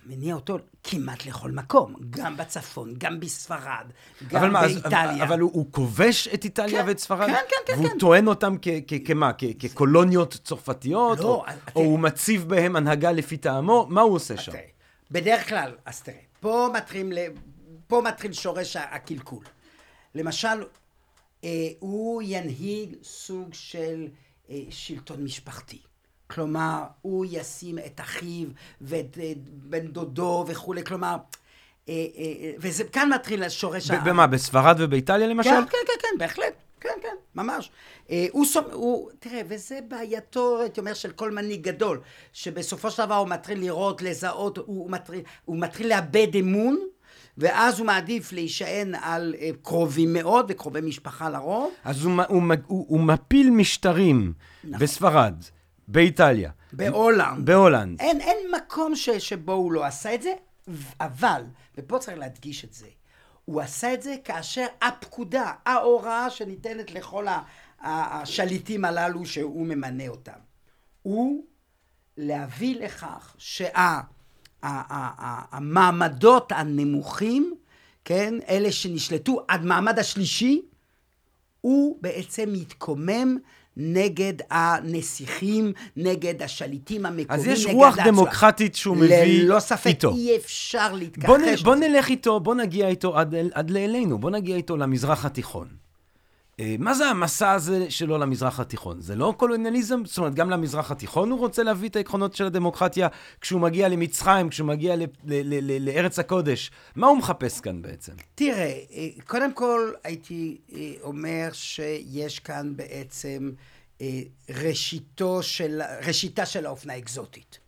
מניע 0.09 0.35
אותו 0.35 0.59
כמעט 0.83 1.27
לכל 1.27 1.51
מקום, 1.51 1.95
גם 2.11 2.37
בצפון, 2.37 2.95
גם 2.99 3.21
בספרד, 3.21 3.87
גם 4.29 4.45
אבל 4.45 4.67
באיטליה. 4.69 5.17
מה, 5.17 5.25
אבל 5.25 5.41
הוא, 5.41 5.51
הוא 5.55 5.67
כובש 5.71 6.29
את 6.29 6.45
איטליה 6.45 6.83
כן, 6.83 6.89
ואת 6.89 6.99
ספרד? 6.99 7.27
כן, 7.27 7.35
כן, 7.35 7.57
כן. 7.67 7.73
והוא 7.79 7.89
כן. 7.89 7.99
טוען 7.99 8.27
אותם 8.27 8.57
כ, 8.63 8.69
כ, 8.87 8.95
כמה? 9.07 9.31
כ, 9.39 9.45
כקולוניות 9.59 10.39
צרפתיות? 10.45 11.19
לא, 11.19 11.25
או, 11.25 11.45
אתה... 11.45 11.73
או 11.77 11.81
הוא 11.81 11.99
מציב 11.99 12.49
בהם 12.49 12.77
הנהגה 12.77 13.13
לפי 13.13 13.37
טעמו? 13.37 13.87
מה 13.91 14.01
הוא 14.01 14.15
עושה 14.15 14.37
שם? 14.37 14.53
תראה, 14.53 14.63
בדרך 15.11 15.49
כלל, 15.49 15.73
אז 15.85 16.03
תראה, 16.03 16.19
פה 16.41 16.71
מתחיל, 16.77 17.19
פה 17.87 18.03
מתחיל 18.05 18.33
שורש 18.33 18.77
הקלקול. 18.77 19.45
למשל, 20.15 20.49
אה, 20.49 20.55
הוא 21.79 22.23
ינהיג 22.25 22.97
סוג 23.03 23.49
של 23.53 24.09
אה, 24.51 24.61
שלטון 24.71 25.25
משפחתי. 25.25 25.79
כלומר, 26.31 26.83
הוא 27.03 27.27
ישים 27.31 27.79
את 27.79 28.01
אחיו 28.01 28.49
ואת 28.81 29.19
אה, 29.21 29.33
בן 29.47 29.87
דודו 29.87 30.45
וכולי, 30.49 30.85
כלומר, 30.85 31.17
אה, 31.89 31.95
אה, 32.19 32.53
וזה 32.59 32.85
כאן 32.85 33.11
מתחיל 33.15 33.43
השורש 33.43 33.91
ה... 33.91 34.01
במה, 34.01 34.27
בספרד 34.27 34.77
ובאיטליה 34.79 35.27
למשל? 35.27 35.51
כן, 35.51 35.65
כן, 35.71 35.79
כן, 35.87 35.93
כן, 36.03 36.19
בהחלט. 36.19 36.55
כן, 36.81 36.89
כן, 37.03 37.15
ממש. 37.35 37.71
הוא, 38.31 38.47
הוא, 38.73 39.11
תראה, 39.19 39.41
וזה 39.49 39.79
בעייתו, 39.89 40.61
הייתי 40.61 40.81
אומר, 40.81 40.95
של 40.95 41.11
כל 41.11 41.31
מנהיג 41.31 41.63
גדול, 41.63 42.01
שבסופו 42.33 42.91
של 42.91 43.05
דבר 43.05 43.15
הוא 43.15 43.29
מתחיל 43.29 43.61
לראות, 43.61 44.03
לזהות, 44.03 44.59
הוא 44.59 44.91
מתחיל, 44.91 45.21
הוא 45.45 45.57
מתחיל 45.61 45.89
לאבד 45.89 46.37
אמון, 46.41 46.79
ואז 47.39 47.79
הוא 47.79 47.87
מעדיף 47.87 48.33
להישען 48.33 48.95
על 48.95 49.35
אה, 49.41 49.51
קרובים 49.63 50.13
מאוד 50.13 50.47
וקרובי 50.49 50.81
משפחה 50.81 51.31
לרוב. 51.31 51.73
אז 51.85 52.05
הוא, 52.05 52.23
הוא, 52.29 52.43
הוא, 52.67 52.87
הוא 52.89 53.01
מפיל 53.01 53.51
משטרים 53.51 54.33
נכון. 54.65 54.79
בספרד, 54.79 55.35
באיטליה. 55.89 56.51
בהולנד. 56.73 57.47
בהולנד. 57.47 58.01
אין, 58.01 58.21
אין 58.21 58.37
מקום 58.57 58.97
ש, 58.97 59.11
שבו 59.11 59.53
הוא 59.53 59.73
לא 59.73 59.85
עשה 59.85 60.15
את 60.15 60.23
זה, 60.23 60.33
אבל, 61.01 61.43
ופה 61.79 61.99
צריך 61.99 62.19
להדגיש 62.19 62.65
את 62.65 62.73
זה, 62.73 62.87
הוא 63.45 63.61
עשה 63.61 63.95
את 63.95 64.03
זה 64.03 64.15
כאשר 64.25 64.67
הפקודה, 64.83 65.53
ההוראה 65.67 66.31
שניתנת 66.31 66.91
לכל 66.91 67.27
השליטים 67.81 68.85
הללו 68.85 69.27
שהוא 69.27 69.67
ממנה 69.67 70.09
אותם, 70.09 70.39
הוא 71.03 71.45
להביא 72.17 72.81
לכך 72.81 73.37
שהמעמדות 74.65 76.53
הנמוכים, 76.53 77.55
כן, 78.05 78.35
אלה 78.49 78.73
שנשלטו 78.73 79.45
עד 79.49 79.65
מעמד 79.65 79.99
השלישי, 79.99 80.63
הוא 81.61 81.99
בעצם 82.01 82.53
מתקומם 82.53 83.37
נגד 83.77 84.35
הנסיכים, 84.51 85.73
נגד 85.97 86.43
השליטים 86.43 87.07
המקומיים, 87.07 87.41
אז 87.41 87.47
יש 87.47 87.67
רוח 87.67 87.97
דמוקרטית 88.05 88.75
שהוא 88.75 88.97
מביא 88.97 89.23
איתו. 89.23 89.45
ללא 89.45 89.61
ספק, 89.61 89.99
אי 90.05 90.37
אפשר 90.37 90.93
להתכחש. 90.93 91.27
בוא, 91.27 91.39
בוא 91.65 91.75
נלך 91.75 92.09
איתו, 92.09 92.41
בוא 92.41 92.55
נגיע 92.55 92.89
איתו 92.89 93.19
עד, 93.19 93.35
עד 93.53 93.71
לאלינו, 93.71 94.19
בוא 94.19 94.31
נגיע 94.31 94.57
איתו 94.57 94.77
למזרח 94.77 95.25
התיכון. 95.25 95.69
אה, 96.61 96.77
מה 96.79 96.95
זה 96.95 97.07
המסע 97.07 97.53
הזה 97.53 97.91
שלו 97.91 98.19
למזרח 98.19 98.61
התיכון? 98.61 99.01
זה 99.01 99.17
לא 99.17 99.35
קולוניאליזם? 99.37 100.05
זאת 100.05 100.19
אומרת, 100.19 100.35
גם 100.35 100.51
למזרח 100.51 100.91
התיכון 100.91 101.31
הוא 101.31 101.39
רוצה 101.39 101.63
להביא 101.63 101.89
את 101.89 101.97
העקרונות 101.97 102.37
של 102.37 102.45
הדמוקרטיה 102.45 103.09
כשהוא 103.41 103.61
מגיע 103.61 103.89
למצרים, 103.89 104.49
כשהוא 104.49 104.69
מגיע 104.69 104.97
ל- 104.97 105.03
ל- 105.03 105.05
ל- 105.25 105.61
ל- 105.73 105.89
לארץ 105.89 106.19
הקודש. 106.19 106.71
מה 106.97 107.07
הוא 107.07 107.19
מחפש 107.19 107.61
כאן 107.61 107.83
בעצם? 107.83 108.13
תראה, 108.35 108.79
אה, 108.93 109.09
קודם 109.27 109.53
כל 109.53 109.93
הייתי 110.05 110.59
אה, 110.75 110.93
אומר 111.03 111.49
שיש 111.53 112.39
כאן 112.39 112.73
בעצם 112.77 113.51
ראשיתו 114.51 115.43
של, 115.43 115.81
ראשיתה 116.07 116.47
של 116.47 116.67
האופנה 116.67 116.93
האקזוטית. 116.93 117.59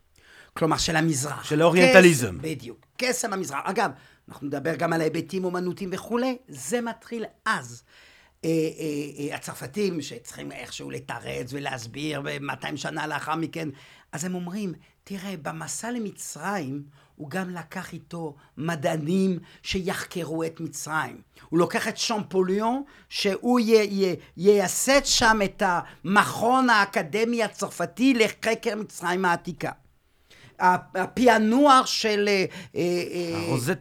כלומר, 0.54 0.76
של 0.76 0.96
המזרח. 0.96 1.44
של 1.44 1.62
האוריינטליזם. 1.62 2.38
קס, 2.38 2.44
בדיוק. 2.44 2.86
קסם 2.96 3.32
המזרח. 3.32 3.58
אגב, 3.64 3.90
אנחנו 4.28 4.46
נדבר 4.46 4.74
גם 4.74 4.92
על 4.92 5.00
ההיבטים 5.00 5.44
אומנותיים 5.44 5.90
וכולי, 5.92 6.36
זה 6.48 6.80
מתחיל 6.80 7.24
אז. 7.44 7.82
אה, 8.44 8.50
אה, 8.50 9.30
אה, 9.30 9.36
הצרפתים 9.36 10.02
שצריכים 10.02 10.52
איכשהו 10.52 10.90
לתרץ 10.90 11.52
ולהסביר, 11.52 12.22
ו-200 12.24 12.76
שנה 12.76 13.06
לאחר 13.06 13.34
מכן, 13.34 13.68
אז 14.12 14.24
הם 14.24 14.34
אומרים, 14.34 14.72
תראה, 15.04 15.34
במסע 15.42 15.90
למצרים 15.90 16.82
הוא 17.16 17.30
גם 17.30 17.50
לקח 17.50 17.92
איתו 17.92 18.34
מדענים 18.56 19.38
שיחקרו 19.62 20.44
את 20.44 20.60
מצרים. 20.60 21.20
הוא 21.48 21.58
לוקח 21.58 21.88
את 21.88 21.96
שמפוליון, 21.96 22.82
שהוא 23.08 23.60
ייסד 24.36 25.04
שם 25.04 25.38
את 25.44 25.62
המכון 25.66 26.70
האקדמי 26.70 27.42
הצרפתי 27.42 28.14
לחקר 28.14 28.76
מצרים 28.76 29.24
העתיקה. 29.24 29.70
הפענוח 30.58 31.86
של... 31.86 32.28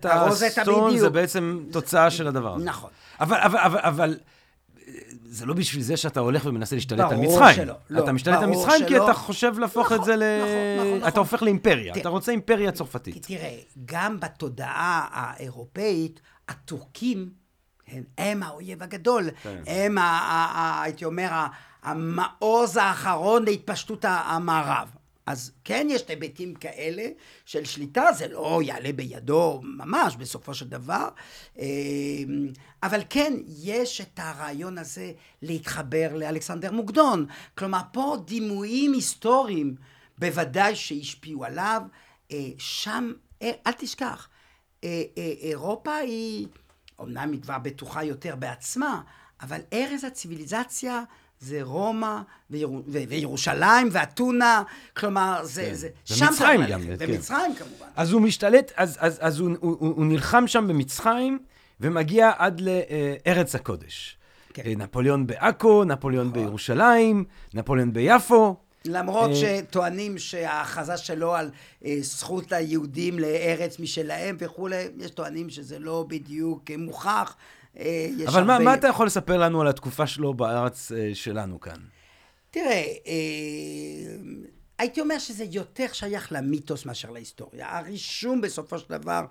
הרוזטה 0.03 0.49
סטון 0.49 0.97
זה 0.97 1.09
בעצם 1.09 1.63
תוצאה 1.71 2.11
של 2.11 2.27
הדבר 2.27 2.55
הזה. 2.55 2.65
נכון. 2.65 2.89
אבל, 3.19 3.37
אבל, 3.37 3.59
אבל, 3.59 3.79
אבל 3.79 4.17
זה 5.31 5.45
לא 5.45 5.53
בשביל 5.53 5.83
זה 5.83 5.97
שאתה 5.97 6.19
הולך 6.19 6.45
ומנסה 6.45 6.75
להשתלט 6.75 6.99
על 6.99 7.17
מצרים. 7.17 7.27
ברור 7.27 7.51
שלא. 7.51 7.73
לא, 7.89 8.03
אתה 8.03 8.11
משתלט 8.11 8.39
על 8.43 8.45
מצרים 8.45 8.85
כי 8.87 8.97
אתה 8.97 9.13
חושב 9.13 9.59
להפוך 9.59 9.85
נכון, 9.85 9.99
את 9.99 10.03
זה 10.03 10.15
ל... 10.15 10.23
נכון, 10.41 10.87
נכון, 10.87 10.97
אתה 10.97 11.07
נכון. 11.07 11.19
הופך 11.19 11.43
לאימפריה. 11.43 11.93
אתה 11.97 12.09
רוצה 12.09 12.31
אימפריה 12.31 12.71
צרפתית. 12.71 13.25
תראה, 13.25 13.57
גם 13.85 14.19
בתודעה 14.19 15.07
האירופאית, 15.11 16.21
הטורקים 16.47 17.29
הם, 17.87 18.03
הם 18.17 18.43
האויב 18.43 18.83
הגדול. 18.83 19.29
כן. 19.43 19.61
הם, 19.67 19.97
ה, 19.97 20.01
ה, 20.01 20.59
ה, 20.59 20.83
הייתי 20.83 21.05
אומר, 21.05 21.29
המעוז 21.83 22.77
האחרון 22.77 23.45
להתפשטות 23.45 24.05
המערב. 24.07 24.89
אז 25.29 25.51
כן 25.63 25.87
יש 25.89 26.03
היבטים 26.07 26.55
כאלה 26.55 27.03
של 27.45 27.65
שליטה, 27.65 28.11
זה 28.17 28.27
לא 28.27 28.61
יעלה 28.63 28.91
בידו 28.93 29.61
ממש 29.63 30.15
בסופו 30.15 30.53
של 30.53 30.67
דבר, 30.67 31.09
אמ, 31.57 31.63
אבל 32.83 33.01
כן, 33.09 33.33
יש 33.47 34.01
את 34.01 34.19
הרעיון 34.19 34.77
הזה 34.77 35.11
להתחבר 35.41 36.15
לאלכסנדר 36.15 36.71
מוקדון. 36.71 37.25
כלומר, 37.57 37.79
פה 37.93 38.17
דימויים 38.25 38.93
היסטוריים 38.93 39.75
בוודאי 40.17 40.75
שהשפיעו 40.75 41.45
עליו. 41.45 41.81
אה, 42.31 42.49
שם, 42.57 43.11
אה, 43.41 43.51
אל 43.67 43.71
תשכח, 43.71 44.27
אה, 44.83 45.03
אירופה 45.41 45.95
היא, 45.95 46.47
אמנם 47.01 47.31
היא 47.31 47.41
כבר 47.41 47.57
בטוחה 47.57 48.03
יותר 48.03 48.35
בעצמה, 48.35 49.01
אבל 49.41 49.61
ארז 49.73 50.03
הציוויליזציה 50.03 51.03
זה 51.39 51.59
רומא 51.63 52.21
ויר... 52.49 52.69
וירושלים 52.87 53.89
ואתונה, 53.91 54.63
כלומר, 54.97 55.39
זה... 55.43 55.65
כן. 55.65 55.73
זה... 55.73 55.89
ומצרים 56.25 56.61
גם. 56.69 56.81
כן. 56.81 56.95
ומצרים 56.99 57.55
כמובן. 57.55 57.87
אז 57.95 58.11
הוא 58.11 58.21
משתלט, 58.21 58.71
אז, 58.75 58.97
אז, 58.99 59.17
אז 59.21 59.39
הוא, 59.39 59.49
הוא, 59.59 59.77
הוא, 59.79 59.95
הוא 59.95 60.05
נלחם 60.05 60.47
שם 60.47 60.67
במצרים, 60.67 61.39
ומגיע 61.81 62.31
עד 62.37 62.61
לארץ 62.61 63.55
הקודש. 63.55 64.17
כן. 64.53 64.63
אה, 64.65 64.73
נפוליאון 64.75 65.27
בעכו, 65.27 65.83
נפוליאון 65.83 66.27
נכון. 66.27 66.43
בירושלים, 66.43 67.25
נפוליאון 67.53 67.93
ביפו. 67.93 68.55
למרות 68.85 69.29
אה, 69.29 69.35
שטוענים 69.35 70.17
שההכרזה 70.17 70.97
שלו 70.97 71.35
על 71.35 71.51
אה, 71.85 71.97
זכות 72.01 72.51
היהודים 72.51 73.19
לארץ 73.19 73.79
משלהם 73.79 74.35
וכולי, 74.39 74.87
יש 74.97 75.11
טוענים 75.11 75.49
שזה 75.49 75.79
לא 75.79 76.05
בדיוק 76.07 76.71
מוכח. 76.77 77.35
אה, 77.77 78.09
אבל 78.27 78.43
מה, 78.43 78.59
מה 78.59 78.73
אתה 78.73 78.87
יכול 78.87 79.05
לספר 79.05 79.37
לנו 79.37 79.61
על 79.61 79.67
התקופה 79.67 80.07
שלו 80.07 80.33
בארץ 80.33 80.91
אה, 80.91 81.09
שלנו 81.13 81.59
כאן? 81.59 81.79
תראה, 82.51 82.83
אה, 83.07 84.15
הייתי 84.79 85.01
אומר 85.01 85.19
שזה 85.19 85.43
יותר 85.43 85.85
שייך 85.93 86.31
למיתוס 86.31 86.85
מאשר 86.85 87.11
להיסטוריה. 87.11 87.77
הרישום 87.77 88.41
בסופו 88.41 88.79
של 88.79 88.89
דבר 88.89 89.25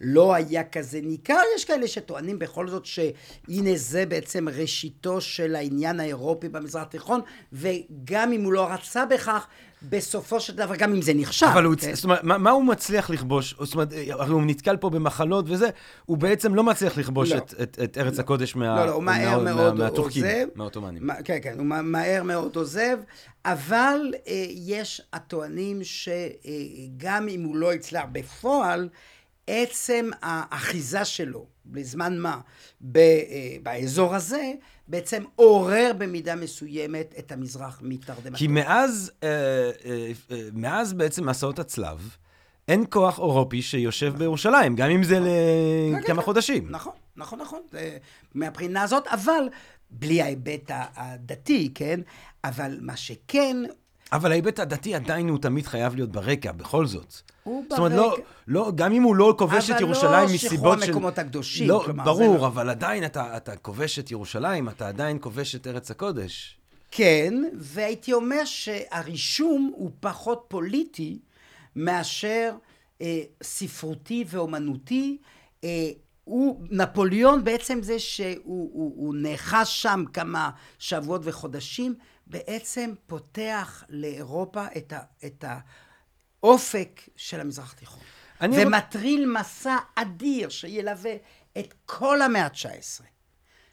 לא 0.00 0.34
היה 0.34 0.64
כזה 0.64 1.00
ניכר. 1.02 1.40
יש 1.56 1.64
כאלה 1.64 1.88
שטוענים 1.88 2.38
בכל 2.38 2.68
זאת 2.68 2.86
שהנה 2.86 3.70
זה 3.76 4.06
בעצם 4.06 4.48
ראשיתו 4.48 5.20
של 5.20 5.56
העניין 5.56 6.00
האירופי 6.00 6.48
במזרח 6.48 6.82
התיכון, 6.82 7.20
וגם 7.52 8.32
אם 8.32 8.44
הוא 8.44 8.52
לא 8.52 8.72
רצה 8.72 9.06
בכך, 9.06 9.46
בסופו 9.88 10.40
של 10.40 10.56
דבר, 10.56 10.76
גם 10.76 10.94
אם 10.94 11.02
זה 11.02 11.14
נחשב. 11.14 11.46
אבל 11.46 11.64
הוא, 11.64 11.74
כן? 11.80 11.94
זאת 11.94 12.04
אומרת, 12.04 12.24
מה, 12.24 12.38
מה 12.38 12.50
הוא 12.50 12.64
מצליח 12.64 13.10
לכבוש? 13.10 13.54
זאת 13.60 13.74
אומרת, 13.74 13.88
הרי 14.10 14.32
הוא 14.32 14.42
נתקל 14.46 14.76
פה 14.76 14.90
במחלות 14.90 15.44
וזה, 15.48 15.68
הוא 16.06 16.18
בעצם 16.18 16.54
לא 16.54 16.64
מצליח 16.64 16.98
לכבוש 16.98 17.32
לא. 17.32 17.36
את, 17.36 17.54
את, 17.62 17.78
את 17.84 17.98
ארץ 17.98 18.16
לא. 18.16 18.20
הקודש 18.22 18.56
מה, 18.56 18.76
לא, 18.76 18.86
לא, 18.86 18.90
הוא 18.90 19.02
מהר 19.02 19.38
מה, 19.38 19.54
מאוד 19.54 19.74
מה, 19.74 19.84
מהטורקים, 19.84 20.24
עוזב. 20.24 20.46
מהעות'מאנים. 20.54 21.08
כן, 21.24 21.38
כן, 21.42 21.58
הוא 21.58 21.66
מהר 21.66 22.22
מאוד 22.22 22.56
עוזב, 22.56 22.98
אבל 23.44 24.00
אה, 24.28 24.46
יש 24.50 25.02
הטוענים 25.12 25.80
שגם 25.84 27.28
אה, 27.28 27.34
אם 27.34 27.42
הוא 27.42 27.56
לא 27.56 27.72
הצליח 27.72 28.04
בפועל, 28.12 28.88
עצם 29.46 30.10
האחיזה 30.22 31.04
שלו, 31.04 31.46
בזמן 31.66 32.18
מה, 32.18 32.40
ב, 32.80 32.98
אה, 32.98 33.56
באזור 33.62 34.14
הזה, 34.14 34.52
בעצם 34.88 35.22
עורר 35.36 35.92
במידה 35.98 36.34
מסוימת 36.34 37.14
את 37.18 37.32
המזרח 37.32 37.80
מתרדמת. 37.82 38.36
כי 38.36 38.46
מאז, 38.46 39.12
אה, 39.22 39.70
אה, 39.84 40.12
מאז 40.52 40.92
בעצם 40.92 41.28
מסעות 41.28 41.58
הצלב, 41.58 42.16
אין 42.68 42.84
כוח 42.90 43.18
אירופי 43.18 43.62
שיושב 43.62 44.06
נכון. 44.06 44.18
בירושלים, 44.18 44.76
גם 44.76 44.90
אם 44.90 45.02
זה 45.02 45.20
לכמה 45.20 46.00
כן, 46.00 46.06
כן, 46.06 46.14
כן. 46.16 46.22
חודשים. 46.22 46.70
נכון, 46.70 46.92
נכון, 47.16 47.38
נכון, 47.38 47.60
מהבחינה 48.34 48.82
הזאת, 48.82 49.06
אבל 49.06 49.48
בלי 49.90 50.22
ההיבט 50.22 50.70
הדתי, 50.96 51.70
כן? 51.74 52.00
אבל 52.44 52.78
מה 52.80 52.96
שכן... 52.96 53.56
אבל 54.12 54.32
ההיבט 54.32 54.58
הדתי 54.58 54.94
עדיין 54.94 55.28
הוא 55.28 55.38
תמיד 55.38 55.66
חייב 55.66 55.94
להיות 55.94 56.12
ברקע, 56.12 56.52
בכל 56.52 56.86
זאת. 56.86 57.14
הוא 57.42 57.64
זאת 57.70 57.78
אומרת, 57.78 57.92
לא, 57.92 58.16
לא, 58.48 58.72
גם 58.74 58.92
אם 58.92 59.02
הוא 59.02 59.16
לא 59.16 59.34
כובש 59.38 59.70
את 59.70 59.80
ירושלים 59.80 60.24
מסיבות 60.34 60.40
של... 60.40 60.56
אבל 60.56 60.70
לא 60.70 60.76
שחרור 60.76 60.88
המקומות 60.88 61.18
הקדושים. 61.18 61.68
לא, 61.68 61.82
כלומר, 61.84 62.04
ברור, 62.04 62.38
לא... 62.38 62.46
אבל 62.46 62.70
עדיין 62.70 63.04
אתה, 63.04 63.36
אתה 63.36 63.56
כובש 63.56 63.98
את 63.98 64.10
ירושלים, 64.10 64.68
אתה 64.68 64.88
עדיין 64.88 65.18
כובש 65.20 65.54
את 65.54 65.66
ארץ 65.66 65.90
הקודש. 65.90 66.58
כן, 66.90 67.34
והייתי 67.58 68.12
אומר 68.12 68.44
שהרישום 68.44 69.72
הוא 69.74 69.90
פחות 70.00 70.44
פוליטי 70.48 71.18
מאשר 71.76 72.54
אה, 73.02 73.20
ספרותי 73.42 74.24
ואומנותי. 74.28 75.18
אה, 75.64 75.90
הוא, 76.24 76.66
נפוליאון 76.70 77.44
בעצם 77.44 77.82
זה 77.82 77.98
שהוא 77.98 78.40
הוא, 78.44 78.92
הוא 78.96 79.14
נאחז 79.14 79.68
שם 79.68 80.04
כמה 80.12 80.50
שבועות 80.78 81.20
וחודשים, 81.24 81.94
בעצם 82.26 82.94
פותח 83.06 83.84
לאירופה 83.88 84.66
את, 84.76 84.92
ה, 84.92 85.00
את 85.26 85.44
האופק 86.42 87.00
של 87.16 87.40
המזרח 87.40 87.72
התיכון. 87.72 88.02
ומטריל 88.40 89.32
מסע 89.38 89.76
אדיר 89.94 90.48
שילווה 90.48 91.14
את 91.58 91.74
כל 91.86 92.22
המאה 92.22 92.44
ה-19 92.44 93.04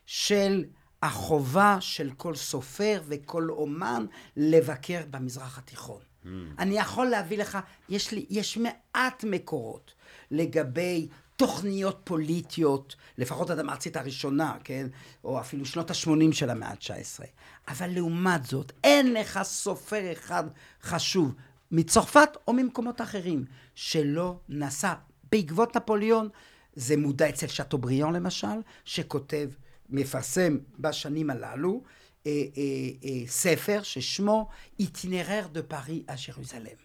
של 0.06 0.66
החובה 1.02 1.78
של 1.80 2.12
כל 2.18 2.36
סופר 2.36 3.02
וכל 3.08 3.49
אומן 3.49 4.06
לבקר 4.38 5.02
במזרח 5.10 5.58
התיכון. 5.58 6.02
Mm. 6.02 6.28
אני 6.60 6.78
יכול 6.78 7.08
להביא 7.08 7.38
לך, 7.38 7.58
יש 7.89 8.12
לי, 8.12 8.26
יש 8.30 8.58
מעט 8.58 9.24
מקורות 9.24 9.93
לגבי 10.32 11.08
תוכניות 11.42 12.02
פוליטיות, 12.04 12.96
לפחות 13.18 13.50
עד 13.50 13.60
המארצית 13.60 13.98
הראשונה, 13.98 14.58
כן? 14.64 14.88
או 15.24 15.39
אפילו 15.39 15.66
שנות 15.66 15.92
ה-80 15.92 16.34
של 16.34 16.50
המאה 16.50 16.70
ה-19. 16.70 17.24
אבל 17.68 17.89
לעומת 17.89 18.46
זאת, 18.46 18.72
אין 18.84 19.14
לך 19.14 19.39
סופר 19.44 20.12
אחד 20.12 20.44
חשוב 20.82 21.36
מצרפת 21.72 22.30
או 22.48 22.54
ממקומות 22.54 23.02
אחרים 23.02 23.46
שלא 23.76 24.39
נסע 24.50 24.94
בעקבות 25.32 25.78
נפוליאון. 25.78 26.30
זה 26.76 26.98
מודע 26.98 27.30
אצל 27.30 27.48
שאטובריאן 27.48 28.14
למשל, 28.14 28.62
שכותב, 28.86 29.50
מפרסם 29.89 30.58
בשנים 30.80 31.30
הללו, 31.30 31.84
אה, 32.28 32.32
אה, 32.32 32.64
אה, 33.04 33.28
ספר 33.28 33.80
ששמו 33.84 34.50
איטינרר 34.80 35.48
דה 35.52 35.64
פארי 35.64 36.04
à 36.10 36.14
ז'רוזלם. 36.16 36.82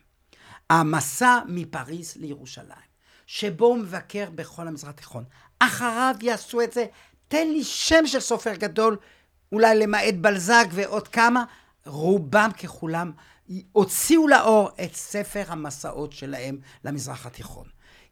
המסע 0.70 1.38
מפריז 1.48 2.16
לירושלים, 2.16 2.85
שבו 3.26 3.66
הוא 3.66 3.78
מבקר 3.78 4.30
בכל 4.34 4.68
המזרח 4.68 4.90
התיכון. 4.90 5.24
אחריו 5.58 6.14
יעשו 6.22 6.60
את 6.60 6.72
זה, 6.72 6.86
תן 7.28 7.48
לי 7.48 7.64
שם 7.64 8.06
של 8.06 8.20
סופר 8.20 8.54
גדול, 8.54 8.96
אולי 9.52 9.78
למעט 9.78 10.14
בלזק 10.14 10.66
ועוד 10.70 11.08
כמה, 11.08 11.44
רובם 11.86 12.50
ככולם 12.62 13.12
הוציאו 13.72 14.28
לאור 14.28 14.70
את 14.84 14.94
ספר 14.94 15.44
המסעות 15.48 16.12
שלהם 16.12 16.58
למזרח 16.84 17.26
התיכון. 17.26 17.66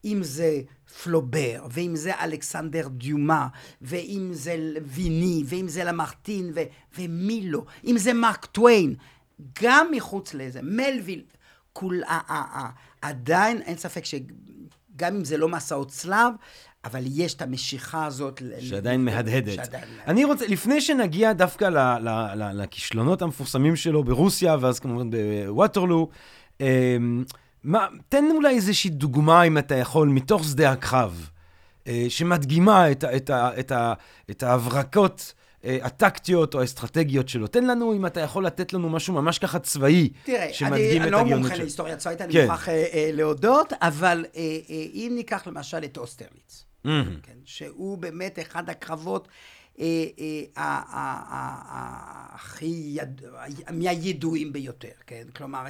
אם 0.04 0.22
זה 0.22 0.60
פלובר, 1.02 1.66
ואם 1.70 1.96
זה 1.96 2.20
אלכסנדר 2.20 2.88
דיומה, 2.88 3.48
ואם 3.82 4.30
זה 4.32 4.56
ויני, 4.84 5.42
ואם 5.46 5.68
זה 5.68 5.84
למרטין, 5.84 6.52
ו- 6.54 6.60
ומי 6.98 7.50
לא, 7.50 7.64
אם 7.84 7.98
זה 7.98 8.12
מרק 8.12 8.44
טוויין, 8.44 8.94
גם 9.62 9.86
מחוץ 9.92 10.34
לזה, 10.34 10.60
מלוויל, 10.62 11.24
כול, 11.72 12.02
עדיין 13.02 13.62
אין 13.62 13.76
ספק 13.76 14.04
ש... 14.04 14.14
שגם 14.96 15.16
אם 15.16 15.24
זה 15.24 15.36
לא 15.36 15.48
מסעות 15.48 15.88
צלב, 15.88 16.32
אבל 16.84 17.02
יש 17.06 17.34
את 17.34 17.42
המשיכה 17.42 18.06
הזאת. 18.06 18.42
שעדיין 18.60 19.04
מהדהדת. 19.04 19.54
שעדיין 19.54 19.84
אני 20.06 20.24
רוצה, 20.24 20.46
לפני 20.46 20.80
שנגיע 20.80 21.32
דווקא 21.32 21.64
ל, 21.64 21.78
ל, 21.78 22.08
ל, 22.34 22.62
לכישלונות 22.62 23.22
המפורסמים 23.22 23.76
שלו 23.76 24.04
ברוסיה, 24.04 24.56
ואז 24.60 24.78
כמובן 24.78 25.10
בווטרלו, 25.10 26.08
אמ, 26.60 27.24
מה, 27.64 27.86
תן 28.08 28.24
אולי 28.30 28.54
איזושהי 28.54 28.90
דוגמה, 28.90 29.42
אם 29.42 29.58
אתה 29.58 29.74
יכול, 29.74 30.08
מתוך 30.08 30.44
שדה 30.44 30.72
הקרב, 30.72 31.30
אה, 31.86 32.06
שמדגימה 32.08 32.90
את, 32.90 33.04
את, 33.04 33.30
את, 33.30 33.72
את 34.30 34.42
ההברקות. 34.42 35.34
אה, 35.64 35.78
הטקטיות 35.82 36.54
או 36.54 36.60
האסטרטגיות 36.60 37.28
שלו. 37.28 37.46
תן 37.46 37.66
לנו, 37.66 37.92
אם 37.92 38.06
אתה 38.06 38.20
יכול 38.20 38.46
לתת 38.46 38.72
לנו 38.72 38.88
משהו 38.88 39.14
ממש 39.14 39.38
ככה 39.38 39.58
צבאי, 39.58 40.08
תראה, 40.24 40.48
שמדגים 40.52 40.90
אני, 40.90 40.96
את 40.96 41.02
אני 41.02 41.10
לא 41.10 41.24
מומחה 41.24 41.56
להיסטוריה 41.56 41.96
צבאית, 41.96 42.20
אני 42.20 42.32
כן. 42.32 42.42
מוכרח 42.42 42.68
אה, 42.68 42.84
אה, 42.92 43.10
להודות, 43.12 43.72
אבל 43.72 44.24
אה, 44.36 44.40
אה, 44.70 44.76
אם 44.94 45.12
ניקח 45.14 45.46
למשל 45.46 45.84
את 45.84 45.98
אוסטרליץ, 45.98 46.64
mm-hmm. 46.86 46.88
כן, 47.22 47.36
שהוא 47.44 47.98
באמת 47.98 48.38
אחד 48.38 48.70
הקרבות 48.70 49.28
הכי, 52.34 52.98
מהידועים 53.72 54.52
ביותר, 54.52 54.88
כן? 55.06 55.22
כלומר, 55.36 55.64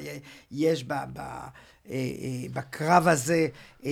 יש 0.51 0.85
אה, 1.91 1.97
אה, 1.97 2.49
בקרב 2.53 3.09
הזה 3.09 3.49
אה, 3.85 3.91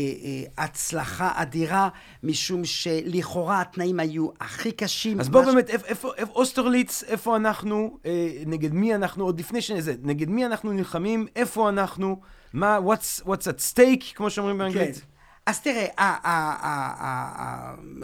הצלחה 0.59 1.33
אדירה, 1.35 1.89
משום 2.23 2.65
שלכאורה 2.65 3.61
התנאים 3.61 4.01
היו 4.01 4.29
הכי 4.41 4.73
קשים. 4.73 5.21
אז 5.21 5.29
בוא 5.29 5.45
באמת, 5.45 5.71
איפה, 5.71 6.11
אוסטרליץ, 6.35 7.05
איפה 7.07 7.37
אנחנו, 7.37 7.99
נגד 8.47 8.73
מי 8.75 8.95
אנחנו, 8.95 9.25
עוד 9.25 9.41
לפני 9.41 9.61
שזה, 9.61 9.95
נגד 10.03 10.29
מי 10.29 10.47
אנחנו 10.47 10.73
נלחמים, 10.73 11.27
איפה 11.37 11.69
אנחנו, 11.69 12.21
מה, 12.53 12.79
what's, 12.79 13.23
what's 13.25 13.47
at 13.47 13.75
stake, 13.75 14.15
כמו 14.15 14.31
שאומרים 14.31 14.59
באנגלית? 14.59 15.03
אז 15.47 15.61
תראה, 15.61 15.87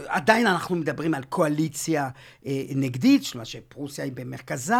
עדיין 0.08 0.46
אנחנו 0.46 0.76
מדברים 0.76 1.14
על 1.14 1.24
קואליציה 1.24 2.08
נגדית, 2.74 3.22
זאת 3.22 3.34
אומרת 3.34 3.46
שפרוסיה 3.46 4.04
היא 4.04 4.12
במרכזה, 4.12 4.74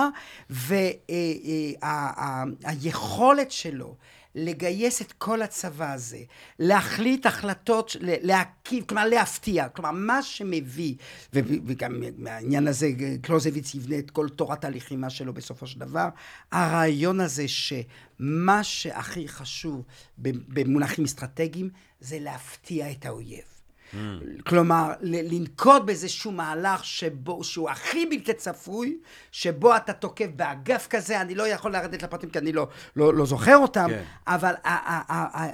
והיכולת 2.64 3.50
שלו 3.50 3.96
לגייס 4.34 5.02
את 5.02 5.12
כל 5.12 5.42
הצבא 5.42 5.92
הזה, 5.92 6.18
להחליט 6.58 7.26
החלטות, 7.26 7.96
להקיב, 8.00 8.84
כלומר 8.84 9.08
להפתיע, 9.08 9.68
כלומר 9.68 9.90
מה 9.90 10.22
שמביא, 10.22 10.94
וגם 11.32 12.02
מהעניין 12.18 12.68
הזה 12.68 12.90
קלוזביץ 13.22 13.74
יבנה 13.74 13.98
את 13.98 14.10
כל 14.10 14.28
תורת 14.28 14.64
הלחימה 14.64 15.10
שלו 15.10 15.32
בסופו 15.32 15.66
של 15.66 15.80
דבר, 15.80 16.08
הרעיון 16.52 17.20
הזה 17.20 17.44
שמה 18.18 18.64
שהכי 18.64 19.28
חשוב 19.28 19.82
במונחים 20.18 21.04
אסטרטגיים 21.04 21.70
זה 22.00 22.18
להפתיע 22.20 22.90
את 22.90 23.06
האויב. 23.06 23.44
Mm. 23.92 23.96
כלומר, 24.46 24.92
לנקוט 25.00 25.82
באיזשהו 25.82 26.32
מהלך 26.32 26.84
שבו, 26.84 27.44
שהוא 27.44 27.70
הכי 27.70 28.06
בלתי 28.06 28.32
צפוי, 28.32 28.98
שבו 29.32 29.76
אתה 29.76 29.92
תוקף 29.92 30.26
באגף 30.36 30.86
כזה, 30.90 31.20
אני 31.20 31.34
לא 31.34 31.48
יכול 31.48 31.72
לרדת 31.72 32.02
לפרטים 32.02 32.30
כי 32.30 32.38
אני 32.38 32.52
לא, 32.52 32.68
לא, 32.96 33.14
לא 33.14 33.26
זוכר 33.26 33.56
אותם, 33.56 33.86
כן. 33.88 34.02
אבל 34.26 34.54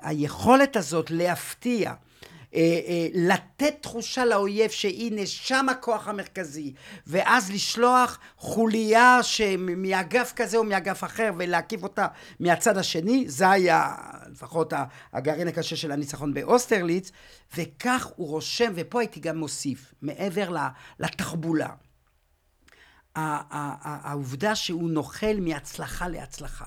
היכולת 0.03 0.77
הזאת 0.77 1.11
להפתיע, 1.11 1.93
לתת 3.15 3.75
תחושה 3.81 4.25
לאויב 4.25 4.71
שהנה 4.71 5.27
שם 5.27 5.69
הכוח 5.69 6.09
המרכזי, 6.09 6.75
ואז 7.07 7.51
לשלוח 7.51 8.19
חוליה 8.37 9.21
מאגף 9.59 10.33
כזה 10.37 10.57
או 10.57 10.65
מאגף 10.65 11.05
אחר 11.05 11.31
ולהקיף 11.39 11.83
אותה 11.83 12.07
מהצד 12.41 12.79
השני, 12.79 13.25
זה 13.29 13.51
היה 13.51 13.95
לפחות 14.33 14.73
הגרעין 15.13 15.49
הקשה 15.49 15.77
של 15.77 15.93
הניצחון 15.93 16.35
באוסטרליץ, 16.35 17.11
וכך 17.57 18.09
הוא 18.17 18.29
רושם, 18.29 18.73
ופה 18.75 19.01
הייתי 19.01 19.21
גם 19.21 19.39
מוסיף, 19.39 19.95
מעבר 20.03 20.57
לתחבולה. 21.01 21.69
העובדה 23.17 24.55
שהוא 24.55 24.91
נוכל 24.91 25.41
מהצלחה 25.41 26.09
להצלחה. 26.09 26.65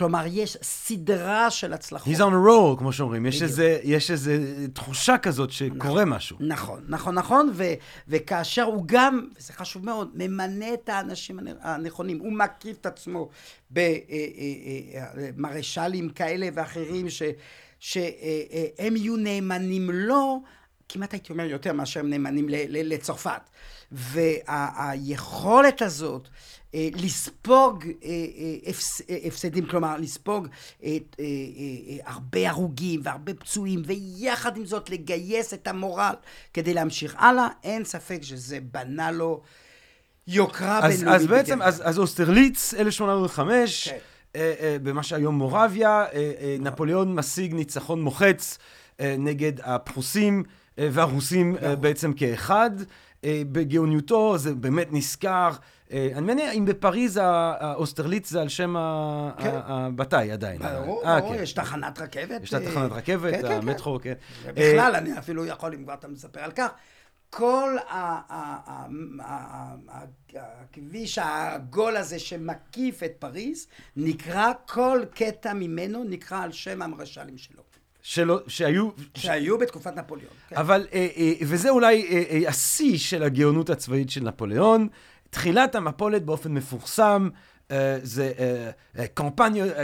כלומר, 0.00 0.24
יש 0.26 0.56
סדרה 0.62 1.50
של 1.50 1.72
הצלחות. 1.72 2.14
He's 2.14 2.18
on 2.18 2.32
a 2.32 2.48
roll, 2.48 2.78
כמו 2.78 2.92
שאומרים. 2.92 3.26
יש 3.26 3.42
איזה, 3.42 3.78
יש 3.82 4.10
איזה 4.10 4.38
תחושה 4.72 5.18
כזאת 5.18 5.50
שקורה 5.50 5.76
נכון, 5.78 6.08
משהו. 6.08 6.36
נכון, 6.40 6.84
נכון, 6.88 7.14
נכון, 7.14 7.50
ו, 7.54 7.64
וכאשר 8.08 8.62
הוא 8.62 8.84
גם, 8.86 9.26
וזה 9.36 9.52
חשוב 9.52 9.84
מאוד, 9.84 10.10
ממנה 10.14 10.74
את 10.74 10.88
האנשים 10.88 11.38
הנכונים, 11.60 12.18
הוא 12.18 12.32
מקיף 12.32 12.76
את 12.80 12.86
עצמו 12.86 13.28
במרשלים 15.36 16.08
כאלה 16.08 16.48
ואחרים, 16.54 17.10
ש, 17.10 17.22
שהם 17.78 18.96
יהיו 18.96 19.16
נאמנים 19.16 19.90
לו, 19.90 20.42
כמעט 20.88 21.12
הייתי 21.12 21.32
אומר 21.32 21.44
יותר 21.44 21.72
מאשר 21.72 22.00
הם 22.00 22.10
נאמנים 22.10 22.46
לצרפת. 22.68 23.50
והיכולת 23.92 25.82
הזאת 25.82 26.22
אה, 26.24 26.30
לספוג 26.74 27.84
אה, 27.84 28.08
אה, 29.10 29.16
הפסדים, 29.26 29.66
כלומר 29.66 29.96
לספוג 29.96 30.48
הרבה 32.04 32.50
הרוגים 32.50 33.00
והרבה 33.04 33.34
פצועים, 33.34 33.82
ויחד 33.86 34.56
עם 34.56 34.64
זאת 34.64 34.90
לגייס 34.90 35.54
את 35.54 35.66
המורל 35.66 36.14
כדי 36.54 36.74
להמשיך 36.74 37.16
הלאה, 37.18 37.48
אין 37.64 37.84
ספק 37.84 38.18
שזה 38.22 38.58
בנה 38.72 39.10
לו 39.10 39.40
יוקרה 40.26 40.80
בינלאומית. 40.80 41.20
אז 41.20 41.26
בעצם, 41.26 41.62
אז, 41.62 41.82
אז 41.84 41.98
אוסטרליץ, 41.98 42.74
1805, 42.74 43.88
כן. 43.88 44.38
במה 44.82 45.02
שהיום 45.02 45.34
מורביה, 45.34 46.04
נפוליאון 46.60 47.14
משיג 47.14 47.54
ניצחון 47.54 48.02
מוחץ 48.02 48.58
נגד 49.02 49.52
הפרוסים 49.62 50.42
והרוסים 50.78 51.56
בעצם 51.80 52.12
כאחד. 52.12 52.70
בגאוניותו 53.26 54.38
זה 54.38 54.54
באמת 54.54 54.88
נזכר. 54.92 55.50
אה, 55.92 56.08
אני 56.12 56.26
מניח, 56.26 56.54
אם 56.54 56.64
בפריז 56.64 57.20
האוסטרליץ 57.22 58.30
זה 58.30 58.40
על 58.40 58.48
שם 58.48 58.74
כן. 59.38 59.50
הבתאי 59.54 60.32
עדיין. 60.32 60.58
ברור, 60.58 61.04
אה, 61.04 61.20
ברור, 61.20 61.36
כן. 61.36 61.42
יש 61.42 61.52
תחנת 61.52 61.98
רכבת. 62.00 62.42
יש 62.42 62.50
תחנת 62.50 62.92
רכבת, 62.92 63.42
כן, 63.42 63.52
המטרו, 63.52 63.98
כן. 64.02 64.12
בכלל, 64.46 64.92
אני 64.96 65.18
אפילו 65.18 65.46
יכול, 65.46 65.74
אם 65.74 65.84
כבר 65.84 65.94
אתה 65.94 66.08
מספר 66.08 66.40
על 66.40 66.52
כך, 66.52 66.70
כל 67.30 67.76
הכביש 70.30 71.18
העגול 71.18 71.96
הזה 71.96 72.18
שמקיף 72.18 73.02
את 73.02 73.12
פריז, 73.18 73.66
נקרא, 73.96 74.52
כל 74.68 75.00
קטע 75.14 75.52
ממנו 75.52 76.04
נקרא 76.04 76.42
על 76.42 76.52
שם 76.52 76.82
המרשלים 76.82 77.38
שלו. 77.38 77.62
שלו, 78.02 78.38
שהיו... 78.46 78.88
שהיו 79.14 79.58
בתקופת 79.58 79.96
נפוליאון. 79.96 80.34
כן. 80.48 80.56
אבל, 80.56 80.86
וזה 81.42 81.70
אולי 81.70 82.26
השיא 82.48 82.98
של 82.98 83.22
הגאונות 83.22 83.70
הצבאית 83.70 84.10
של 84.10 84.24
נפוליאון. 84.24 84.88
תחילת 85.30 85.74
המפולת 85.74 86.24
באופן 86.24 86.54
מפורסם, 86.54 87.28
אה, 87.70 87.98
זה 88.02 88.32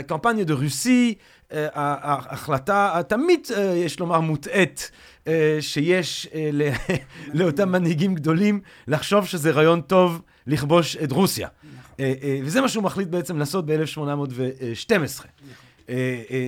קמפניה 0.07 0.43
דה 0.43 0.53
רוסי, 0.53 1.15
ההחלטה 1.51 3.01
תמיד, 3.07 3.47
אה, 3.57 3.61
יש 3.63 3.99
לומר, 3.99 4.19
מוטעית, 4.19 4.91
אה, 5.27 5.57
שיש 5.59 6.27
לאותם 7.33 7.71
מנהיגים 7.71 8.15
גדולים 8.15 8.59
לחשוב 8.87 9.25
שזה 9.25 9.51
רעיון 9.51 9.81
טוב 9.81 10.21
לכבוש 10.47 10.95
את 10.95 11.11
רוסיה. 11.11 11.47
וזה 12.43 12.61
מה 12.61 12.69
שהוא 12.69 12.83
מחליט 12.83 13.07
בעצם 13.07 13.37
לעשות 13.37 13.65
ב-1812. 13.65 15.25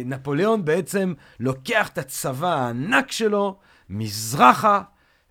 נפוליאון 0.06 0.66
בעצם 0.66 1.14
לוקח 1.40 1.88
את 1.88 1.98
הצבא 1.98 2.54
הענק 2.54 3.12
שלו, 3.12 3.58
מזרחה, 3.90 4.82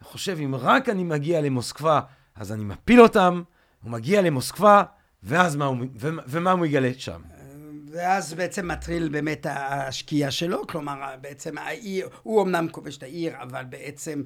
חושב, 0.02 0.38
אם 0.44 0.54
רק 0.54 0.88
אני 0.88 1.04
מגיע 1.04 1.40
למוסקבה, 1.40 2.00
אז 2.36 2.52
אני 2.52 2.64
מפיל 2.64 3.00
אותם, 3.00 3.42
הוא 3.82 3.92
מגיע 3.92 4.22
למוסקבה, 4.22 4.82
ואז 5.22 5.56
מה 5.56 5.64
הוא, 5.64 5.76
ומה, 6.00 6.50
הוא 6.50 6.66
יגלה 6.66 6.90
שם? 6.98 7.20
ואז 7.93 8.34
בעצם 8.34 8.68
מתחיל 8.68 9.09
באמת 9.09 9.47
השקיעה 9.51 10.30
שלו, 10.30 10.66
כלומר 10.66 10.95
בעצם 11.20 11.59
העיר, 11.59 12.09
הוא 12.22 12.43
אמנם 12.43 12.68
כובש 12.70 12.97
את 12.97 13.03
העיר, 13.03 13.32
אבל 13.43 13.62
בעצם 13.68 14.22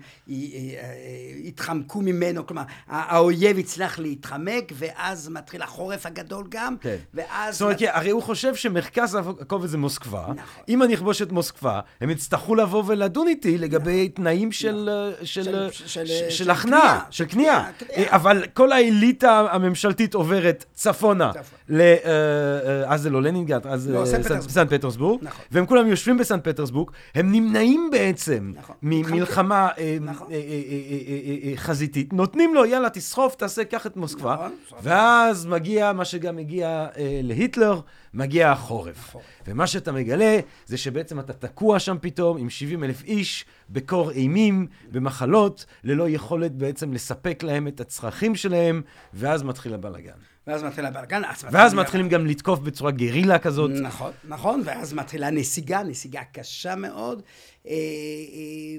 התחמקו 1.44 2.00
ממנו, 2.00 2.46
כלומר 2.46 2.62
האויב 2.88 3.58
הצליח 3.58 3.98
להתחמק, 3.98 4.72
ואז 4.74 5.28
מתחיל 5.28 5.62
החורף 5.62 6.06
הגדול 6.06 6.44
גם, 6.48 6.76
כן. 6.80 6.96
ואז... 7.14 7.54
זאת 7.54 7.62
אומרת, 7.62 7.78
הרי 7.86 8.10
הוא 8.10 8.22
חושב 8.22 8.54
שמרכז 8.54 9.18
הכובד 9.40 9.66
זה 9.66 9.78
מוסקבה, 9.78 10.22
נכון. 10.22 10.62
אם 10.68 10.82
אני 10.82 10.94
אכבוש 10.94 11.22
את 11.22 11.32
מוסקבה, 11.32 11.80
הם 12.00 12.10
יצטרכו 12.10 12.54
לבוא 12.54 12.82
ולדון 12.86 13.28
איתי 13.28 13.58
לגבי 13.58 14.08
תנאים 14.08 14.52
של, 14.52 14.88
של, 15.22 15.42
של- 15.44 15.70
של, 15.72 15.86
של- 15.86 15.86
של, 15.86 16.06
של 16.06 16.30
של 16.30 16.50
הכנעה, 16.50 17.00
של 17.10 17.24
כניעה. 17.28 17.70
אבל 18.06 18.44
כל 18.54 18.72
האליטה 18.72 19.46
הממשלתית 19.50 20.14
עוברת 20.14 20.64
צפונה, 20.74 21.30
צפונה. 21.32 21.58
ל- 21.68 21.80
אה, 21.80 21.96
אה, 22.04 22.94
אז 22.94 23.02
זה 23.02 23.10
לא 23.10 23.22
לנינגרד, 23.22 23.51
אז 23.66 23.90
לא, 23.90 24.00
אה, 24.00 24.06
סן 24.06 24.22
פטרסבורג. 24.22 24.50
סן 24.50 24.66
פטרסבורג, 24.68 25.24
נכון. 25.24 25.44
והם 25.50 25.66
כולם 25.66 25.88
יושבים 25.88 26.18
בסן 26.18 26.40
פטרסבורג, 26.42 26.90
הם 27.14 27.32
נמנעים 27.32 27.88
בעצם 27.92 28.52
נכון. 28.56 28.76
ממלחמה 28.82 29.68
נכון. 30.00 30.32
אה, 30.32 30.36
אה, 30.36 31.50
אה, 31.50 31.56
חזיתית, 31.56 32.12
נותנים 32.12 32.54
לו, 32.54 32.64
יאללה, 32.64 32.90
תסחוף, 32.90 33.34
תעשה, 33.34 33.64
קח 33.64 33.86
את 33.86 33.96
מוסקבה, 33.96 34.34
נכון. 34.66 34.78
ואז 34.82 35.46
מגיע 35.46 35.92
מה 35.92 36.04
שגם 36.04 36.38
הגיע 36.38 36.86
להיטלר, 37.22 37.80
מגיע 38.14 38.50
החורף. 38.50 39.08
החורף. 39.08 39.24
ומה 39.46 39.66
שאתה 39.66 39.92
מגלה 39.92 40.38
זה 40.66 40.76
שבעצם 40.76 41.20
אתה 41.20 41.32
תקוע 41.32 41.78
שם 41.78 41.96
פתאום 42.00 42.36
עם 42.38 42.50
70 42.50 42.84
אלף 42.84 43.04
איש 43.04 43.44
בקור 43.70 44.10
אימים, 44.10 44.66
במחלות, 44.92 45.66
ללא 45.84 46.08
יכולת 46.08 46.52
בעצם 46.52 46.92
לספק 46.92 47.42
להם 47.42 47.68
את 47.68 47.80
הצרכים 47.80 48.34
שלהם, 48.34 48.82
ואז 49.14 49.42
מתחיל 49.42 49.74
הבלאגן. 49.74 50.31
ואז 50.46 50.62
מתחיל 50.62 50.86
הבלגן, 50.86 51.22
אז 51.24 51.44
ואז 51.50 51.74
מתחיל- 51.74 51.80
מתחילים 51.80 52.08
גם 52.08 52.26
לתקוף 52.26 52.58
בצורה 52.58 52.90
גרילה 52.90 53.38
כזאת. 53.38 53.70
נכון, 53.70 54.12
נכון, 54.28 54.62
ואז 54.64 54.92
מתחילה 54.94 55.30
נסיגה, 55.30 55.82
נסיגה 55.82 56.20
קשה 56.32 56.74
מאוד, 56.76 57.22
אה, 57.66 57.72
אה, 57.72 57.76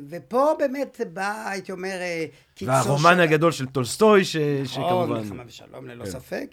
ופה 0.10 0.52
באמת 0.60 1.02
בא, 1.14 1.48
הייתי 1.50 1.72
אומר, 1.72 1.90
אה, 2.02 2.26
קיצו 2.56 2.72
והרומן 2.72 3.14
של- 3.16 3.22
הגדול 3.22 3.52
של 3.52 3.66
טולסטוי, 3.66 4.26
ש... 4.26 4.36
נכון, 4.36 4.66
שכמובן... 4.66 5.10
מלחמה 5.20 5.44
ושלום, 5.48 5.88
ללא 5.88 6.06
כן. 6.06 6.12
ספק, 6.12 6.46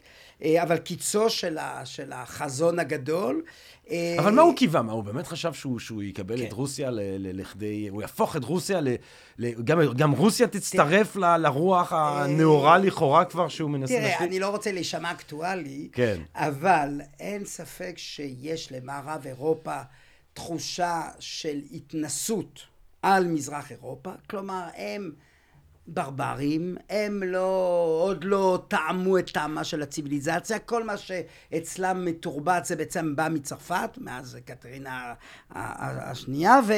אבל 0.63 0.77
קיצו 0.79 1.31
של 1.31 1.59
ה- 1.59 1.87
של 1.87 2.13
החזון 2.13 2.79
הגדול. 2.79 3.43
אה, 3.91 4.17
אבל 4.19 4.33
מה 4.35 4.43
הוא 4.43 4.57
קיווה? 4.57 4.83
מה, 4.83 4.93
הוא 4.93 5.05
באמת 5.05 5.27
חשב 5.27 5.53
שהוא, 5.53 5.79
שהוא 5.79 6.03
יקבל 6.03 6.39
כן. 6.39 6.47
את 6.47 6.53
רוסיה 6.53 6.91
ל- 6.91 7.01
ל- 7.01 7.41
לכדי... 7.41 7.89
הוא 7.89 8.03
יהפוך 8.03 8.37
את 8.37 8.45
רוסיה 8.45 8.81
ל... 8.81 8.89
ל 9.39 9.63
גם, 9.65 9.79
גם 9.97 10.11
רוסיה 10.11 10.47
תצטרף 10.47 11.17
ל, 11.17 11.37
לרוח 11.37 11.93
הנאורה 11.93 12.79
לכאורה 12.79 13.25
כבר 13.25 13.49
שהוא 13.49 13.71
מנסה 13.71 13.95
תראה, 13.95 14.09
להשליט? 14.09 14.29
אני 14.31 14.39
לא 14.39 14.49
רוצה 14.49 14.73
להישמע 14.73 15.11
אקטואלי, 15.13 15.89
כן. 15.93 16.21
אבל 16.35 17.01
אין 17.21 17.45
ספק 17.45 17.93
שיש 17.97 18.73
למערב 18.73 19.27
אירופה 19.27 19.77
תחושה 20.35 21.03
של 21.19 21.61
התנסות 21.73 22.61
על 23.03 23.27
מזרח 23.27 23.71
אירופה, 23.73 24.11
כלומר 24.31 24.69
הם 24.77 25.11
ברברים, 25.87 26.77
הם 26.91 27.23
לא, 27.23 28.01
עוד 28.03 28.25
לא 28.25 28.63
טעמו 28.69 29.19
את 29.19 29.31
טעמה 29.31 29.65
של 29.65 29.83
הציוויליזציה, 29.83 30.59
כל 30.59 30.85
מה 30.85 30.97
שאצלם 30.97 32.05
מתורבת 32.05 32.65
זה 32.65 32.77
בעצם 32.77 33.17
בא 33.17 33.29
מצרפת, 33.31 33.91
מאז 33.97 34.39
קטרינה 34.45 35.15
השנייה, 35.51 36.61
ו... 36.69 36.73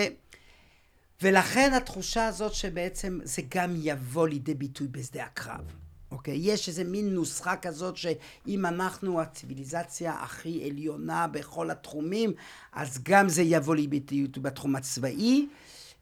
ולכן 1.22 1.72
התחושה 1.74 2.26
הזאת 2.26 2.54
שבעצם 2.54 3.18
זה 3.22 3.42
גם 3.54 3.74
יבוא 3.76 4.28
לידי 4.28 4.54
ביטוי 4.54 4.88
בשדה 4.88 5.24
הקרב. 5.24 5.64
אוקיי? 6.10 6.38
יש 6.40 6.68
איזה 6.68 6.84
מין 6.84 7.14
נוסחה 7.14 7.56
כזאת 7.56 7.96
שאם 7.96 8.66
אנחנו 8.66 9.20
הציוויליזציה 9.20 10.12
הכי 10.12 10.70
עליונה 10.70 11.26
בכל 11.26 11.70
התחומים, 11.70 12.32
אז 12.72 12.98
גם 13.02 13.28
זה 13.28 13.42
יבוא 13.42 13.74
לידי 13.74 14.00
ביטוי 14.00 14.42
בתחום 14.42 14.76
הצבאי, 14.76 15.46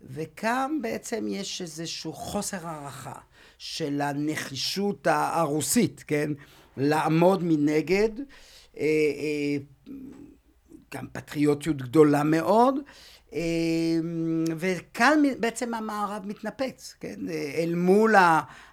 וכאן 0.02 0.78
בעצם 0.82 1.26
יש 1.28 1.62
איזשהו 1.62 2.12
חוסר 2.12 2.66
הערכה 2.66 3.18
של 3.58 4.00
הנחישות 4.00 5.06
הרוסית, 5.10 6.04
כן? 6.06 6.30
לעמוד 6.76 7.44
מנגד. 7.44 8.10
אה, 8.78 8.82
אה, 8.82 9.56
גם 10.94 11.06
פטריוטיות 11.12 11.82
גדולה 11.82 12.22
מאוד, 12.22 12.74
אה, 13.32 13.40
וכאן 14.56 15.22
בעצם 15.40 15.74
המערב 15.74 16.22
מתנפץ, 16.26 16.94
כן? 17.00 17.16
אל 17.54 17.74
מול 17.74 18.14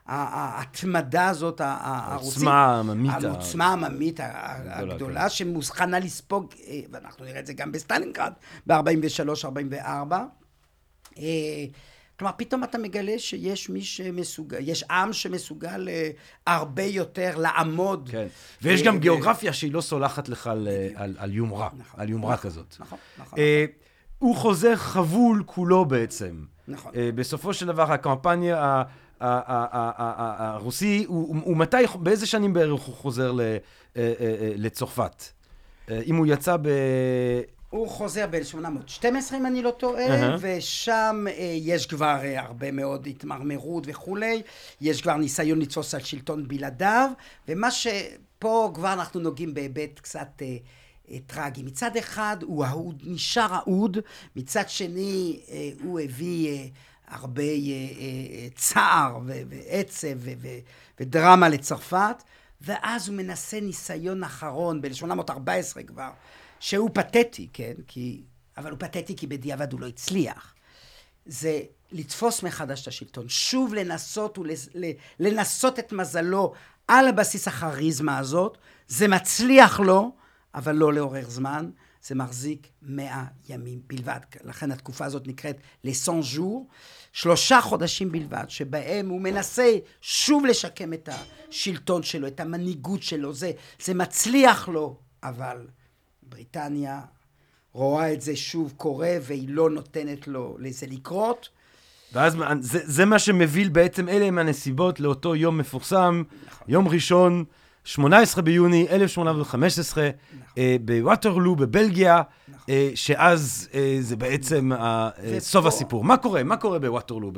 ההתמדה 0.06 1.28
הזאת 1.28 1.62
הרוסית. 1.64 2.44
העוצמה 2.44 2.66
העממית 2.66 3.24
העוצמה 3.24 3.74
הגדולה, 3.74 4.94
הגדולה, 4.94 5.30
שמוכנה 5.30 6.00
לספוג, 6.00 6.54
ואנחנו 6.92 7.26
נראה 7.26 7.40
את 7.40 7.48
זה 7.48 7.54
גם 7.54 7.72
בסטלינגרד, 7.72 8.34
ב-43-44. 8.68 10.14
אה, 11.20 11.65
כלומר, 12.20 12.34
פתאום 12.38 12.63
אתה 12.63 12.78
מגלה 12.78 13.20
שיש 13.20 13.70
מי 13.70 13.82
שמסוגל, 13.82 14.57
יש 14.61 14.84
עם 14.84 15.13
שמסוגל 15.13 15.89
אה, 15.89 16.09
הרבה 16.47 16.84
יותר 16.84 17.38
לעמוד. 17.38 18.09
כן. 18.11 18.28
ויש 18.61 18.82
אה, 18.82 18.86
גם 18.86 18.99
גיאוגרפיה 18.99 19.53
שהיא 19.53 19.74
לא 19.74 19.82
סולחת 19.82 20.30
לך 20.30 20.47
על, 20.47 20.68
על, 20.95 21.15
על 21.18 21.34
יומרה, 21.34 21.70
נכון, 21.78 21.99
על 21.99 22.09
יומרה 22.09 22.34
נכון, 22.34 22.49
כזאת. 22.49 22.76
נכון, 22.80 22.97
נכון. 23.18 23.39
אה, 23.39 23.65
הוא 24.20 24.36
חוזר 24.36 24.76
חבול 24.76 25.43
כולו 25.45 25.86
בעצם. 25.86 26.43
נכון. 26.68 26.91
אה, 26.95 27.09
בסופו 27.15 27.53
של 27.53 27.65
דבר, 27.65 27.91
הקמפניה 27.91 28.84
הרוסי, 29.20 31.05
הוא 31.07 31.57
מתי, 31.57 31.78
באיזה 31.99 32.26
שנים 32.26 32.53
בערך 32.53 32.82
הוא 32.82 32.95
חוזר 32.95 33.39
אה, 33.39 33.57
אה, 33.97 34.13
אה, 34.20 34.51
לצרפת? 34.55 35.24
אה, 35.89 36.01
אם 36.05 36.15
הוא 36.15 36.26
יצא 36.28 36.57
ב... 36.61 36.70
הוא 37.70 37.89
חוזר 37.89 38.26
ב-1812 38.32 39.05
אם 39.36 39.45
אני 39.45 39.61
לא 39.61 39.72
טועה, 39.72 40.07
אהה. 40.07 40.36
ושם 40.39 41.26
אה, 41.30 41.34
יש 41.57 41.86
כבר 41.86 42.18
אה, 42.24 42.41
הרבה 42.41 42.72
מאוד 42.72 43.07
התמרמרות 43.07 43.84
וכולי, 43.88 44.41
יש 44.82 45.01
כבר 45.01 45.15
ניסיון 45.18 45.59
לתפוס 45.59 45.95
על 45.95 46.01
שלטון 46.03 46.47
בלעדיו, 46.47 47.09
ומה 47.47 47.72
שפה 47.72 48.72
כבר 48.74 48.93
אנחנו 48.93 49.20
נוגעים 49.20 49.53
בהיבט 49.53 49.99
קצת 49.99 50.28
אה, 50.41 50.57
אה, 51.11 51.18
טרגי. 51.28 51.63
מצד 51.63 51.97
אחד 51.97 52.38
הוא 52.43 52.65
אהוד, 52.65 53.03
נשאר 53.05 53.55
אהוד, 53.55 53.97
מצד 54.36 54.70
שני 54.70 55.39
אה, 55.51 55.70
הוא 55.84 55.99
הביא 55.99 56.49
אה, 56.49 56.65
הרבה 57.07 57.43
אה, 57.43 57.47
אה, 57.99 58.47
צער 58.55 59.18
ו- 59.26 59.41
ועצב 59.49 60.07
ו- 60.18 60.32
ו- 60.41 60.59
ודרמה 60.99 61.49
לצרפת, 61.49 62.24
ואז 62.61 63.09
הוא 63.09 63.18
מנסה 63.18 63.59
ניסיון 63.59 64.24
אחרון 64.24 64.82
ב-1814 64.82 65.84
כבר. 65.88 66.09
שהוא 66.60 66.89
פתטי, 66.93 67.47
כן? 67.53 67.74
כי... 67.88 68.24
אבל 68.58 68.72
הוא 68.72 68.80
פתטי 68.80 69.16
כי 69.16 69.28
בדיעבד 69.28 69.74
הוא 69.74 69.82
לא 69.82 69.88
הצליח. 69.88 70.53
זה 71.26 71.62
לתפוס 71.91 72.43
מחדש 72.43 72.82
את 72.82 72.88
השלטון, 72.88 73.30
שוב 73.30 73.74
לנסות 73.74 74.39
ולנסות 75.20 75.80
את 75.80 75.93
מזלו 75.93 76.53
על 76.88 77.08
הבסיס 77.08 77.47
הכריזמה 77.47 78.18
הזאת. 78.18 78.58
זה 78.88 79.08
מצליח 79.08 79.80
לו, 79.80 80.12
אבל 80.55 80.76
לא 80.76 80.93
לאורך 80.93 81.30
זמן. 81.30 81.70
זה 82.08 82.16
מחזיק 82.16 82.68
מאה 82.82 83.26
ימים 83.49 83.82
בלבד. 83.88 84.20
לכן 84.43 84.72
התקופה 84.72 85.05
הזאת 85.05 85.28
נקראת 85.28 85.58
לסן 85.84 86.22
ז'ור. 86.22 86.68
שלושה 87.12 87.62
חודשים 87.62 88.12
בלבד, 88.12 88.45
שבהם 88.47 89.10
הוא 89.10 89.22
מנסה 89.22 89.78
שוב 90.01 90.45
לשקם 90.45 90.93
את 90.93 91.10
השלטון 91.12 92.03
שלו, 92.03 92.28
את 92.28 92.39
המנהיגות 92.39 93.03
שלו. 93.03 93.34
זה, 93.34 93.51
זה 93.80 93.93
מצליח 93.93 94.68
לו, 94.68 94.99
אבל 95.24 95.68
בריטניה 96.30 97.02
רואה 97.74 98.14
את 98.14 98.22
זה 98.22 98.36
שוב 98.36 98.74
קורה, 98.78 99.18
והיא 99.22 99.50
לא 99.50 99.70
נותנת 99.70 100.28
לו 100.28 100.58
לזה 100.60 100.88
לקרות. 100.90 101.50
ואז 102.14 102.38
זה, 102.60 102.80
זה 102.84 103.06
מה 103.06 103.20
שמביא 103.20 103.70
בעצם, 103.70 104.10
אלה 104.10 104.26
הם 104.26 104.38
הנסיבות 104.38 105.00
לאותו 105.00 105.36
יום 105.36 105.58
מפורסם, 105.58 106.24
יום 106.68 106.88
ראשון, 106.88 107.46
18 107.88 108.42
ביוני 108.44 108.88
1815, 108.90 110.10
אה, 110.58 110.76
בווטרלו 110.82 111.56
בבלגיה, 111.56 112.22
אה, 112.70 112.90
שאז 112.96 113.70
אה, 113.74 113.98
זה 114.00 114.16
בעצם 114.16 114.72
ופה- 114.72 115.40
סוף 115.40 115.66
הסיפור. 115.66 116.04
מה 116.04 116.18
קורה? 116.18 116.44
מה 116.44 116.58
קורה 116.58 116.80
בווטרלו 116.80 117.32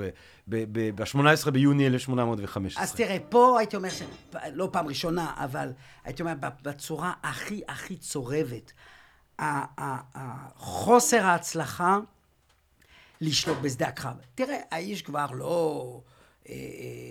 ב-18 0.48 1.52
ביוני 1.52 1.88
1815? 1.88 2.84
אז 2.84 2.94
תראה, 2.94 3.18
פה 3.30 3.60
הייתי 3.60 3.76
אומר, 3.76 3.90
ש... 3.90 4.02
לא 4.54 4.70
פעם 4.72 4.88
ראשונה, 4.88 5.34
אבל 5.38 5.70
הייתי 6.04 6.22
אומר, 6.22 6.34
בצורה 6.62 7.14
הכי 7.24 7.62
הכי 7.68 7.98
צורבת, 7.98 8.72
חוסר 10.56 11.26
ההצלחה 11.26 11.98
לשלוט 13.22 13.58
בשדה 13.62 13.88
הקרב. 13.88 14.14
תראה, 14.36 14.58
האיש 14.72 15.02
כבר 15.02 15.26
לא, 15.32 16.02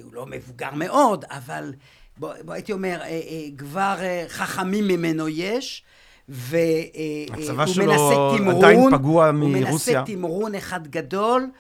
הוא 0.03 0.13
לא 0.15 0.27
מבוגר 0.27 0.71
מאוד, 0.75 1.25
אבל 1.29 1.75
בוא, 2.19 2.33
בוא 2.45 2.55
הייתי 2.55 2.73
אומר, 2.73 2.99
אה, 3.01 3.07
אה, 3.07 3.47
כבר 3.59 3.97
אה, 4.01 4.25
חכמים 4.29 4.89
ממנו 4.89 5.29
יש. 5.29 5.83
והוא 6.29 7.43
הצבא 7.43 7.55
מנסה 7.55 7.75
שלו 7.75 8.37
תמרון, 8.39 8.57
עדיין 8.57 8.81
פגוע 8.91 9.29
הוא 9.29 9.35
מרוסיה. 9.35 10.01
מנסה 10.01 10.13
תמרון 10.13 10.55
אחד 10.55 10.89
גדול, 10.89 11.51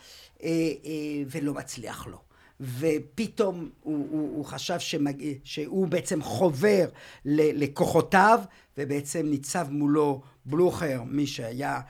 ולא 1.30 1.54
מצליח 1.54 2.06
לו. 2.06 2.18
ופתאום 2.61 3.68
הוא, 3.82 4.06
הוא, 4.11 4.36
הוא 4.36 4.44
חשב 4.44 4.78
שמג... 4.78 5.24
שהוא 5.44 5.88
בעצם 5.88 6.22
חובר 6.22 6.86
לכוחותיו, 7.24 8.40
ובעצם 8.78 9.26
ניצב 9.26 9.66
מולו 9.70 10.20
בלוכר, 10.44 11.02
מי 11.06 11.26
שהיה 11.26 11.80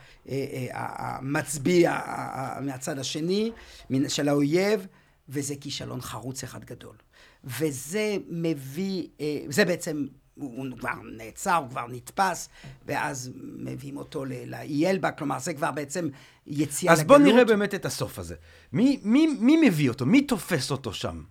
המצביע 0.72 1.98
מהצד 2.60 2.98
השני 2.98 3.50
של 4.08 4.28
האויב, 4.28 4.86
וזה 5.28 5.54
כישלון 5.60 6.00
חרוץ 6.00 6.44
אחד 6.44 6.64
גדול. 6.64 6.94
וזה 7.44 8.16
מביא, 8.28 9.06
אה, 9.20 9.40
זה 9.48 9.64
בעצם 9.64 10.06
הוא 10.38 10.66
כבר 10.78 10.94
נעצר, 11.16 11.54
הוא 11.54 11.70
כבר 11.70 11.86
נתפס, 11.88 12.48
ואז 12.86 13.30
מביאים 13.58 13.96
אותו 13.96 14.24
לאי 14.24 14.86
אלבה, 14.86 15.10
כלומר 15.10 15.38
זה 15.38 15.54
כבר 15.54 15.70
בעצם 15.70 16.08
יציאה 16.46 16.92
לגלות. 16.92 17.04
אז 17.04 17.06
בוא 17.06 17.18
נראה 17.18 17.44
באמת 17.44 17.74
את 17.74 17.84
הסוף 17.84 18.18
הזה. 18.18 18.34
מי, 18.72 19.00
מי, 19.02 19.26
מי 19.26 19.68
מביא 19.68 19.88
אותו? 19.88 20.06
מי 20.06 20.22
תופס 20.22 20.70
אותו 20.70 20.92
שם? 20.92 21.22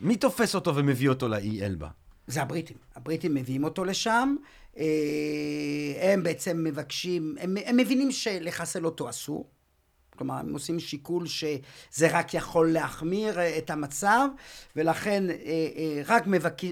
מי 0.00 0.16
תופס 0.16 0.54
אותו 0.54 0.76
ומביא 0.76 1.08
אותו 1.08 1.28
לאי 1.28 1.64
אלבה? 1.64 1.88
זה 2.26 2.42
הבריטים. 2.42 2.76
הבריטים 2.96 3.34
מביאים 3.34 3.64
אותו 3.64 3.84
לשם, 3.84 4.36
אה, 4.78 4.84
הם 6.12 6.22
בעצם 6.22 6.64
מבקשים, 6.64 7.36
הם, 7.40 7.56
הם 7.64 7.76
מבינים 7.76 8.12
שלחסל 8.12 8.84
אותו 8.84 9.10
אסור. 9.10 9.50
כלומר, 10.16 10.34
הם 10.34 10.52
עושים 10.52 10.80
שיקול 10.80 11.26
שזה 11.26 12.08
רק 12.10 12.34
יכול 12.34 12.72
להחמיר 12.72 13.38
את 13.58 13.70
המצב, 13.70 14.28
ולכן 14.76 15.30
אה, 15.30 15.36
אה, 15.36 16.02
רק 16.06 16.24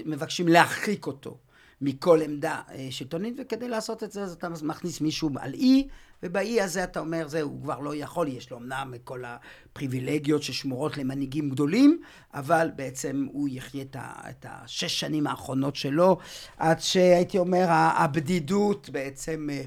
מבקשים 0.05 0.47
להרחיק 0.47 1.07
אותו. 1.07 1.37
מכל 1.81 2.21
עמדה 2.21 2.61
אה, 2.71 2.87
שלטונית, 2.89 3.33
וכדי 3.37 3.67
לעשות 3.67 4.03
את 4.03 4.11
זה, 4.11 4.23
אז 4.23 4.31
אתה 4.31 4.49
מכניס 4.49 5.01
מישהו 5.01 5.29
על 5.39 5.53
אי, 5.53 5.87
ובאי 6.25 6.61
הזה 6.61 6.83
אתה 6.83 6.99
אומר, 6.99 7.27
זהו, 7.27 7.49
הוא 7.49 7.61
כבר 7.61 7.79
לא 7.79 7.95
יכול, 7.95 8.27
יש 8.27 8.51
לו 8.51 8.57
אמנם 8.57 8.93
כל 9.03 9.23
הפריבילגיות 9.25 10.43
ששמורות 10.43 10.97
למנהיגים 10.97 11.49
גדולים, 11.49 12.01
אבל 12.33 12.69
בעצם 12.75 13.27
הוא 13.31 13.49
יחיה 13.51 13.83
את 14.29 14.45
השש 14.49 14.99
שנים 14.99 15.27
האחרונות 15.27 15.75
שלו, 15.75 16.17
עד 16.57 16.79
שהייתי 16.79 17.37
אומר, 17.37 17.65
הבדידות 17.69 18.89
בעצם 18.89 19.49
אה, 19.51 19.61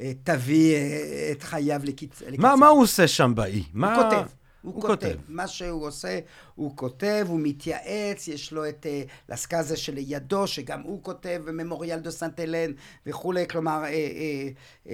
אה, 0.00 0.12
תביא 0.24 0.76
את 1.32 1.42
חייו 1.42 1.80
לקיצ... 1.84 2.22
מה, 2.38 2.56
מה 2.56 2.66
הוא 2.66 2.82
עושה 2.82 3.08
שם 3.08 3.32
באי? 3.34 3.62
מה... 3.72 3.96
הוא 3.96 4.04
כותב. 4.04 4.41
הוא, 4.62 4.74
הוא 4.74 4.82
כותב. 4.82 5.06
כותב. 5.06 5.18
מה 5.28 5.48
שהוא 5.48 5.86
עושה, 5.86 6.18
הוא 6.54 6.76
כותב, 6.76 7.26
הוא 7.28 7.40
מתייעץ, 7.42 8.28
יש 8.28 8.52
לו 8.52 8.68
את 8.68 8.86
uh, 8.86 9.32
לסקאזה 9.32 9.76
שלידו, 9.76 10.46
שגם 10.46 10.80
הוא 10.82 11.02
כותב, 11.02 11.42
וממוריאל 11.44 11.98
דו 11.98 12.10
סנט 12.10 12.40
אלן 12.40 12.72
וכולי, 13.06 13.48
כלומר, 13.48 13.82
uh, 13.84 13.86
uh, 13.86 14.88
uh, 14.88 14.90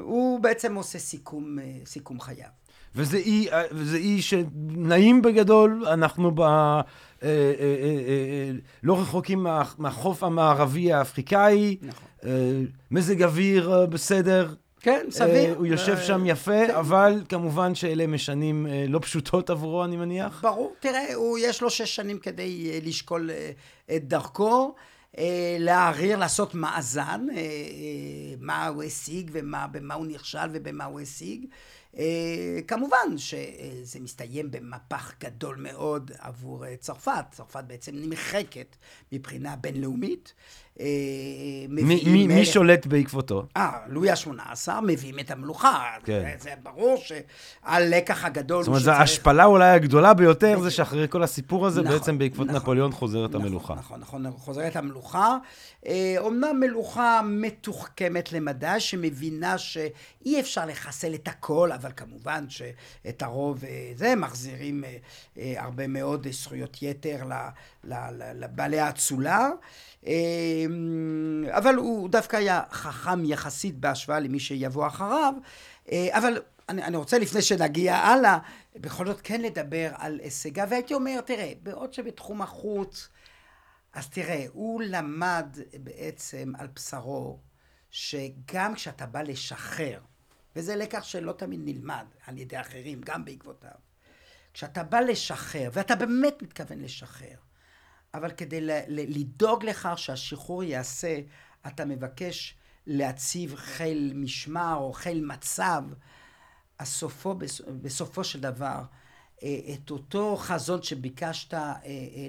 הוא 0.00 0.40
בעצם 0.40 0.74
עושה 0.74 0.98
סיכום, 0.98 1.58
uh, 1.58 1.88
סיכום 1.88 2.20
חייו. 2.20 2.48
וזה 2.96 3.16
אי, 3.16 3.48
וזה 3.72 3.96
אי 3.96 4.22
שנעים 4.22 5.22
בגדול, 5.22 5.84
אנחנו 5.86 6.30
ב... 6.34 6.40
אה, 6.40 6.80
אה, 7.22 7.28
אה, 7.28 8.50
לא 8.82 9.00
רחוקים 9.00 9.42
מה, 9.42 9.62
מהחוף 9.78 10.22
המערבי 10.22 10.92
האפריקאי, 10.92 11.76
נכון. 11.82 12.08
מזג 12.90 13.22
אוויר 13.22 13.86
בסדר, 13.90 14.54
כן, 14.80 15.06
סביר. 15.10 15.56
הוא 15.56 15.66
יושב 15.66 15.98
שם 15.98 16.26
יפה, 16.26 16.66
כן. 16.66 16.74
אבל 16.74 17.22
כמובן 17.28 17.74
שאלה 17.74 18.06
משנים 18.06 18.66
לא 18.88 18.98
פשוטות 18.98 19.50
עבורו, 19.50 19.84
אני 19.84 19.96
מניח. 19.96 20.40
ברור. 20.42 20.74
תראה, 20.80 21.06
יש 21.40 21.62
לו 21.62 21.70
שש 21.70 21.96
שנים 21.96 22.18
כדי 22.18 22.80
לשקול 22.80 23.30
את 23.96 24.08
דרכו. 24.08 24.74
להעריר, 25.58 26.18
לעשות 26.18 26.54
מאזן, 26.54 27.26
מה 28.40 28.66
הוא 28.66 28.82
השיג 28.82 29.30
ובמה 29.32 29.94
הוא 29.94 30.06
נכשל 30.06 30.48
ובמה 30.52 30.84
הוא 30.84 31.00
השיג. 31.00 31.46
כמובן 32.68 33.16
שזה 33.16 34.00
מסתיים 34.00 34.50
במפח 34.50 35.12
גדול 35.20 35.56
מאוד 35.56 36.10
עבור 36.18 36.64
צרפת. 36.76 37.24
צרפת 37.30 37.64
בעצם 37.66 37.92
נמחקת 37.94 38.76
מבחינה 39.12 39.56
בינלאומית. 39.56 40.34
אה, 40.80 40.86
מביאים... 41.68 42.12
מי, 42.12 42.26
מי 42.26 42.44
שולט 42.44 42.86
בעקבותו? 42.86 43.46
אה, 43.56 43.70
לואי 43.88 44.10
ה-18 44.10 44.80
מביאים 44.82 45.18
את 45.18 45.30
המלוכה. 45.30 45.84
כן. 46.04 46.36
זה 46.40 46.50
ברור 46.62 46.96
שהלקח 46.96 48.24
הגדול... 48.24 48.62
זאת 48.62 48.68
אומרת, 48.68 48.82
זו 48.82 48.90
ההשפלה 48.90 49.44
אולי 49.44 49.68
הגדולה 49.68 50.14
ביותר, 50.14 50.60
זה 50.60 50.70
שאחרי 50.70 51.06
כל 51.08 51.22
הסיפור 51.22 51.66
הזה, 51.66 51.82
נכון, 51.82 51.98
בעצם 51.98 52.18
בעקבות 52.18 52.46
נכון, 52.46 52.56
נפוליאון 52.56 52.92
חוזרת 52.92 53.30
נכון, 53.30 53.40
המלוכה. 53.46 53.74
נכון, 53.74 54.00
נכון, 54.00 54.26
חוזרת 54.36 54.76
המלוכה. 54.76 55.36
אומנם 56.18 56.44
אה, 56.44 56.52
מלוכה 56.52 57.20
מתוחכמת 57.24 58.32
למדי, 58.32 58.76
שמבינה 58.78 59.58
שאי 59.58 60.40
אפשר 60.40 60.66
לחסל 60.66 61.14
את 61.14 61.28
הכל, 61.28 61.72
אבל 61.72 61.90
כמובן 61.96 62.44
שאת 62.48 63.22
הרוב, 63.22 63.64
אה, 63.64 63.92
זה, 63.94 64.14
מחזירים 64.16 64.84
הרבה 65.36 65.86
מאוד 65.86 66.26
זכויות 66.30 66.82
יתר 66.82 67.22
לבעלי 68.34 68.80
האצולה. 68.80 69.48
אמ, 70.06 71.44
אבל 71.50 71.74
הוא 71.74 72.08
דווקא 72.08 72.36
היה 72.36 72.62
חכם 72.70 73.24
יחסית 73.24 73.78
בהשוואה 73.78 74.20
למי 74.20 74.40
שיבוא 74.40 74.86
אחריו. 74.86 75.34
אה, 75.92 76.08
אבל 76.18 76.42
אני, 76.68 76.82
אני 76.82 76.96
רוצה 76.96 77.18
לפני 77.18 77.42
שנגיע 77.42 77.94
הלאה, 77.94 78.38
בכל 78.76 79.06
זאת 79.06 79.20
כן 79.22 79.40
לדבר 79.40 79.90
על 79.94 80.20
הישגיו, 80.22 80.66
והייתי 80.70 80.94
אומר, 80.94 81.20
תראה, 81.20 81.52
בעוד 81.62 81.92
שבתחום 81.92 82.42
החוץ, 82.42 83.08
אז 83.92 84.08
תראה, 84.08 84.44
הוא 84.52 84.82
למד 84.82 85.58
בעצם 85.78 86.52
על 86.58 86.66
בשרו, 86.66 87.38
שגם 87.90 88.74
כשאתה 88.74 89.06
בא 89.06 89.22
לשחרר, 89.22 90.00
וזה 90.56 90.76
לקח 90.76 91.04
שלא 91.04 91.32
תמיד 91.32 91.60
נלמד 91.64 92.04
על 92.26 92.38
ידי 92.38 92.60
אחרים, 92.60 93.00
גם 93.04 93.24
בעקבותיו, 93.24 93.70
כשאתה 94.54 94.82
בא 94.82 95.00
לשחרר, 95.00 95.70
ואתה 95.72 95.94
באמת 95.94 96.42
מתכוון 96.42 96.80
לשחרר, 96.80 97.36
אבל 98.16 98.30
כדי 98.30 98.60
לדאוג 98.88 99.64
לכך 99.64 99.94
שהשחרור 99.96 100.64
ייעשה, 100.64 101.18
אתה 101.66 101.84
מבקש 101.84 102.54
להציב 102.86 103.54
חיל 103.56 104.12
משמר 104.14 104.76
או 104.76 104.92
חיל 104.92 105.24
מצב, 105.24 105.82
הסופו, 106.80 107.34
בסופו 107.82 108.24
של 108.24 108.40
דבר, 108.40 108.82
אה, 109.42 109.58
את 109.74 109.90
אותו 109.90 110.36
חזון 110.36 110.82
שביקשת 110.82 111.54
אה, 111.54 111.60
אה, 111.60 111.76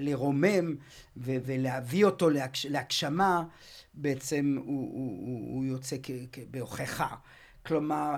לרומם 0.01 0.75
ולהביא 1.17 2.05
אותו 2.05 2.29
להגשמה, 2.69 3.43
בעצם 3.93 4.57
הוא, 4.57 4.65
הוא, 4.93 5.55
הוא 5.55 5.65
יוצא 5.65 5.95
בהוכחה. 6.51 7.15
כלומר, 7.65 8.15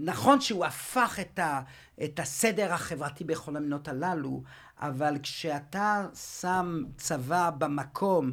נכון 0.00 0.40
שהוא 0.40 0.64
הפך 0.64 1.18
את, 1.20 1.38
ה, 1.38 1.60
את 2.04 2.20
הסדר 2.20 2.72
החברתי 2.72 3.24
בכל 3.24 3.56
המדינות 3.56 3.88
הללו, 3.88 4.42
אבל 4.80 5.14
כשאתה 5.22 6.06
שם 6.40 6.82
צבא 6.96 7.50
במקום 7.58 8.32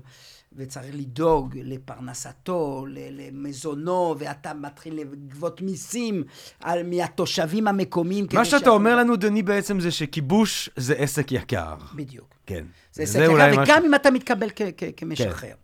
וצריך 0.56 0.96
לדאוג 0.96 1.58
לפרנסתו, 1.64 2.86
למזונו, 2.90 4.16
ואתה 4.20 4.54
מתחיל 4.54 4.94
לגבות 4.94 5.62
מיסים 5.62 6.24
על, 6.60 6.84
מהתושבים 6.84 7.68
המקומיים. 7.68 8.26
מה 8.34 8.46
שאתה 8.46 8.70
אומר 8.70 8.96
לנו, 8.96 9.16
דני, 9.16 9.44
בעצם 9.44 9.80
זה 9.80 9.92
שכיבוש 9.92 10.70
זה 10.76 10.94
עסק 10.94 11.32
יקר. 11.32 11.76
בדיוק. 11.96 12.28
כן. 12.46 12.66
זה 12.94 13.04
עסק 13.04 13.20
יקר, 13.20 13.62
וגם 13.64 13.82
ש... 13.82 13.86
אם 13.86 13.96
אתה 13.96 14.12
מתקבל 14.12 14.50
כמשחרר. 14.98 15.34
כן. 15.34 15.63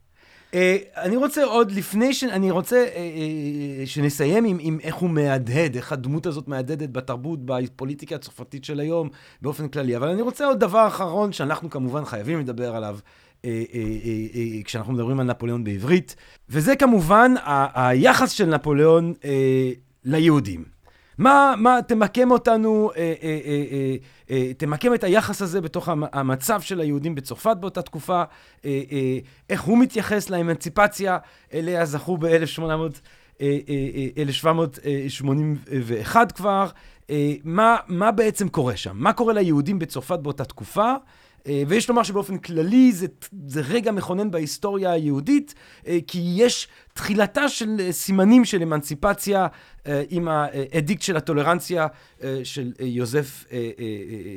Uh, 0.52 0.56
אני 0.98 1.18
רוצה 1.18 1.44
עוד 1.44 1.72
לפני 1.72 2.14
ש... 2.14 2.24
אני 2.24 2.52
רוצה 2.52 2.86
uh, 2.86 2.96
uh, 2.96 3.88
שנסיים 3.90 4.46
עם, 4.46 4.58
עם 4.60 4.80
איך 4.84 4.96
הוא 4.96 5.10
מהדהד, 5.10 5.76
איך 5.76 5.92
הדמות 5.92 6.26
הזאת 6.26 6.48
מהדהדת 6.48 6.90
בתרבות, 6.90 7.40
בפוליטיקה 7.46 8.16
הצרפתית 8.16 8.66
של 8.66 8.80
היום, 8.80 9.10
באופן 9.42 9.68
כללי. 9.68 9.98
אבל 9.98 10.08
אני 10.08 10.22
רוצה 10.22 10.46
עוד 10.46 10.60
דבר 10.60 10.88
אחרון, 10.88 11.32
שאנחנו 11.32 11.70
כמובן 11.70 12.06
חייבים 12.06 12.40
לדבר 12.40 12.76
עליו, 12.76 13.00
uh, 13.02 13.42
uh, 13.42 13.46
uh, 13.46 13.46
uh, 14.34 14.64
כשאנחנו 14.66 14.94
מדברים 14.94 15.20
על 15.20 15.26
נפוליאון 15.26 15.64
בעברית, 15.64 16.16
וזה 16.50 16.76
כמובן 16.76 17.34
היחס 17.74 18.32
של 18.32 18.46
נפוליאון 18.46 19.14
uh, 19.22 19.26
ליהודים. 20.04 20.79
מה, 21.20 21.54
מה, 21.58 21.80
תמקם 21.88 22.32
אותנו, 22.32 22.92
אה, 22.98 23.14
אה, 23.24 23.40
אה, 23.46 23.64
אה, 23.72 23.96
אה, 24.32 24.54
תמקם 24.54 24.94
את 24.94 25.04
היחס 25.04 25.42
הזה 25.42 25.62
בתוך 25.62 25.90
המצב 25.90 26.62
של 26.62 26.80
היהודים 26.80 27.16
בצרפת 27.16 27.58
באותה 27.60 27.82
תקופה, 27.82 28.24
אה, 28.66 28.82
אה, 28.92 29.18
איך 29.50 29.62
הוא 29.62 29.78
מתייחס 29.78 30.30
לאמנציפציה 30.30 31.18
אליה 31.54 31.86
זכו 31.86 32.18
ב-1781 32.18 33.42
אה, 36.16 36.26
כבר, 36.36 36.68
אה, 37.10 37.34
מה, 37.44 37.78
מה 37.88 38.12
בעצם 38.12 38.50
קורה 38.50 38.78
שם? 38.78 38.96
מה 38.96 39.14
קורה 39.14 39.34
ליהודים 39.34 39.80
בצרפת 39.80 40.20
באותה 40.20 40.46
תקופה? 40.46 40.94
אה, 41.50 41.64
ויש 41.68 41.90
לומר 41.90 42.04
שבאופן 42.04 42.38
כללי 42.38 42.92
זה, 42.92 43.08
זה 43.48 43.62
רגע 43.62 43.92
מכונן 43.92 44.32
בהיסטוריה 44.32 44.92
היהודית, 44.92 45.54
אה, 45.88 45.98
כי 46.08 46.34
יש 46.36 46.68
תחילתה 46.94 47.50
של 47.50 47.76
אה, 47.80 47.92
סימנים 47.92 48.46
של 48.46 48.62
אמנציפציה 48.62 49.48
עם 50.10 50.28
האדיקט 50.28 51.02
של 51.02 51.18
הטולרנציה 51.18 51.88
של 52.44 52.74
יוזף 52.80 53.46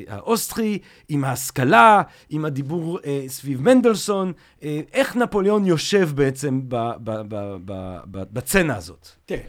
האוסטרי, 0.09 0.79
עם 1.09 1.25
ההשכלה, 1.25 2.03
עם 2.29 2.45
הדיבור 2.45 2.99
סביב 3.27 3.63
מנדלסון, 3.63 4.33
איך 4.93 5.17
נפוליאון 5.17 5.67
יושב 5.67 6.11
בעצם 6.15 6.61
בצנע 8.07 8.77
הזאת? 8.77 9.09
תראה, 9.27 9.43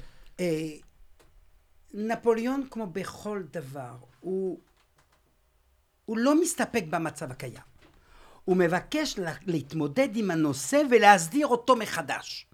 נפוליאון 1.93 2.63
כמו 2.69 2.87
בכל 2.87 3.41
דבר, 3.53 3.95
הוא 4.19 4.59
הוא 6.05 6.17
לא 6.17 6.41
מסתפק 6.41 6.83
במצב 6.89 7.31
הקיים. 7.31 7.73
הוא 8.45 8.57
מבקש 8.57 9.19
להתמודד 9.45 10.09
עם 10.15 10.31
הנושא 10.31 10.81
ולהסדיר 10.89 11.47
אותו 11.47 11.75
מחדש. 11.75 12.47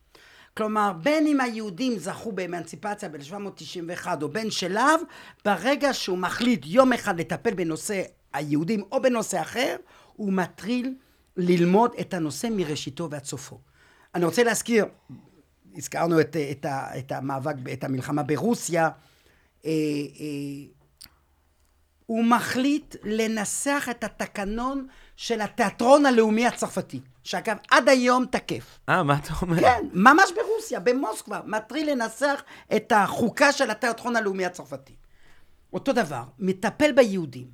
כלומר, 0.57 0.93
בין 1.01 1.27
אם 1.27 1.41
היהודים 1.41 1.99
זכו 1.99 2.31
באמנציפציה 2.31 3.09
ב-1791 3.09 4.07
או 4.21 4.29
בין 4.29 4.51
שלב, 4.51 4.99
ברגע 5.45 5.93
שהוא 5.93 6.17
מחליט 6.17 6.65
יום 6.65 6.93
אחד 6.93 7.19
לטפל 7.19 7.53
בנושא 7.53 8.03
היהודים 8.33 8.83
או 8.91 9.01
בנושא 9.01 9.41
אחר, 9.41 9.75
הוא 10.15 10.33
מטריל 10.33 10.95
ללמוד 11.37 11.91
את 11.99 12.13
הנושא 12.13 12.47
מראשיתו 12.51 13.09
ועד 13.09 13.23
סופו. 13.23 13.59
אני 14.15 14.25
רוצה 14.25 14.43
להזכיר, 14.43 14.85
הזכרנו 15.75 16.21
את, 16.21 16.35
את, 16.51 16.65
את 16.97 17.11
המאבק, 17.11 17.55
את 17.73 17.83
המלחמה 17.83 18.23
ברוסיה, 18.23 18.89
אה, 19.65 19.71
אה, 20.19 20.78
הוא 22.10 22.24
מחליט 22.24 22.95
לנסח 23.03 23.88
את 23.91 24.03
התקנון 24.03 24.88
של 25.16 25.41
התיאטרון 25.41 26.05
הלאומי 26.05 26.47
הצרפתי, 26.47 26.99
שאגב, 27.24 27.57
עד 27.72 27.89
היום 27.89 28.26
תקף. 28.26 28.80
אה, 28.89 29.03
מה 29.03 29.18
אתה 29.18 29.34
אומר? 29.41 29.60
כן, 29.60 29.86
ממש 29.93 30.32
ברוסיה, 30.36 30.80
במוסקבה, 30.80 31.41
מטריל 31.45 31.91
לנסח 31.91 32.43
את 32.76 32.91
החוקה 32.95 33.51
של 33.51 33.72
התיאטרון 33.72 34.16
הלאומי 34.16 34.45
הצרפתי. 34.45 34.93
אותו 35.74 35.93
דבר, 35.93 36.24
מטפל 36.39 36.91
ביהודים. 36.91 37.47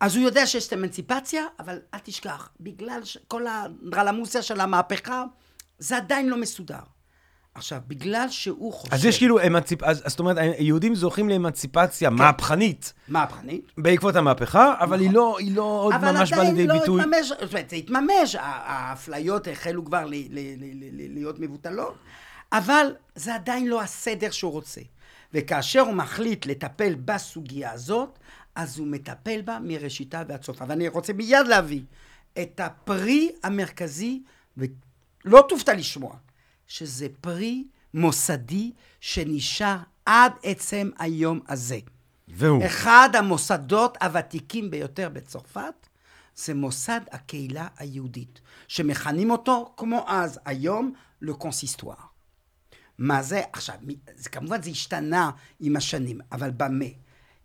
אז 0.00 0.16
הוא 0.16 0.24
יודע 0.24 0.46
שיש 0.46 0.66
את 0.66 0.72
האמנציפציה, 0.72 1.44
אבל 1.58 1.78
אל 1.94 1.98
תשכח, 1.98 2.48
בגלל 2.60 3.00
כל 3.28 3.46
הדרלמוסיה 3.46 4.42
של 4.42 4.60
המהפכה, 4.60 5.24
זה 5.78 5.96
עדיין 5.96 6.28
לא 6.28 6.36
מסודר. 6.36 6.93
עכשיו, 7.54 7.80
בגלל 7.88 8.26
שהוא 8.30 8.72
חושב... 8.72 8.94
אז 8.94 9.04
יש 9.04 9.18
כאילו 9.18 9.46
אמנציפ... 9.46 9.82
אז 9.82 10.02
זאת 10.06 10.20
אומרת, 10.20 10.36
היהודים 10.38 10.94
זוכים 10.94 11.28
לאמנציפציה 11.28 12.10
כן. 12.10 12.16
מהפכנית. 12.16 12.92
מהפכנית. 13.08 13.72
בעקבות 13.78 14.16
המהפכה, 14.16 14.74
אבל 14.80 14.96
נכון. 14.96 15.00
היא 15.00 15.14
לא, 15.14 15.38
היא 15.38 15.56
לא 15.56 15.62
עוד 15.62 15.94
ממש 15.96 16.32
באה 16.32 16.44
לידי 16.44 16.66
לא 16.66 16.78
ביטוי. 16.78 17.02
אבל 17.02 17.08
עדיין 17.08 17.22
לא 17.22 17.24
התממש, 17.24 17.40
זאת 17.40 17.52
אומרת, 17.52 17.70
זה 17.70 17.76
התממש, 17.76 18.36
האפליות 18.40 19.48
החלו 19.48 19.84
כבר 19.84 20.04
ל, 20.06 20.14
ל, 20.14 20.24
ל, 20.30 20.64
ל, 20.92 21.14
להיות 21.14 21.38
מבוטלות, 21.38 21.94
אבל 22.52 22.94
זה 23.14 23.34
עדיין 23.34 23.66
לא 23.66 23.82
הסדר 23.82 24.30
שהוא 24.30 24.52
רוצה. 24.52 24.80
וכאשר 25.34 25.80
הוא 25.80 25.94
מחליט 25.94 26.46
לטפל 26.46 26.94
בסוגיה 27.04 27.72
הזאת, 27.72 28.18
אז 28.54 28.78
הוא 28.78 28.86
מטפל 28.86 29.40
בה 29.42 29.58
מראשיתה 29.62 30.22
ועד 30.28 30.44
סופה. 30.44 30.64
ואני 30.68 30.88
רוצה 30.88 31.12
מיד 31.12 31.46
להביא 31.46 31.82
את 32.42 32.60
הפרי 32.60 33.30
המרכזי, 33.42 34.22
ולא 34.56 35.46
תופתע 35.48 35.74
לשמוע. 35.74 36.16
שזה 36.68 37.06
פרי 37.20 37.64
מוסדי 37.94 38.72
שנשאר 39.00 39.76
עד 40.06 40.32
עצם 40.42 40.90
היום 40.98 41.40
הזה. 41.48 41.78
והוא? 42.28 42.66
אחד 42.66 43.08
המוסדות 43.14 43.96
הוותיקים 44.02 44.70
ביותר 44.70 45.08
בצרפת 45.08 45.86
זה 46.36 46.54
מוסד 46.54 47.00
הקהילה 47.12 47.68
היהודית, 47.78 48.40
שמכנים 48.68 49.30
אותו, 49.30 49.74
כמו 49.76 50.04
אז, 50.06 50.40
היום, 50.44 50.92
לקונסיסטואר. 51.22 51.96
מה 52.98 53.22
זה? 53.22 53.42
עכשיו, 53.52 53.74
זה, 54.14 54.30
כמובן 54.30 54.62
זה 54.62 54.70
השתנה 54.70 55.30
עם 55.60 55.76
השנים, 55.76 56.20
אבל 56.32 56.50
במה? 56.50 56.84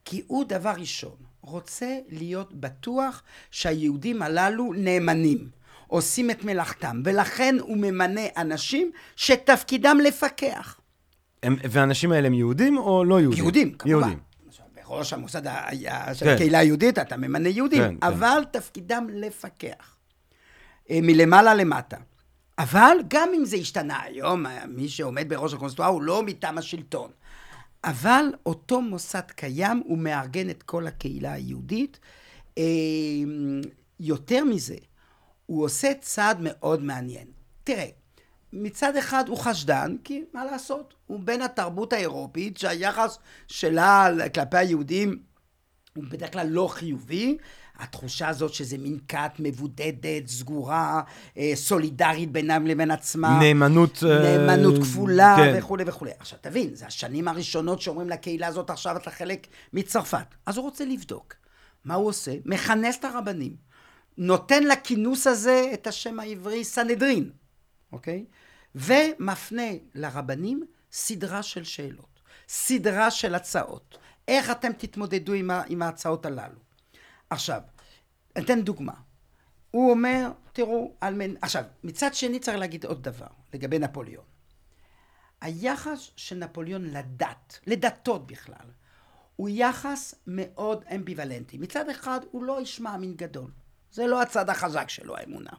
כי 0.06 0.24
הוא 0.28 0.46
דבר 0.46 0.74
ראשון 0.78 1.16
רוצה 1.42 2.00
להיות 2.10 2.54
בטוח 2.54 3.24
שהיהודים 3.52 4.22
הללו 4.22 4.74
נאמנים. 4.74 5.50
עושים 5.90 6.32
את 6.32 6.44
מלאכתם, 6.44 7.02
ולכן 7.06 7.56
הוא 7.62 7.78
ממנה 7.78 8.22
אנשים 8.38 8.92
שתפקידם 9.16 9.98
לפקח. 10.04 10.80
הם, 11.44 11.56
והאנשים 11.70 12.12
האלה 12.12 12.28
הם 12.28 12.34
יהודים 12.34 12.78
או 12.78 13.06
לא 13.06 13.22
יהודים? 13.22 13.44
יהודים, 13.44 13.74
כמובן. 13.74 14.00
יהודים. 14.00 14.20
בראש 14.90 15.14
המוסד 15.14 15.42
של 16.14 16.26
כן. 16.26 16.34
הקהילה 16.34 16.60
היהודית 16.60 16.98
אתה 16.98 17.18
ממנה 17.18 17.50
יהודים, 17.50 17.82
כן, 17.82 17.96
כן. 18.02 18.08
אבל 18.08 18.44
כן. 18.52 18.60
תפקידם 18.60 19.08
לפקח. 19.14 19.98
אה, 20.90 21.00
מלמעלה 21.02 21.56
למטה. 21.56 21.98
אבל 22.60 22.98
גם 23.08 23.30
אם 23.36 23.46
זה 23.46 23.56
השתנה 23.56 24.02
היום, 24.04 24.46
מי 24.68 24.90
שעומד 24.90 25.30
בראש 25.30 25.54
הקונסטואר 25.54 25.88
הוא 25.88 26.02
לא 26.02 26.24
מטעם 26.24 26.58
השלטון. 26.58 27.12
אבל 27.84 28.26
אותו 28.46 28.82
מוסד 28.82 29.32
קיים, 29.36 29.84
הוא 29.86 29.98
מארגן 29.98 30.50
את 30.50 30.64
כל 30.64 30.88
הקהילה 30.88 31.34
היהודית. 31.34 32.00
אה, 32.58 32.64
יותר 34.00 34.44
מזה, 34.44 34.76
הוא 35.50 35.66
עושה 35.66 35.92
צעד 36.02 36.38
מאוד 36.42 36.84
מעניין. 36.84 37.28
תראה, 37.64 37.86
מצד 38.54 38.96
אחד 38.96 39.24
הוא 39.28 39.38
חשדן, 39.38 39.96
כי 40.04 40.24
מה 40.34 40.46
לעשות? 40.46 40.94
הוא 41.08 41.20
בן 41.20 41.42
התרבות 41.42 41.94
האירופית, 41.94 42.58
שהיחס 42.58 43.18
שלה 43.48 44.08
כלפי 44.34 44.58
היהודים 44.58 45.20
הוא 45.96 46.04
בדרך 46.10 46.34
כלל 46.34 46.48
לא 46.48 46.68
חיובי. 46.72 47.38
התחושה 47.80 48.28
הזאת 48.28 48.54
שזה 48.54 48.78
מין 48.78 48.98
כת 49.08 49.32
מבודדת, 49.40 50.28
סגורה, 50.28 51.02
אה, 51.38 51.52
סולידרית 51.56 52.32
בינם 52.32 52.68
לבין 52.68 52.92
עצמם. 52.92 53.40
נאמנות... 53.42 54.04
אה, 54.04 54.38
נאמנות 54.38 54.82
כפולה 54.82 55.36
כן. 55.38 55.56
וכולי 55.58 55.84
וכולי. 55.88 56.12
עכשיו 56.20 56.40
תבין, 56.42 56.76
זה 56.76 56.86
השנים 56.86 57.28
הראשונות 57.28 57.82
שאומרים 57.82 58.10
לקהילה 58.10 58.48
הזאת, 58.48 58.70
עכשיו 58.70 58.98
אתה 58.98 59.12
חלק 59.12 59.48
מצרפת. 59.74 60.36
אז 60.46 60.58
הוא 60.58 60.66
רוצה 60.66 60.86
לבדוק. 60.86 61.34
מה 61.86 61.94
הוא 61.94 62.08
עושה? 62.08 62.32
מכנס 62.46 62.98
את 63.00 63.06
הרבנים. 63.06 63.69
נותן 64.20 64.64
לכינוס 64.64 65.28
הזה 65.28 65.70
את 65.74 65.88
השם 65.88 66.20
העברי 66.20 66.64
סנהדרין, 66.64 67.32
אוקיי? 67.92 68.26
ומפנה 68.76 69.72
לרבנים 69.96 70.66
סדרה 70.92 71.44
של 71.44 71.64
שאלות, 71.64 72.22
סדרה 72.48 73.12
של 73.12 73.36
הצעות. 73.36 73.98
איך 74.28 74.52
אתם 74.52 74.74
תתמודדו 74.74 75.34
עם, 75.34 75.52
ה, 75.52 75.64
עם 75.68 75.82
ההצעות 75.82 76.26
הללו? 76.26 76.60
עכשיו, 77.30 77.62
אתן 78.38 78.62
דוגמה. 78.62 78.94
הוא 79.72 79.92
אומר, 79.92 80.32
תראו, 80.54 80.94
על 81.02 81.14
מנ... 81.14 81.34
עכשיו, 81.42 81.64
מצד 81.84 82.14
שני 82.14 82.40
צריך 82.40 82.58
להגיד 82.58 82.86
עוד 82.86 83.04
דבר 83.04 83.28
לגבי 83.54 83.80
נפוליאון. 83.80 84.26
היחס 85.42 86.12
של 86.16 86.36
נפוליאון 86.36 86.86
לדת, 86.86 87.60
לדתות 87.68 88.28
בכלל, 88.28 88.68
הוא 89.36 89.50
יחס 89.52 90.16
מאוד 90.28 90.84
אמביוולנטי. 90.96 91.58
מצד 91.58 91.90
אחד, 91.90 92.20
הוא 92.32 92.44
לא 92.44 92.60
איש 92.60 92.80
מאמין 92.80 93.14
גדול. 93.16 93.52
זה 93.92 94.08
לא 94.08 94.22
הצד 94.22 94.50
החזק 94.50 94.90
שלו, 94.90 95.18
האמונה. 95.18 95.52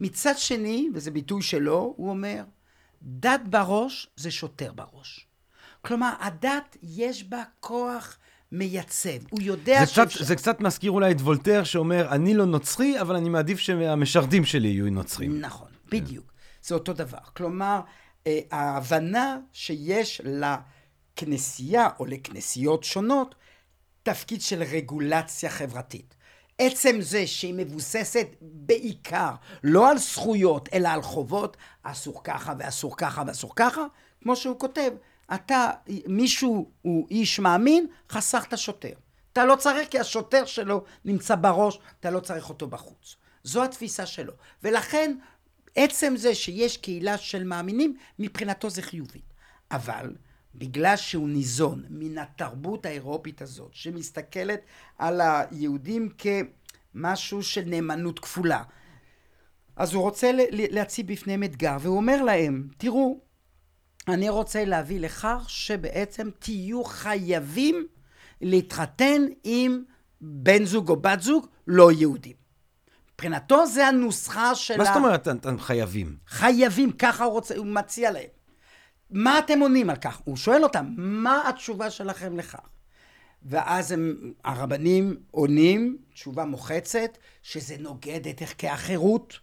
מצד 0.00 0.38
שני, 0.38 0.88
וזה 0.94 1.10
ביטוי 1.10 1.42
שלו, 1.42 1.94
הוא 1.96 2.10
אומר, 2.10 2.44
דת 3.02 3.40
בראש 3.50 4.08
זה 4.16 4.30
שוטר 4.30 4.72
בראש. 4.72 5.26
כלומר, 5.82 6.12
הדת 6.20 6.76
יש 6.82 7.24
בה 7.24 7.42
כוח 7.60 8.18
מייצב. 8.52 9.10
הוא 9.30 9.42
יודע 9.42 9.80
זה 9.80 9.86
שאפשר... 9.86 10.06
קצת, 10.06 10.26
זה 10.26 10.36
קצת 10.36 10.60
מזכיר 10.60 10.90
אולי 10.90 11.12
את 11.12 11.20
וולטר 11.20 11.64
שאומר, 11.64 12.08
אני 12.10 12.34
לא 12.34 12.44
נוצרי, 12.44 13.00
אבל 13.00 13.16
אני 13.16 13.28
מעדיף 13.28 13.58
שהמשרתים 13.58 14.44
שלי 14.44 14.68
יהיו 14.68 14.90
נוצרים. 14.90 15.40
נכון, 15.40 15.68
בדיוק. 15.90 16.32
זה 16.62 16.74
אותו 16.74 16.92
דבר. 16.92 17.18
כלומר, 17.36 17.80
אה, 18.26 18.40
ההבנה 18.50 19.38
שיש 19.52 20.20
לכנסייה 20.24 21.88
או 21.98 22.06
לכנסיות 22.06 22.84
שונות, 22.84 23.34
תפקיד 24.02 24.40
של 24.40 24.62
רגולציה 24.62 25.50
חברתית. 25.50 26.13
עצם 26.58 27.00
זה 27.00 27.26
שהיא 27.26 27.54
מבוססת 27.56 28.26
בעיקר 28.40 29.30
לא 29.64 29.90
על 29.90 29.98
זכויות, 29.98 30.68
אלא 30.72 30.88
על 30.88 31.02
חובות, 31.02 31.56
אסור 31.82 32.24
ככה 32.24 32.54
ואסור 32.58 32.96
ככה 32.96 33.22
ואסור 33.26 33.52
ככה, 33.56 33.84
כמו 34.22 34.36
שהוא 34.36 34.58
כותב, 34.58 34.90
אתה, 35.34 35.70
מישהו 36.06 36.70
הוא 36.82 37.06
איש 37.10 37.38
מאמין, 37.38 37.86
חסכת 38.10 38.58
שוטר. 38.58 38.92
אתה 39.32 39.44
לא 39.44 39.56
צריך 39.56 39.88
כי 39.88 39.98
השוטר 39.98 40.44
שלו 40.44 40.84
נמצא 41.04 41.34
בראש, 41.34 41.78
אתה 42.00 42.10
לא 42.10 42.20
צריך 42.20 42.48
אותו 42.48 42.66
בחוץ. 42.66 43.16
זו 43.44 43.64
התפיסה 43.64 44.06
שלו. 44.06 44.32
ולכן, 44.62 45.16
עצם 45.76 46.14
זה 46.16 46.34
שיש 46.34 46.76
קהילה 46.76 47.18
של 47.18 47.44
מאמינים, 47.44 47.96
מבחינתו 48.18 48.70
זה 48.70 48.82
חיובי. 48.82 49.20
אבל 49.70 50.12
בגלל 50.54 50.96
שהוא 50.96 51.28
ניזון 51.28 51.84
מן 51.90 52.18
התרבות 52.18 52.86
האירופית 52.86 53.42
הזאת, 53.42 53.70
שמסתכלת 53.72 54.60
על 54.98 55.20
היהודים 55.20 56.08
כמשהו 56.18 57.42
של 57.42 57.62
נאמנות 57.66 58.18
כפולה. 58.18 58.62
אז 59.76 59.94
הוא 59.94 60.02
רוצה 60.02 60.30
להציב 60.50 61.12
בפניהם 61.12 61.44
אתגר, 61.44 61.76
והוא 61.80 61.96
אומר 61.96 62.22
להם, 62.22 62.68
תראו, 62.78 63.20
אני 64.08 64.28
רוצה 64.28 64.64
להביא 64.64 65.00
לכך 65.00 65.44
שבעצם 65.48 66.30
תהיו 66.38 66.84
חייבים 66.84 67.86
להתחתן 68.40 69.22
עם 69.44 69.82
בן 70.20 70.64
זוג 70.64 70.88
או 70.88 70.96
בת 70.96 71.20
זוג 71.20 71.46
לא 71.66 71.92
יהודים. 71.92 72.44
מבחינתו 73.14 73.66
זה 73.66 73.86
הנוסחה 73.86 74.54
של 74.54 74.76
מה 74.78 74.84
זאת 74.84 74.96
אומרת 74.96 75.28
חייבים? 75.58 76.16
חייבים, 76.28 76.92
ככה 76.92 77.24
הוא 77.24 77.32
רוצה, 77.32 77.56
הוא 77.56 77.66
מציע 77.66 78.10
להם. 78.10 78.33
מה 79.10 79.38
אתם 79.38 79.60
עונים 79.60 79.90
על 79.90 79.96
כך? 79.96 80.20
הוא 80.24 80.36
שואל 80.36 80.62
אותם, 80.62 80.86
מה 80.96 81.48
התשובה 81.48 81.90
שלכם 81.90 82.36
לכך? 82.36 82.58
ואז 83.42 83.92
הם, 83.92 84.32
הרבנים 84.44 85.16
עונים 85.30 85.96
תשובה 86.12 86.44
מוחצת, 86.44 87.18
שזה 87.42 87.76
נוגד 87.78 88.28
את 88.28 88.42
ערכי 88.42 88.68
החירות, 88.68 89.38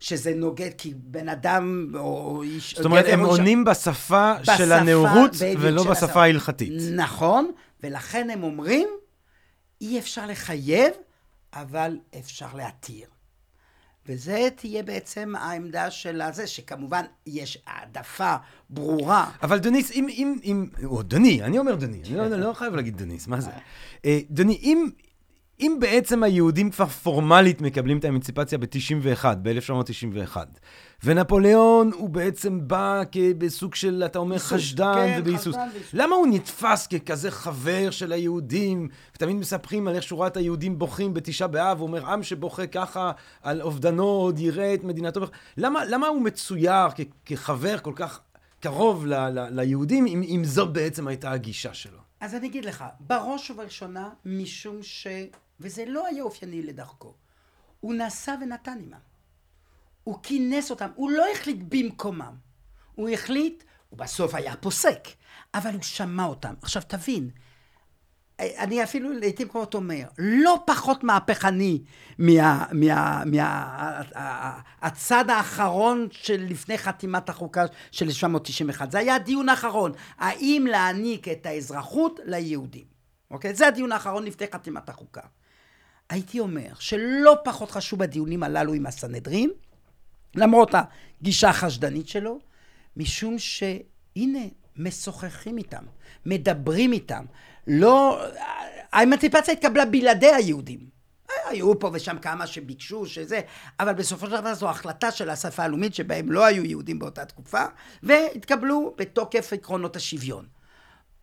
שזה 0.00 0.34
נוגד 0.34 0.70
כי 0.78 0.94
בן 0.96 1.28
אדם 1.28 1.92
או 1.94 2.42
איש... 2.42 2.76
זאת 2.76 2.84
אומרת, 2.84 3.04
הם 3.08 3.20
עונים 3.20 3.64
בשפה, 3.64 4.34
בשפה 4.40 4.56
של 4.56 4.72
הנאורות 4.72 5.30
ולא 5.58 5.82
של 5.82 5.90
בשפה 5.90 6.22
ההלכתית. 6.22 6.72
נכון, 6.96 7.50
ולכן 7.82 8.30
הם 8.30 8.42
אומרים, 8.42 8.88
אי 9.80 9.98
אפשר 9.98 10.26
לחייב, 10.26 10.92
אבל 11.52 11.98
אפשר 12.18 12.46
להתיר. 12.54 13.13
וזה 14.08 14.48
תהיה 14.56 14.82
בעצם 14.82 15.32
העמדה 15.38 15.90
של 15.90 16.20
הזה, 16.20 16.46
שכמובן 16.46 17.04
יש 17.26 17.58
העדפה 17.66 18.34
ברורה. 18.70 19.30
אבל 19.42 19.58
דניס, 19.58 19.92
אם, 19.92 20.06
אם, 20.08 20.38
אם, 20.44 20.66
או 20.84 21.02
דני, 21.02 21.42
אני 21.42 21.58
אומר 21.58 21.74
דני, 21.74 22.00
אני 22.06 22.16
לא, 22.16 22.36
לא 22.36 22.52
חייב 22.52 22.74
להגיד 22.74 22.96
דניס, 22.96 23.26
מה 23.26 23.40
זה? 23.40 23.50
אה, 24.04 24.20
דני, 24.30 24.58
אם, 24.62 24.90
אם 25.60 25.76
בעצם 25.80 26.22
היהודים 26.22 26.70
כבר 26.70 26.86
פורמלית 26.86 27.60
מקבלים 27.60 27.98
את 27.98 28.04
האמנציפציה 28.04 28.58
ב-91, 28.58 29.24
ב-1991, 29.42 30.36
ונפוליאון 31.04 31.90
הוא 31.92 32.08
בעצם 32.10 32.68
בא 32.68 33.02
בסוג 33.38 33.74
של, 33.74 34.02
אתה 34.06 34.18
אומר, 34.18 34.34
ביסוס, 34.36 34.52
חשדן 34.52 34.94
כן, 34.94 35.20
ובהיסוס. 35.20 35.56
למה 35.92 36.16
הוא 36.16 36.26
נתפס 36.26 36.86
ככזה 36.86 37.30
חבר 37.30 37.90
של 37.90 38.12
היהודים? 38.12 38.88
ותמיד 39.16 39.36
מספרים 39.36 39.88
על 39.88 39.94
איך 39.94 40.02
שהוא 40.02 40.18
ראה 40.20 40.26
את 40.26 40.36
היהודים 40.36 40.78
בוכים 40.78 41.14
בתשעה 41.14 41.48
באב, 41.48 41.78
הוא 41.78 41.86
אומר, 41.86 42.06
עם 42.06 42.22
שבוכה 42.22 42.66
ככה 42.66 43.12
על 43.42 43.62
אובדנו 43.62 44.04
עוד 44.04 44.38
יראה 44.38 44.74
את 44.74 44.84
מדינתו. 44.84 45.20
למה, 45.56 45.84
למה 45.84 46.06
הוא 46.06 46.22
מצויר 46.22 46.90
כ- 46.94 47.00
כחבר 47.26 47.78
כל 47.78 47.92
כך 47.96 48.20
קרוב 48.60 49.06
ל- 49.06 49.14
ל- 49.14 49.48
ליהודים, 49.60 50.06
אם, 50.06 50.22
אם 50.22 50.42
זו 50.44 50.66
בעצם 50.66 51.08
הייתה 51.08 51.30
הגישה 51.30 51.74
שלו? 51.74 51.98
אז 52.20 52.34
אני 52.34 52.46
אגיד 52.46 52.64
לך, 52.64 52.84
בראש 53.00 53.50
ובראשונה, 53.50 54.08
משום 54.24 54.78
ש... 54.82 55.06
וזה 55.60 55.84
לא 55.86 56.06
היה 56.06 56.22
אופייני 56.22 56.62
לדרכו. 56.62 57.14
הוא 57.80 57.94
נסע 57.94 58.34
ונתן 58.40 58.78
עמם. 58.80 58.98
הוא 60.04 60.18
כינס 60.22 60.70
אותם, 60.70 60.88
הוא 60.94 61.10
לא 61.10 61.24
החליט 61.32 61.58
במקומם. 61.68 62.34
הוא 62.94 63.08
החליט, 63.08 63.64
הוא 63.88 63.98
בסוף 63.98 64.34
היה 64.34 64.56
פוסק, 64.56 65.08
אבל 65.54 65.74
הוא 65.74 65.82
שמע 65.82 66.24
אותם. 66.24 66.54
עכשיו 66.62 66.82
תבין, 66.88 67.30
אני 68.40 68.82
אפילו 68.82 69.12
לעיתים 69.12 69.48
קרובות 69.48 69.74
אומר, 69.74 70.04
לא 70.18 70.62
פחות 70.66 71.04
מהפכני 71.04 71.82
מה, 72.18 72.64
מה, 72.72 73.22
מה, 73.26 74.02
הצד 74.80 75.30
האחרון 75.30 76.08
של 76.10 76.46
לפני 76.48 76.78
חתימת 76.78 77.28
החוקה 77.28 77.64
של 77.90 78.06
1991. 78.06 78.90
זה 78.90 78.98
היה 78.98 79.14
הדיון 79.14 79.48
האחרון, 79.48 79.92
האם 80.18 80.66
להעניק 80.70 81.28
את 81.28 81.46
האזרחות 81.46 82.20
ליהודים. 82.24 82.84
אוקיי? 83.30 83.54
זה 83.54 83.66
הדיון 83.66 83.92
האחרון 83.92 84.24
לפני 84.24 84.46
חתימת 84.54 84.88
החוקה. 84.88 85.20
הייתי 86.10 86.40
אומר 86.40 86.68
שלא 86.78 87.36
פחות 87.44 87.70
חשוב 87.70 87.98
בדיונים 87.98 88.42
הללו 88.42 88.74
עם 88.74 88.86
הסנהדרין, 88.86 89.50
למרות 90.34 90.70
הגישה 90.74 91.48
החשדנית 91.48 92.08
שלו, 92.08 92.38
משום 92.96 93.38
שהנה, 93.38 94.44
משוחחים 94.76 95.58
איתם, 95.58 95.84
מדברים 96.26 96.92
איתם. 96.92 97.24
לא... 97.66 98.24
האמנציפציה 98.92 99.54
התקבלה 99.54 99.84
בלעדי 99.84 100.32
היהודים. 100.32 100.94
היו 101.44 101.78
פה 101.78 101.90
ושם 101.92 102.18
כמה 102.22 102.46
שביקשו, 102.46 103.06
שזה, 103.06 103.40
אבל 103.80 103.92
בסופו 103.92 104.26
של 104.26 104.32
דבר 104.32 104.54
זו 104.54 104.70
החלטה 104.70 105.10
של 105.10 105.30
האספה 105.30 105.62
הלאומית 105.62 105.94
שבהם 105.94 106.32
לא 106.32 106.44
היו 106.44 106.64
יהודים 106.64 106.98
באותה 106.98 107.24
תקופה, 107.24 107.64
והתקבלו 108.02 108.94
בתוקף 108.98 109.52
עקרונות 109.52 109.96
השוויון. 109.96 110.46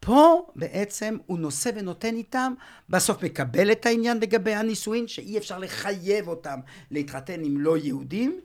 פה 0.05 0.47
בעצם 0.55 1.17
הוא 1.25 1.39
נושא 1.39 1.69
ונותן 1.75 2.15
איתם, 2.15 2.53
בסוף 2.89 3.23
מקבל 3.23 3.71
את 3.71 3.85
העניין 3.85 4.19
לגבי 4.19 4.53
הנישואין, 4.53 5.07
שאי 5.07 5.37
אפשר 5.37 5.59
לחייב 5.59 6.27
אותם 6.27 6.59
להתחתן 6.91 7.43
עם 7.43 7.57
לא 7.57 7.77
יהודים, 7.77 8.39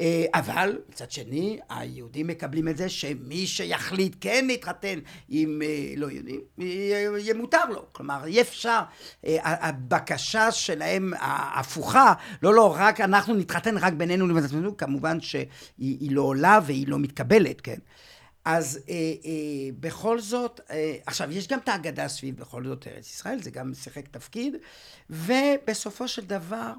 אה, 0.00 0.24
אבל 0.34 0.78
מצד 0.88 1.10
שני, 1.10 1.58
היהודים 1.68 2.26
מקבלים 2.26 2.68
את 2.68 2.76
זה 2.76 2.88
שמי 2.88 3.46
שיחליט 3.46 4.16
כן 4.20 4.44
להתחתן 4.46 4.98
עם 5.28 5.62
אה, 5.64 5.92
לא 5.96 6.10
יהודים, 6.10 6.40
יהיה 6.58 7.34
מותר 7.34 7.64
לו. 7.70 7.84
כלומר, 7.92 8.24
אי 8.26 8.40
אפשר, 8.40 8.80
אה, 9.26 9.38
הבקשה 9.42 10.52
שלהם 10.52 11.12
ההפוכה, 11.18 12.12
לא, 12.42 12.54
לא, 12.54 12.74
רק 12.78 13.00
אנחנו 13.00 13.34
נתחתן 13.34 13.76
רק 13.76 13.92
בינינו 13.92 14.28
לבין 14.28 14.44
עצמנו, 14.44 14.76
כמובן 14.76 15.20
שהיא 15.20 16.10
לא 16.10 16.22
עולה 16.22 16.58
והיא 16.66 16.88
לא 16.88 16.98
מתקבלת, 16.98 17.60
כן. 17.60 17.78
אז 18.50 18.80
אה, 18.88 18.94
אה, 18.94 19.70
בכל 19.80 20.20
זאת, 20.20 20.60
אה, 20.70 20.96
עכשיו, 21.06 21.32
יש 21.32 21.48
גם 21.48 21.58
את 21.58 21.68
האגדה 21.68 22.08
סביב 22.08 22.36
בכל 22.36 22.64
זאת 22.64 22.86
ארץ 22.86 23.06
ישראל, 23.06 23.42
זה 23.42 23.50
גם 23.50 23.74
שיחק 23.74 24.08
תפקיד, 24.08 24.54
ובסופו 25.10 26.08
של 26.08 26.24
דבר, 26.24 26.72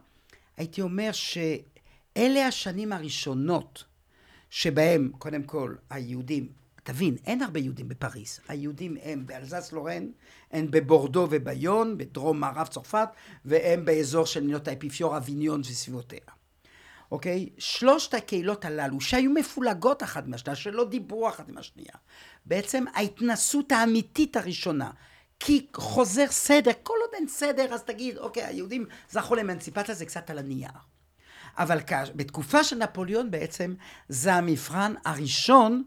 הייתי 0.57 0.81
אומר 0.81 1.09
שאלה 1.11 2.47
השנים 2.47 2.93
הראשונות 2.93 3.83
שבהם, 4.49 5.11
קודם 5.17 5.43
כל, 5.43 5.75
היהודים, 5.89 6.49
תבין, 6.83 7.15
אין 7.25 7.41
הרבה 7.41 7.59
יהודים 7.59 7.87
בפריז. 7.87 8.39
היהודים 8.47 8.97
הם 9.03 9.25
באלזס 9.25 9.71
לורן, 9.71 10.07
הם 10.51 10.71
בבורדו 10.71 11.27
וביון, 11.31 11.97
בדרום 11.97 12.39
מערב 12.39 12.67
צרפת, 12.67 13.09
והם 13.45 13.85
באזור 13.85 14.25
של 14.25 14.43
מדינות 14.43 14.67
האפיפיור, 14.67 15.17
אביניון 15.17 15.61
וסביבותיה. 15.61 16.38
אוקיי? 17.11 17.49
שלושת 17.57 18.13
הקהילות 18.13 18.65
הללו, 18.65 19.01
שהיו 19.01 19.31
מפולגות 19.31 20.03
אחת 20.03 20.27
מהשנייה, 20.27 20.55
שלא 20.55 20.85
דיברו 20.85 21.29
אחת 21.29 21.49
עם 21.49 21.57
השנייה, 21.57 21.93
בעצם 22.45 22.85
ההתנסות 22.93 23.71
האמיתית 23.71 24.37
הראשונה, 24.37 24.91
כי 25.39 25.67
חוזר 25.75 26.25
סדר, 26.29 26.71
כל 26.83 26.93
עוד 27.01 27.09
אין 27.13 27.27
סדר, 27.27 27.73
אז 27.73 27.83
תגיד, 27.83 28.17
אוקיי, 28.17 28.45
היהודים 28.45 28.85
זכו 29.09 29.35
לאמנציפציה, 29.35 29.95
זה 29.95 30.05
קצת 30.05 30.29
על 30.29 30.37
הנייר. 30.37 30.69
אבל 31.57 31.79
בתקופה 32.15 32.63
של 32.63 32.75
נפוליאון 32.75 33.31
בעצם, 33.31 33.73
זה 34.09 34.33
המבחן 34.33 34.93
הראשון 35.05 35.83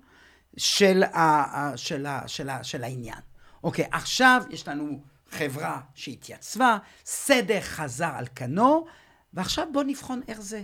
של, 0.57 1.03
ה, 1.03 1.73
של, 1.77 2.07
ה, 2.07 2.29
של, 2.29 2.49
ה, 2.49 2.65
של 2.65 2.85
העניין. 2.85 3.19
אוקיי, 3.65 3.85
עכשיו 3.93 4.43
יש 4.51 4.69
לנו 4.69 5.03
חברה 5.31 5.81
שהתייצבה, 5.95 6.79
סדר 7.05 7.61
חזר 7.61 8.11
על 8.15 8.27
כנו, 8.35 8.87
ועכשיו 9.35 9.67
בואו 9.73 9.85
נבחון 9.85 10.21
איך 10.29 10.41
זה. 10.41 10.63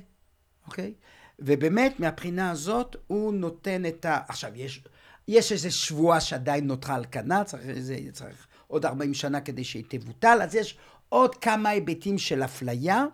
אוקיי? 0.69 0.95
ובאמת, 1.39 2.01
מהבחינה 2.01 2.51
הזאת, 2.51 2.97
הוא 3.07 3.35
נותן 3.35 3.87
את 3.87 4.05
ה... 4.05 4.21
עכשיו, 4.29 4.51
יש, 4.55 4.85
יש 5.29 5.53
איזו 5.53 5.71
שבועה 5.71 6.21
שעדיין 6.21 6.67
נותרה 6.67 6.95
על 6.95 7.05
כנה, 7.11 7.45
צריך, 7.45 7.63
זה, 7.79 7.99
צריך 8.13 8.47
עוד 8.67 8.87
40 8.87 9.15
שנה 9.15 9.41
כדי 9.41 9.65
שהיא 9.65 9.85
תבוטל, 9.89 10.39
אז 10.43 10.55
יש 10.55 10.79
עוד 11.09 11.35
כמה 11.35 11.69
היבטים 11.69 12.19
של 12.19 12.45
אפליה, 12.45 13.05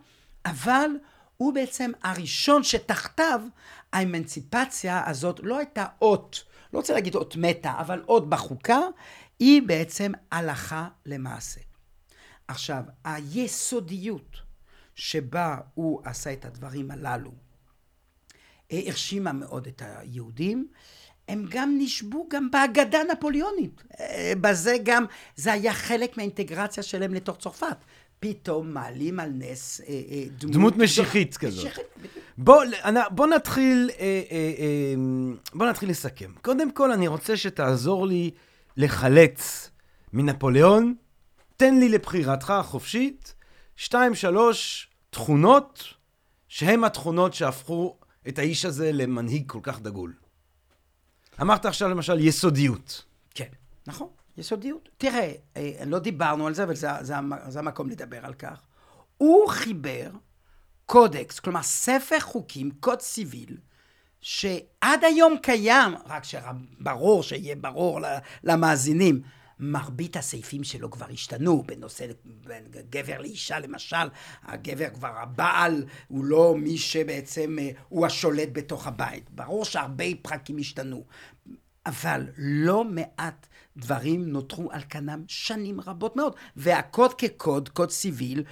אבל 0.47 0.91
הוא 1.37 1.55
בעצם 1.55 1.91
הראשון 2.03 2.63
שתחתיו 2.63 3.41
האמנציפציה 3.93 5.03
הזאת 5.07 5.41
לא 5.43 5.59
הייתה 5.59 5.87
אות, 6.03 6.45
לא 6.73 6.79
רוצה 6.79 6.95
להגיד 6.95 7.15
אות 7.15 7.37
מתה, 7.37 7.75
אבל 7.81 8.03
אות 8.09 8.29
בחוקה, 8.29 8.81
היא 9.39 9.63
בעצם 9.63 10.13
הלכה 10.31 10.89
למעשה. 11.07 11.61
עכשיו, 12.49 12.83
היסודיות 13.05 14.37
שבה 14.95 15.59
הוא 15.75 16.01
עשה 16.05 16.33
את 16.33 16.45
הדברים 16.45 16.91
הללו, 16.91 17.44
הרשימה 18.71 19.33
מאוד 19.33 19.67
את 19.67 19.83
היהודים. 19.85 20.67
הם 21.29 21.47
גם 21.49 21.75
נשבו 21.79 22.27
גם 22.31 22.51
בהגדה 22.51 23.01
הנפוליאונית. 23.01 23.83
אה, 24.01 24.33
בזה 24.41 24.77
גם, 24.83 25.05
זה 25.37 25.53
היה 25.53 25.75
חלק 25.75 26.17
מהאינטגרציה 26.17 26.83
שלהם 26.83 27.15
לתוך 27.15 27.37
צרפת. 27.39 27.77
פתאום 28.21 28.71
מעלים 28.71 29.21
על 29.21 29.31
נס 29.35 29.81
אה, 29.81 29.87
אה, 29.87 30.25
דמות... 30.39 30.55
דמות 30.55 30.77
משיחית 30.77 31.37
כזאת. 31.37 31.65
משיחית. 31.65 31.85
בוא, 32.39 32.65
בוא 33.11 33.27
נתחיל, 33.27 33.91
בוא 35.55 35.67
נתחיל 35.67 35.91
לסכם. 35.91 36.33
קודם 36.43 36.71
כל, 36.71 36.93
אני 36.93 37.09
רוצה 37.09 37.37
שתעזור 37.37 38.07
לי 38.07 38.31
לחלץ 38.77 39.71
מנפוליאון. 40.13 40.95
תן 41.57 41.79
לי 41.79 41.89
לבחירתך 41.89 42.51
החופשית 42.51 43.35
שתיים, 43.77 44.15
שלוש 44.15 44.89
תכונות 45.11 45.85
שהן 46.49 46.85
התכונות 46.85 47.35
שהפכו 47.35 47.97
את 48.29 48.39
האיש 48.39 48.65
הזה 48.65 48.93
למנהיג 48.93 49.45
כל 49.47 49.61
כך 49.63 49.81
דגול. 49.81 50.13
אמרת 51.41 51.67
עכשיו 51.67 51.89
למשל 51.89 52.21
יסודיות. 52.21 53.05
כן, 53.35 53.49
נכון, 53.87 54.09
יסודיות. 54.37 54.89
תראה, 54.99 55.33
אה, 55.57 55.73
לא 55.87 55.99
דיברנו 55.99 56.47
על 56.47 56.55
זה, 56.55 56.65
אבל 56.65 56.75
זה, 56.75 56.89
זה, 57.01 57.15
זה 57.49 57.59
המקום 57.59 57.91
לדבר 57.91 58.27
על 58.27 58.35
כך. 58.35 58.61
הוא 59.17 59.49
חיבר 59.49 60.11
קודקס, 60.87 61.41
כלומר 61.41 61.63
ספר 61.63 62.21
חוקים, 62.21 62.71
קוד 62.81 63.01
סיביל, 63.01 63.57
שעד 64.21 65.05
היום 65.05 65.37
קיים, 65.43 65.95
רק 66.07 66.25
שברור, 66.25 67.23
שיהיה 67.23 67.57
ברור 67.57 68.01
למאזינים, 68.45 69.23
מרבית 69.73 70.17
הסעיפים 70.17 70.65
שלו 70.65 70.91
כבר 70.91 71.07
השתנו 71.11 71.63
בנושא 71.67 72.07
בין 72.25 72.65
גבר 72.91 73.21
לאישה 73.21 73.59
למשל, 73.59 74.07
הגבר 74.43 74.91
כבר 74.95 75.13
הבעל 75.17 75.85
הוא 76.09 76.25
לא 76.25 76.55
מי 76.59 76.79
שבעצם 76.79 77.57
אה, 77.59 77.71
הוא 77.89 78.07
השולט 78.07 78.49
בתוך 78.53 78.87
הבית. 78.87 79.31
ברור 79.31 79.65
שהרבה 79.65 80.05
פרקים 80.23 80.57
השתנו, 80.59 81.05
אבל 81.87 82.27
לא 82.37 82.85
מעט 82.85 83.47
דברים 83.77 84.29
נותרו 84.29 84.73
על 84.73 84.81
כנם 84.89 85.25
שנים 85.29 85.81
רבות 85.81 86.17
מאוד. 86.17 86.35
והקוד 86.57 87.15
כקוד, 87.15 87.69
קוד 87.69 87.91
סיביל, 87.91 88.45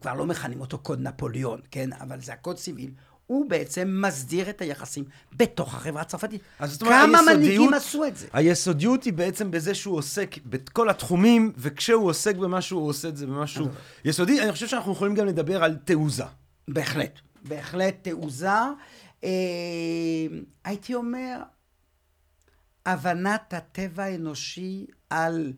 כבר 0.00 0.14
לא 0.14 0.26
מכנים 0.26 0.60
אותו 0.60 0.78
קוד 0.78 1.00
נפוליאון, 1.00 1.60
כן? 1.70 1.92
אבל 1.92 2.20
זה 2.20 2.32
הקוד 2.32 2.58
סיביל, 2.58 2.90
הוא 3.26 3.50
בעצם 3.50 4.02
מסדיר 4.06 4.50
את 4.50 4.60
היחסים 4.60 5.04
בתוך 5.36 5.74
החברה 5.74 6.02
הצרפתית. 6.02 6.40
אז 6.58 6.72
זאת 6.72 6.82
אומרת, 6.82 7.06
כמה 7.06 7.22
מנהיגים 7.22 7.74
עשו 7.74 8.04
את 8.04 8.16
זה? 8.16 8.26
היסודיות 8.32 9.04
היא 9.04 9.12
בעצם 9.12 9.50
בזה 9.50 9.74
שהוא 9.74 9.96
עוסק 9.96 10.36
בכל 10.46 10.90
התחומים, 10.90 11.52
וכשהוא 11.56 12.08
עוסק 12.08 12.36
במשהו, 12.36 12.78
הוא 12.78 12.88
עושה 12.88 13.08
את 13.08 13.16
זה 13.16 13.26
במשהו 13.26 13.66
יסודי. 14.04 14.42
אני 14.42 14.52
חושב 14.52 14.66
שאנחנו 14.66 14.92
יכולים 14.92 15.14
גם 15.14 15.26
לדבר 15.26 15.64
על 15.64 15.76
תעוזה. 15.84 16.24
בהחלט, 16.68 17.20
בהחלט 17.42 17.94
תעוזה. 18.02 18.48
אה, 19.24 19.30
הייתי 20.64 20.94
אומר, 20.94 21.42
הבנת 22.86 23.54
הטבע 23.54 24.04
האנושי 24.04 24.86
על 25.10 25.52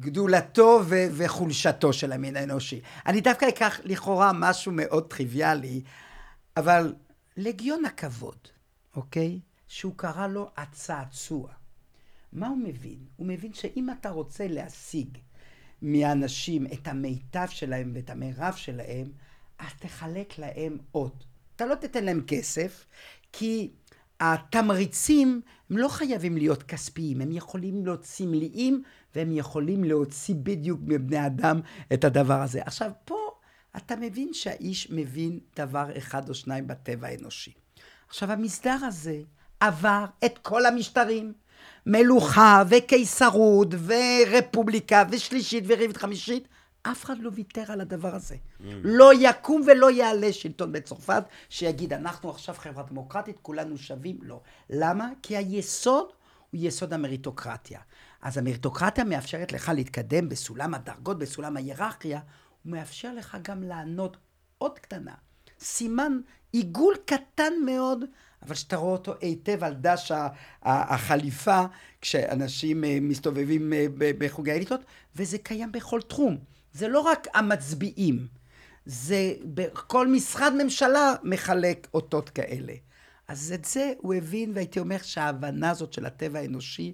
גדולתו 0.00 0.80
ו- 0.84 1.06
וחולשתו 1.12 1.92
של 1.92 2.12
המין 2.12 2.36
האנושי. 2.36 2.80
אני 3.06 3.20
דווקא 3.20 3.48
אקח 3.48 3.80
לכאורה 3.84 4.30
משהו 4.34 4.72
מאוד 4.72 5.06
טריוויאלי, 5.06 5.82
אבל 6.56 6.94
לגיון 7.36 7.84
הכבוד, 7.84 8.38
אוקיי? 8.96 9.40
שהוא 9.68 9.92
קרא 9.96 10.26
לו 10.26 10.50
הצעצוע. 10.56 11.48
מה 12.32 12.48
הוא 12.48 12.58
מבין? 12.58 12.98
הוא 13.16 13.26
מבין 13.26 13.52
שאם 13.52 13.88
אתה 14.00 14.10
רוצה 14.10 14.46
להשיג 14.48 15.18
מאנשים 15.82 16.66
את 16.66 16.88
המיטב 16.88 17.46
שלהם 17.48 17.92
ואת 17.94 18.10
המרב 18.10 18.54
שלהם, 18.56 19.12
אז 19.58 19.72
תחלק 19.78 20.38
להם 20.38 20.78
עוד. 20.92 21.24
אתה 21.56 21.66
לא 21.66 21.74
תיתן 21.74 22.04
להם 22.04 22.22
כסף, 22.26 22.86
כי 23.32 23.70
התמריצים 24.20 25.40
הם 25.70 25.78
לא 25.78 25.88
חייבים 25.88 26.36
להיות 26.36 26.62
כספיים, 26.62 27.20
הם 27.20 27.32
יכולים 27.32 27.84
להיות 27.84 28.04
סמליים, 28.04 28.82
והם 29.14 29.32
יכולים 29.32 29.84
להוציא 29.84 30.34
בדיוק 30.42 30.80
מבני 30.82 31.26
אדם 31.26 31.60
את 31.92 32.04
הדבר 32.04 32.42
הזה. 32.42 32.62
עכשיו, 32.62 32.90
פה 33.04 33.30
אתה 33.76 33.96
מבין 33.96 34.32
שהאיש 34.32 34.90
מבין 34.90 35.38
דבר 35.56 35.86
אחד 35.98 36.28
או 36.28 36.34
שניים 36.34 36.66
בטבע 36.66 37.08
האנושי. 37.08 37.52
עכשיו, 38.08 38.32
המסדר 38.32 38.76
הזה 38.82 39.20
עבר 39.60 40.04
את 40.24 40.38
כל 40.38 40.66
המשטרים. 40.66 41.32
מלוכה 41.86 42.62
וקיסרות 42.68 43.74
ורפובליקה 43.86 45.04
ושלישית 45.10 45.64
ורביעית 45.66 45.96
חמישית, 45.96 46.48
אף 46.82 47.04
אחד 47.04 47.18
לא 47.18 47.30
ויתר 47.34 47.72
על 47.72 47.80
הדבר 47.80 48.14
הזה. 48.14 48.36
לא 48.84 49.10
יקום 49.14 49.62
ולא 49.66 49.90
יעלה 49.90 50.32
שלטון 50.32 50.72
בצרפת 50.72 51.22
שיגיד, 51.48 51.92
אנחנו 51.92 52.30
עכשיו 52.30 52.54
חברה 52.58 52.82
דמוקרטית, 52.82 53.36
כולנו 53.42 53.78
שווים. 53.78 54.18
לא. 54.22 54.40
למה? 54.70 55.08
כי 55.22 55.36
היסוד 55.36 56.06
הוא 56.50 56.60
יסוד 56.62 56.92
המריטוקרטיה. 56.92 57.80
אז 58.22 58.38
המריטוקרטיה 58.38 59.04
מאפשרת 59.04 59.52
לך 59.52 59.72
להתקדם 59.74 60.28
בסולם 60.28 60.74
הדרגות, 60.74 61.18
בסולם 61.18 61.56
ההיררכיה, 61.56 62.20
הוא 62.62 62.72
מאפשר 62.72 63.14
לך 63.14 63.38
גם 63.42 63.62
לענות 63.62 64.16
עוד 64.58 64.78
קטנה. 64.78 65.14
סימן 65.60 66.20
עיגול 66.52 66.94
קטן 67.06 67.52
מאוד, 67.64 68.04
אבל 68.42 68.54
שאתה 68.54 68.76
רואה 68.76 68.92
אותו 68.92 69.14
היטב 69.20 69.64
על 69.64 69.74
דש 69.74 70.12
החליפה, 70.62 71.64
כשאנשים 72.00 72.84
אה, 72.84 72.98
מסתובבים 73.00 73.72
אה, 73.72 73.86
בחוגי 73.98 74.52
האליטות, 74.52 74.80
וזה 75.16 75.38
קיים 75.38 75.72
בכל 75.72 76.00
תחום. 76.00 76.38
זה 76.72 76.88
לא 76.88 77.00
רק 77.00 77.26
המצביעים, 77.34 78.26
זה 78.86 79.34
כל 79.72 80.08
משרד 80.08 80.52
ממשלה 80.62 81.14
מחלק 81.22 81.88
אותות 81.94 82.30
כאלה. 82.30 82.72
אז 83.28 83.52
את 83.54 83.64
זה 83.64 83.92
הוא 83.98 84.14
הבין, 84.14 84.52
והייתי 84.54 84.80
אומר 84.80 84.98
שההבנה 85.02 85.70
הזאת 85.70 85.92
של 85.92 86.06
הטבע 86.06 86.38
האנושי, 86.38 86.92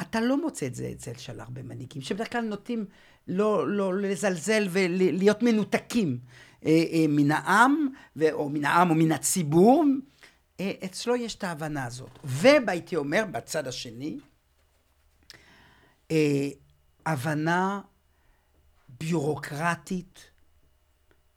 אתה 0.00 0.20
לא 0.20 0.40
מוצא 0.40 0.66
את 0.66 0.74
זה 0.74 0.90
אצל 0.92 1.14
של 1.16 1.40
הרבה 1.40 1.62
מנהיגים, 1.62 2.02
שבדרך 2.02 2.32
כלל 2.32 2.40
נוטים 2.44 2.84
לא, 3.28 3.68
לא 3.68 3.94
לזלזל 3.94 4.66
ולהיות 4.70 5.42
מנותקים 5.42 6.18
אה, 6.66 6.84
אה, 6.92 7.04
מן 7.08 7.30
העם, 7.30 7.88
או 8.32 8.48
מן 8.48 8.64
העם 8.64 8.90
או 8.90 8.94
מן 8.94 9.12
הציבור. 9.12 9.84
אה, 10.60 10.72
אצלו 10.84 11.16
יש 11.16 11.34
את 11.34 11.44
ההבנה 11.44 11.84
הזאת. 11.84 12.18
והייתי 12.24 12.96
אומר, 12.96 13.24
בצד 13.30 13.68
השני, 13.68 14.18
אה, 16.10 16.48
הבנה 17.06 17.80
ביורוקרטית 19.00 20.30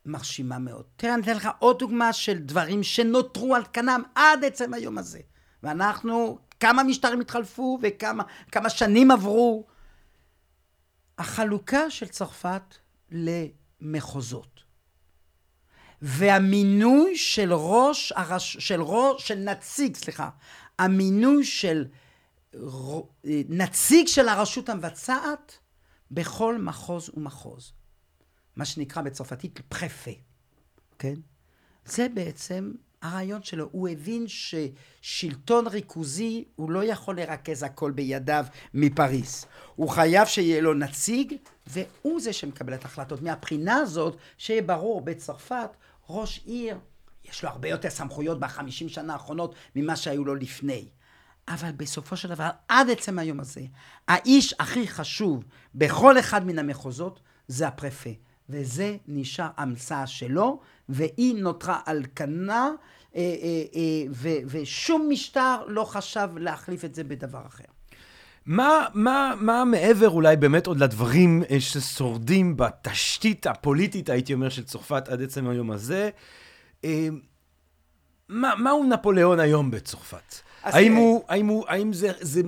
מרשימה 0.06 0.60
מאוד. 0.60 0.86
תראה, 0.96 1.14
אני 1.14 1.24
אתן 1.24 1.36
לך 1.36 1.50
עוד 1.60 1.80
דוגמה 1.80 2.14
של 2.14 2.38
דברים 2.38 2.84
שנותרו 2.84 3.56
על 3.56 3.64
כנם 3.74 4.02
עד 4.16 4.46
עצם 4.46 4.74
היום 4.74 4.98
הזה. 4.98 5.20
ואנחנו, 5.64 6.40
כמה 6.60 6.84
משטרים 6.84 7.20
התחלפו 7.20 7.80
וכמה 7.82 8.24
כמה 8.52 8.70
שנים 8.70 9.12
עברו. 9.12 9.68
החלוקה 11.18 11.90
של 11.90 12.08
צרפת 12.08 12.76
למחוזות. 13.12 14.60
והמינוי 16.02 17.18
של 17.18 17.54
ראש, 17.54 18.14
הרש, 18.16 18.58
של 18.58 18.82
ראש, 18.82 19.28
של 19.28 19.36
נציג, 19.36 19.96
סליחה, 19.96 20.30
המינוי 20.80 21.46
של 21.46 21.86
ר- 22.56 23.02
נציג 23.50 24.08
של 24.08 24.28
הרשות 24.30 24.70
המבצעת 24.70 25.58
בכל 26.12 26.58
מחוז 26.58 27.10
ומחוז. 27.14 27.74
מה 28.56 28.66
שנקרא 28.66 29.02
בצרפתית 29.02 29.60
פרפה, 29.70 30.12
כן? 31.00 31.16
זה 31.86 32.08
בעצם 32.14 32.72
הרעיון 33.02 33.44
שלו. 33.44 33.70
הוא 33.72 33.90
הבין 33.90 34.26
ששלטון 34.28 35.68
ריכוזי, 35.68 36.46
הוא 36.56 36.72
לא 36.72 36.84
יכול 36.84 37.20
לרכז 37.20 37.64
הכל 37.64 37.92
בידיו 37.92 38.46
מפריס. 38.74 39.46
הוא 39.76 39.90
חייב 39.90 40.28
שיהיה 40.28 40.62
לו 40.62 40.74
נציג, 40.74 41.34
והוא 41.68 42.22
זה 42.22 42.34
שמקבל 42.34 42.74
את 42.74 42.86
ההחלטות. 42.86 43.22
מהבחינה 43.22 43.76
הזאת, 43.76 44.18
שיהיה 44.38 44.62
ברור, 44.62 45.02
בצרפת, 45.02 45.70
ראש 46.10 46.42
עיר, 46.46 46.78
יש 47.26 47.44
לו 47.44 47.50
הרבה 47.50 47.70
יותר 47.70 47.90
סמכויות 47.90 48.40
בחמישים 48.40 48.90
שנה 48.90 49.14
האחרונות 49.14 49.56
ממה 49.76 49.96
שהיו 49.96 50.26
לו 50.26 50.36
לפני. 50.36 50.90
אבל 51.50 51.72
בסופו 51.72 52.18
של 52.18 52.30
דבר, 52.30 52.50
עד 52.68 52.90
עצם 52.90 53.20
היום 53.20 53.40
הזה, 53.40 53.62
האיש 54.08 54.56
הכי 54.60 54.88
חשוב 54.88 55.44
בכל 55.76 56.20
אחד 56.20 56.48
מן 56.48 56.60
המחוזות 56.60 57.20
זה 57.48 57.68
הפרפה. 57.68 58.10
וזה 58.50 58.98
נשאר 59.08 59.50
המצאה 59.58 60.08
שלו, 60.08 60.60
והיא 60.90 61.36
נותרה 61.36 61.80
על 61.86 62.04
כנה, 62.16 62.70
אה, 63.16 63.22
אה, 63.22 63.64
אה, 63.76 64.12
ו, 64.12 64.30
ושום 64.46 65.08
משטר 65.10 65.56
לא 65.68 65.84
חשב 65.84 66.30
להחליף 66.38 66.86
את 66.86 66.96
זה 66.96 67.04
בדבר 67.04 67.42
אחר. 67.48 67.64
מה, 68.46 68.86
מה, 68.94 69.34
מה 69.40 69.66
מעבר 69.66 70.10
אולי 70.10 70.36
באמת 70.36 70.68
עוד 70.68 70.80
לדברים 70.80 71.44
אה, 71.52 71.62
ששורדים 71.62 72.58
בתשתית 72.58 73.48
הפוליטית, 73.48 74.10
הייתי 74.10 74.34
אומר, 74.34 74.50
של 74.50 74.64
צרפת 74.64 75.08
עד 75.08 75.22
עצם 75.22 75.48
היום 75.48 75.72
הזה? 75.72 76.10
אה, 76.84 77.08
מה, 78.30 78.56
מהו 78.56 78.84
נפוליאון 78.84 79.40
היום 79.40 79.72
בצרפת? 79.72 80.49
האם. 80.64 80.96
הוא, 80.96 81.24
האם, 81.28 81.48
הוא, 81.48 81.66
האם 81.68 81.94
זה, 81.94 82.12
זה, 82.22 82.42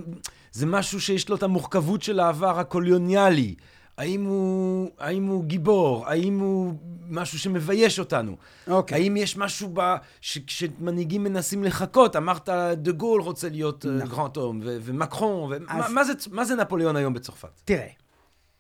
זה 0.52 0.66
משהו 0.66 1.02
שיש 1.02 1.30
לו 1.30 1.36
את 1.36 1.44
המורכבות 1.44 2.02
של 2.02 2.20
העבר 2.20 2.60
הקולוניאלי? 2.60 3.56
האם 3.98 4.26
הוא, 4.26 4.90
האם 5.00 5.26
הוא 5.28 5.44
גיבור? 5.44 6.08
האם 6.08 6.40
הוא 6.40 6.74
משהו 7.10 7.40
שמבייש 7.40 8.00
אותנו? 8.00 8.36
אוקיי. 8.68 9.02
האם 9.02 9.18
יש 9.18 9.38
משהו 9.38 9.70
ב... 9.74 9.96
ש... 10.22 10.38
שמנהיגים 10.48 11.24
מנסים 11.24 11.64
לחכות? 11.64 12.16
אמרת, 12.16 12.50
דה 12.76 12.92
גול 12.92 13.22
רוצה 13.22 13.50
להיות 13.50 13.86
נכון. 13.86 14.10
גרנט 14.18 14.38
הום, 14.38 14.60
ו- 14.64 14.78
ומקרון, 14.82 15.52
ומה 15.56 15.86
אז- 15.86 15.92
מה 15.92 16.04
זה, 16.04 16.14
מה 16.32 16.46
זה 16.46 16.56
נפוליאון 16.56 16.96
היום 16.96 17.14
בצרפת? 17.14 17.62
תראה, 17.66 17.88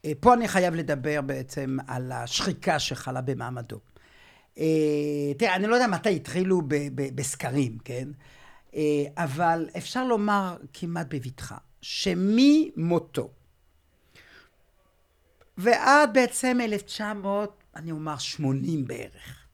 אה, 0.05 0.11
פה 0.19 0.33
אני 0.33 0.47
חייב 0.47 0.75
לדבר 0.75 1.21
בעצם 1.21 1.77
על 1.87 2.11
השחיקה 2.11 2.79
שחלה 2.79 3.21
במעמדו. 3.21 3.79
אה, 4.57 4.63
תראה, 5.37 5.55
אני 5.55 5.67
לא 5.67 5.75
יודע 5.75 5.87
מתי 5.87 6.15
התחילו 6.15 6.61
בסקרים, 7.15 7.77
כן? 7.85 8.07
אה, 8.75 8.81
אבל 9.17 9.69
אפשר 9.77 10.03
לומר 10.03 10.57
כמעט 10.73 11.07
בבטחה, 11.09 11.57
שממותו 11.81 13.29
ועד 15.57 16.13
בעצם 16.13 16.57
1900, 16.61 17.63
אני 17.75 17.91
אומר 17.91 18.17
80 18.17 18.87
בערך, 18.87 19.45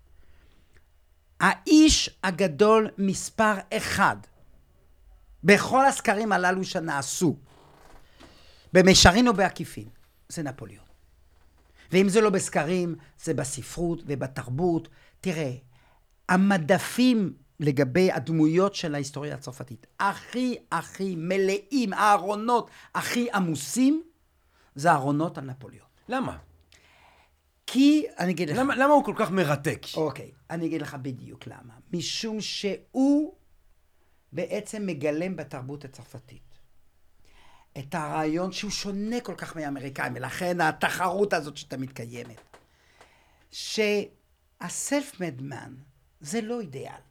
האיש 1.40 2.10
הגדול 2.24 2.90
מספר 2.98 3.54
אחד 3.74 4.18
בכל 5.44 5.86
הסקרים 5.86 6.32
הללו 6.32 6.64
שנעשו, 6.64 7.38
במישרין 8.74 9.28
או 9.28 9.34
בעקיפין, 9.34 9.90
זה 10.30 10.44
נפוליאון. 10.44 10.86
ואם 11.92 12.10
זה 12.10 12.22
לא 12.22 12.30
בסקרים, 12.30 12.96
זה 13.24 13.34
בספרות 13.34 14.04
ובתרבות. 14.06 14.88
תראה, 15.22 15.52
המדפים 16.30 17.34
לגבי 17.60 18.12
הדמויות 18.12 18.76
של 18.76 18.96
ההיסטוריה 18.96 19.36
הצרפתית, 19.36 19.88
הכי 20.00 20.58
הכי 20.72 21.16
מלאים, 21.18 21.94
הארונות 21.94 22.70
הכי 22.96 23.28
עמוסים, 23.34 24.04
זה 24.76 24.92
הארונות 24.92 25.38
על 25.38 25.44
נפוליאון. 25.44 25.88
למה? 26.10 26.38
כי, 27.68 28.06
אני 28.20 28.32
אגיד 28.32 28.50
לך... 28.50 28.58
למה, 28.58 28.76
למה 28.76 28.94
הוא 28.94 29.04
כל 29.04 29.14
כך 29.16 29.32
מרתק? 29.32 29.82
אוקיי, 29.96 30.32
אני 30.50 30.66
אגיד 30.66 30.82
לך 30.82 30.96
בדיוק 31.02 31.48
למה. 31.48 31.74
משום 31.94 32.42
שהוא 32.42 33.34
בעצם 34.32 34.86
מגלם 34.86 35.36
בתרבות 35.36 35.86
הצרפתית 35.86 36.48
את 37.78 37.96
הרעיון 37.96 38.52
שהוא 38.52 38.72
שונה 38.72 39.22
כל 39.22 39.36
כך 39.38 39.56
מהאמריקאים, 39.56 40.14
ולכן 40.16 40.62
התחרות 40.62 41.34
הזאת 41.34 41.58
שתמיד 41.58 41.92
קיימת. 41.92 42.42
שהסלף-מד 43.52 45.42
מן 45.42 45.76
זה 46.22 46.42
לא 46.42 46.62
אידיאל. 46.62 47.07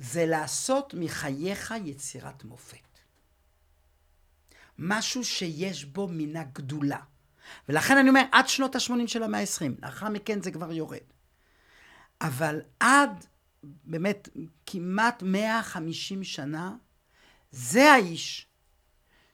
זה 0.00 0.26
לעשות 0.26 0.94
מחייך 0.98 1.74
יצירת 1.84 2.44
מופת. 2.44 2.76
משהו 4.78 5.24
שיש 5.24 5.84
בו 5.84 6.08
מן 6.10 6.36
הגדולה. 6.36 7.00
ולכן 7.68 7.96
אני 7.96 8.08
אומר, 8.08 8.22
עד 8.32 8.48
שנות 8.48 8.76
ה-80 8.76 9.06
של 9.06 9.22
המאה 9.22 9.40
ה-20, 9.40 9.82
לאחר 9.82 10.08
מכן 10.08 10.42
זה 10.42 10.50
כבר 10.50 10.72
יורד. 10.72 10.98
אבל 12.20 12.60
עד 12.80 13.26
באמת 13.62 14.28
כמעט 14.66 15.22
150 15.22 16.24
שנה, 16.24 16.74
זה 17.50 17.92
האיש 17.92 18.46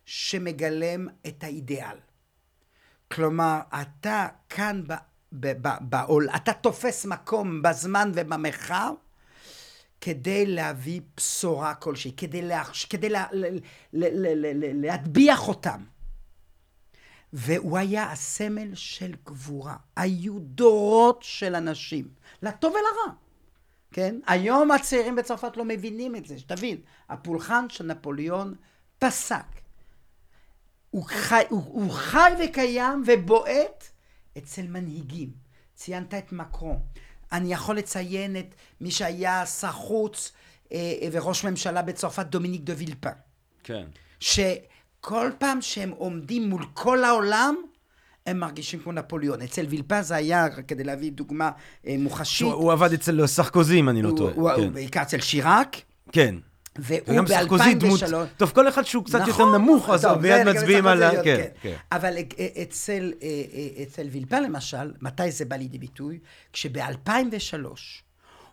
שמגלם 0.05 1.09
את 1.27 1.45
האידיאל. 1.45 1.97
כלומר, 3.13 3.61
אתה 3.83 4.29
כאן 4.49 4.83
בעול, 5.81 6.29
אתה 6.37 6.53
תופס 6.53 7.05
מקום 7.05 7.63
בזמן 7.63 8.13
ובמרחב 8.15 8.93
כדי 10.01 10.47
להביא 10.47 11.01
בשורה 11.17 11.75
כלשהי, 11.75 12.13
כדי, 12.17 12.43
להחש... 12.43 12.85
כדי 12.85 13.09
לה... 13.09 13.27
ל... 13.33 13.47
ל... 13.47 13.59
ל... 13.93 14.47
ל... 14.47 14.87
להטביח 14.87 15.49
אותם. 15.49 15.85
והוא 17.33 17.79
היה 17.79 18.13
הסמל 18.13 18.75
של 18.75 19.15
גבורה. 19.25 19.77
היו 19.97 20.39
דורות 20.39 21.23
של 21.23 21.55
אנשים, 21.55 22.09
לטוב 22.43 22.73
ולרע. 22.73 23.15
כן? 23.93 24.17
היום 24.27 24.71
הצעירים 24.71 25.17
בצרפת 25.17 25.57
לא 25.57 25.65
מבינים 25.65 26.17
את 26.17 26.27
זה, 26.27 26.39
שתבין, 26.39 26.81
הפולחן 27.09 27.67
של 27.69 27.85
נפוליאון 27.85 28.55
פסק. 28.99 29.47
הוא 30.91 31.05
חי, 31.05 31.43
הוא, 31.49 31.63
הוא 31.65 31.91
חי 31.91 32.33
וקיים 32.45 33.03
ובועט 33.07 33.85
אצל 34.39 34.67
מנהיגים. 34.67 35.31
ציינת 35.75 36.15
את 36.15 36.33
מקרון. 36.33 36.79
אני 37.33 37.53
יכול 37.53 37.77
לציין 37.77 38.37
את 38.37 38.55
מי 38.81 38.91
שהיה 38.91 39.47
שר 39.47 39.73
חוץ 39.73 40.33
אה, 40.73 41.09
וראש 41.13 41.45
ממשלה 41.45 41.83
בצרפת, 41.83 42.27
דומיניק 42.27 42.61
דה 42.65 42.73
וילפן. 42.77 43.11
כן. 43.65 43.85
שכל 44.21 45.31
פעם 45.39 45.63
שהם 45.63 45.91
עומדים 45.91 46.51
מול 46.51 46.65
כל 46.75 47.05
העולם, 47.05 47.55
הם 48.27 48.39
מרגישים 48.41 48.81
כמו 48.81 48.93
נפוליאון. 48.93 49.43
אצל 49.43 49.67
וילפן 49.69 50.03
זה 50.03 50.15
היה, 50.15 50.49
כדי 50.49 50.85
להביא 50.85 51.13
דוגמה 51.13 51.51
אה, 51.87 51.97
מוחשית. 51.99 52.47
הוא 52.47 52.73
עבד 52.73 52.93
אצל 52.93 53.27
סרקוזי, 53.27 53.81
אם 53.81 53.89
אני 53.89 54.03
לא 54.03 54.13
טועה. 54.17 54.35
הוא, 54.35 54.51
כן. 54.57 54.73
בעיקר 54.73 55.03
אצל 55.03 55.21
שיראק. 55.21 55.77
כן. 56.13 56.35
והוא 56.79 57.21
ב-2003... 57.21 58.15
טוב, 58.37 58.51
כל 58.51 58.69
אחד 58.69 58.83
שהוא 58.83 59.05
קצת 59.05 59.21
נכון, 59.21 59.29
יותר 59.29 59.59
נמוך, 59.59 59.91
אז 59.91 60.07
מיד 60.21 60.47
מצביעים 60.47 60.87
על 60.87 61.03
ה... 61.03 61.11
כן, 61.11 61.23
כן. 61.25 61.47
כן. 61.63 61.75
אבל 61.93 62.15
אצל, 62.63 63.13
אה, 63.23 63.29
אה, 63.29 63.83
אצל 63.83 64.07
וילפן 64.11 64.43
למשל, 64.43 64.93
מתי 65.01 65.31
זה 65.31 65.45
בא 65.45 65.57
לידי 65.57 65.79
ביטוי? 65.79 66.19
כשב-2003 66.53 67.55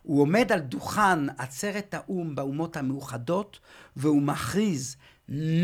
הוא 0.02 0.22
עומד 0.22 0.52
על 0.52 0.60
דוכן 0.60 1.28
עצרת 1.38 1.94
האו"ם 1.94 2.34
באומות 2.34 2.76
המאוחדות, 2.76 3.58
והוא 3.96 4.22
מכריז 4.22 4.96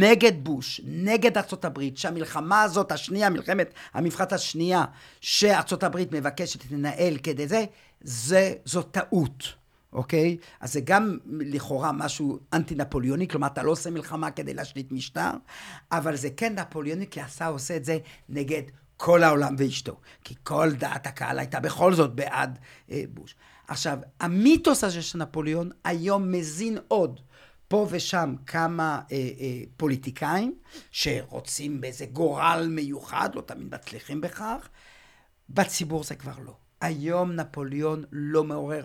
נגד 0.01 0.45
בוש, 0.45 0.81
נגד 0.85 1.37
ארצות 1.37 1.65
הברית, 1.65 1.99
שהמלחמה 1.99 2.63
הזאת, 2.63 2.93
השנייה, 2.93 3.31
מלחמת 3.31 3.75
המבחת 3.95 4.33
השנייה, 4.33 4.85
שארצות 5.21 5.83
הברית 5.83 6.13
מבקשת 6.13 6.71
לנהל 6.73 7.17
כדי 7.23 7.49
זה, 7.49 7.65
זה, 8.01 8.53
זו 8.65 8.83
טעות. 8.83 9.60
אוקיי? 9.93 10.37
אז 10.61 10.73
זה 10.73 10.81
גם 10.81 11.19
לכאורה 11.41 11.93
משהו 11.93 12.39
אנטי-נפוליוני, 12.53 13.29
כלומר, 13.29 13.47
אתה 13.47 13.63
לא 13.63 13.71
עושה 13.71 13.91
מלחמה 13.91 14.31
כדי 14.31 14.55
להשליט 14.55 14.93
משטר, 14.93 15.31
אבל 15.93 16.17
זה 16.17 16.29
כן 16.37 16.59
נפוליוני, 16.59 17.07
כי 17.07 17.21
עשה 17.21 17.47
עושה 17.47 17.77
את 17.77 17.85
זה 17.85 17.99
נגד 18.29 18.63
כל 18.97 19.23
העולם 19.23 19.55
ואשתו. 19.59 20.01
כי 20.25 20.35
כל 20.43 20.73
דעת 20.73 21.07
הקהל 21.07 21.39
הייתה 21.39 21.61
בכל 21.61 21.95
זאת 21.95 22.15
בעד 22.15 22.59
אה, 22.91 23.03
בוש. 23.15 23.35
עכשיו, 23.69 23.99
המיתוס 24.21 24.85
הזה 24.85 25.03
של 25.03 25.19
נפוליאון 25.19 25.71
היום 25.85 26.33
מזין 26.33 26.79
עוד. 26.89 27.21
פה 27.69 27.87
ושם 27.91 28.35
כמה 28.47 29.01
אה, 29.13 29.17
אה, 29.17 29.63
פוליטיקאים 29.77 30.55
שרוצים 30.91 31.81
באיזה 31.81 32.07
גורל 32.07 32.67
מיוחד, 32.71 33.31
לא 33.35 33.41
תמיד 33.41 33.75
מצליחים 33.75 34.21
בכך. 34.21 34.69
בציבור 35.49 36.05
זה 36.05 36.15
כבר 36.15 36.33
לא. 36.45 36.57
היום 36.81 37.33
נפוליאון 37.33 38.05
לא 38.13 38.45
מעורר 38.45 38.85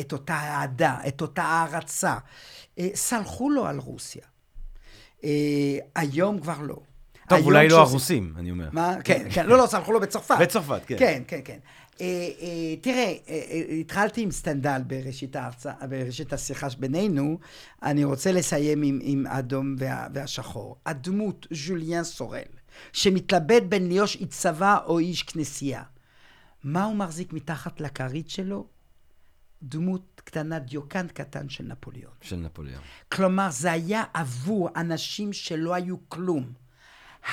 את 0.00 0.12
אותה 0.12 0.34
אהדה, 0.34 0.98
את 1.08 1.20
אותה 1.20 1.42
הערצה. 1.42 2.16
אה, 2.78 2.88
סלחו 2.94 3.50
לו 3.50 3.66
על 3.66 3.78
רוסיה. 3.78 4.22
אה, 5.24 5.78
היום 5.94 6.40
כבר 6.40 6.60
לא. 6.60 6.76
טוב, 7.28 7.38
אולי 7.44 7.68
לא 7.68 7.80
הרוסים, 7.80 8.34
אני 8.36 8.50
אומר. 8.50 8.68
מה? 8.72 8.94
כן, 9.04 9.26
כן, 9.30 9.46
לא, 9.46 9.58
לא, 9.58 9.66
סלחו 9.66 9.92
לו 9.92 10.00
בצרפת. 10.00 10.36
בצרפת, 10.40 10.80
כן. 10.86 10.96
כן, 10.98 11.22
כן, 11.26 11.40
כן. 11.44 11.58
תראה, 12.80 13.14
התחלתי 13.80 14.22
עם 14.22 14.30
סטנדל 14.30 14.82
בראשית, 14.86 15.36
ההרצא, 15.36 15.72
בראשית 15.88 16.32
השיחה 16.32 16.66
בינינו, 16.78 17.38
אני 17.82 18.04
רוצה 18.04 18.32
לסיים 18.32 18.82
עם, 18.82 18.98
עם 19.02 19.26
האדום 19.26 19.76
וה, 19.78 20.06
והשחור. 20.14 20.76
הדמות 20.86 21.46
ז'וליאן 21.50 22.04
סורל, 22.04 22.42
שמתלבט 22.92 23.62
בין 23.62 23.88
להיות 23.88 24.08
איש 24.08 24.24
צבא 24.28 24.78
או 24.86 24.98
איש 24.98 25.22
כנסייה. 25.22 25.82
מה 26.64 26.84
הוא 26.84 26.96
מחזיק 26.96 27.32
מתחת 27.32 27.80
לכרית 27.80 28.30
שלו? 28.30 28.75
דמות 29.68 30.20
קטנה, 30.24 30.58
דיוקן 30.58 31.08
קטן 31.08 31.48
של 31.48 31.64
נפוליאון. 31.64 32.12
של 32.20 32.36
נפוליאון. 32.36 32.82
כלומר, 33.12 33.50
זה 33.50 33.72
היה 33.72 34.04
עבור 34.14 34.68
אנשים 34.76 35.32
שלא 35.32 35.74
היו 35.74 35.96
כלום. 36.08 36.52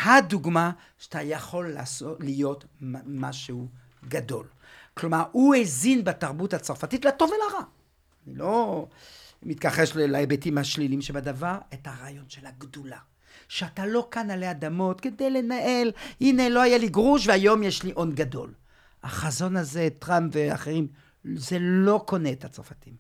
הדוגמה 0.04 0.72
שאתה 0.98 1.22
יכול 1.22 1.70
לעשות, 1.74 2.18
להיות 2.20 2.66
משהו 3.06 3.68
גדול. 4.08 4.48
כלומר, 4.94 5.24
הוא 5.32 5.56
האזין 5.56 6.04
בתרבות 6.04 6.54
הצרפתית 6.54 7.06
לטוב 7.06 7.30
ולרע. 7.30 7.64
אני 8.28 8.36
לא 8.36 8.88
מתכחש 9.44 9.96
להיבטים 9.96 10.58
השליליים 10.58 11.02
שבדבר, 11.02 11.58
את 11.74 11.88
הרעיון 11.88 12.26
של 12.28 12.46
הגדולה. 12.46 13.00
שאתה 13.48 13.86
לא 13.86 14.08
כאן 14.12 14.32
עלי 14.32 14.52
אדמות 14.52 15.02
כדי 15.02 15.30
לנהל, 15.30 15.92
הנה, 16.22 16.50
לא 16.50 16.62
היה 16.62 16.78
לי 16.78 16.90
גרוש 16.90 17.28
והיום 17.28 17.64
יש 17.64 17.84
לי 17.84 17.92
הון 17.96 18.12
גדול. 18.12 18.54
החזון 19.04 19.58
הזה, 19.58 19.88
טראמפ 20.00 20.34
ואחרים, 20.36 20.88
זה 21.36 21.58
לא 21.60 22.04
קונה 22.06 22.32
את 22.32 22.46
הצרפתים. 22.46 22.94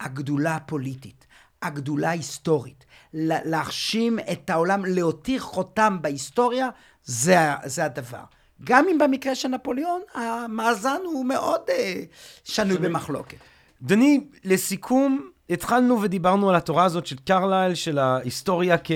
הגדולה 0.00 0.56
הפוליטית, 0.56 1.26
הגדולה 1.62 2.08
ההיסטורית, 2.08 2.84
להחשים 3.14 4.18
את 4.32 4.50
העולם, 4.50 4.84
להותיר 4.84 5.40
חותם 5.40 5.98
בהיסטוריה, 6.00 6.68
זה, 7.04 7.38
זה 7.64 7.84
הדבר. 7.84 8.22
גם 8.64 8.86
אם 8.90 8.98
במקרה 8.98 9.34
של 9.34 9.48
נפוליאון, 9.48 10.00
המאזן 10.14 10.98
הוא 11.04 11.26
מאוד 11.26 11.60
אה, 11.68 12.02
שנוי 12.44 12.78
במחלוקת. 12.78 13.36
דני, 13.82 14.26
לסיכום, 14.44 15.30
התחלנו 15.50 16.02
ודיברנו 16.02 16.50
על 16.50 16.56
התורה 16.56 16.84
הזאת 16.84 17.06
של 17.06 17.16
קרלייל, 17.24 17.74
של 17.74 17.98
ההיסטוריה 17.98 18.76
כ- 18.84 18.90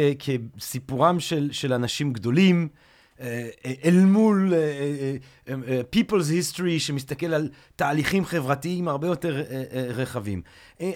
כסיפורם 0.59 1.21
של, 1.21 1.49
של 1.53 1.73
אנשים 1.73 2.13
גדולים. 2.13 2.69
אה, 3.23 3.49
אל 3.85 4.01
מול 4.01 4.55
אה, 4.55 5.17
אה, 5.49 5.81
People's 5.97 6.55
History 6.57 6.79
שמסתכל 6.79 7.35
על 7.35 7.49
תהליכים 7.77 8.25
חברתיים 8.25 8.89
הרבה 8.89 9.07
יותר 9.07 9.45
רחבים. 9.73 10.43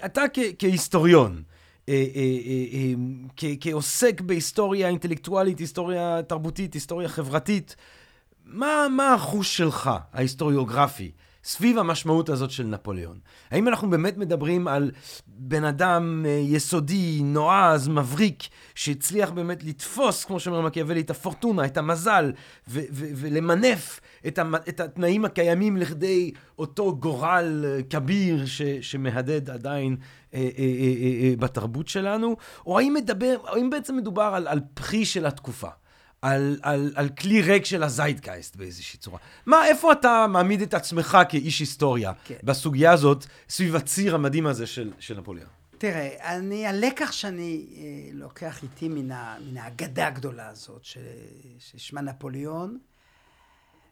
אתה 0.05 0.23
כהיסטוריון, 0.59 1.43
כעוסק 3.61 4.21
בהיסטוריה 4.21 4.89
אינטלקטואלית, 4.89 5.59
היסטוריה 5.59 6.21
תרבותית, 6.29 6.75
היסטוריה 6.75 7.09
חברתית, 7.09 7.77
מה, 8.45 8.87
מה 8.91 9.15
החוש 9.15 9.57
שלך, 9.57 9.91
ההיסטוריוגרפי, 10.13 11.11
סביב 11.47 11.79
המשמעות 11.79 12.29
הזאת 12.29 12.51
של 12.51 12.67
נפוליאון. 12.67 13.19
האם 13.51 13.69
אנחנו 13.69 13.91
באמת 13.91 14.17
מדברים 14.17 14.69
על 14.69 14.91
בן 15.27 15.65
אדם 15.65 16.25
אה, 16.27 16.31
יסודי, 16.31 17.21
נועז, 17.25 17.89
מבריק, 17.89 18.43
שהצליח 18.75 19.31
באמת 19.31 19.65
לתפוס, 19.65 20.25
כמו 20.25 20.41
שאומר 20.41 20.61
מקיאוולי, 20.61 21.01
את 21.01 21.11
הפורטונה, 21.11 21.65
את 21.65 21.77
המזל, 21.77 22.33
ולמנף 22.69 24.01
את, 24.27 24.39
את 24.69 24.81
התנאים 24.81 25.25
הקיימים 25.25 25.77
לכדי 25.77 26.33
אותו 26.59 26.97
גורל 26.97 27.65
אה, 27.69 27.83
כביר 27.91 28.47
ש- 28.47 28.63
שמהדהד 28.81 29.51
עדיין 29.51 29.97
אה, 30.35 30.49
בתרבות 31.39 31.89
שלנו? 31.89 32.37
או 32.67 32.79
האם, 32.79 32.95
מדבר, 32.95 33.37
האם 33.47 33.71
בעצם 33.71 33.97
מדובר 33.97 34.31
על, 34.35 34.49
על 34.49 34.61
פרי 34.75 35.05
של 35.05 35.27
התקופה? 35.27 35.69
על, 36.27 36.59
על, 36.63 36.93
על 36.95 37.09
כלי 37.09 37.43
ריק 37.43 37.65
של 37.65 37.83
הזיידקייסט 37.83 38.57
באיזושהי 38.57 38.99
צורה. 38.99 39.19
מה, 39.47 39.67
איפה 39.67 39.93
אתה 39.93 40.27
מעמיד 40.29 40.63
את 40.63 40.75
עצמך 40.75 41.19
כאיש 41.29 41.61
היסטוריה 41.61 42.13
כן. 42.25 42.35
בסוגיה 42.45 42.93
הזאת, 42.93 43.27
סביב 43.49 43.77
הציר 43.77 44.15
המדהים 44.15 44.47
הזה 44.47 44.67
של, 44.67 44.93
של 44.99 45.19
נפוליאון? 45.19 45.49
תראה, 45.79 46.37
אני, 46.37 46.67
הלקח 46.67 47.13
שאני 47.13 47.67
אה, 47.77 48.11
לוקח 48.13 48.63
איתי 48.63 48.89
מן, 48.89 49.11
ה, 49.11 49.37
מן 49.47 49.57
האגדה 49.57 50.07
הגדולה 50.07 50.49
הזאת, 50.49 50.85
ש, 50.85 50.99
ששמה 51.59 52.01
נפוליאון, 52.01 52.79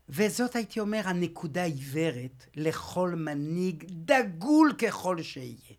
וזאת 0.08 0.56
הייתי 0.56 0.80
אומר 0.80 1.00
הנקודה 1.04 1.64
עיוורת 1.64 2.46
לכל 2.56 3.14
מנהיג, 3.16 3.84
דגול 3.88 4.72
ככל 4.78 5.22
שיהיה. 5.22 5.74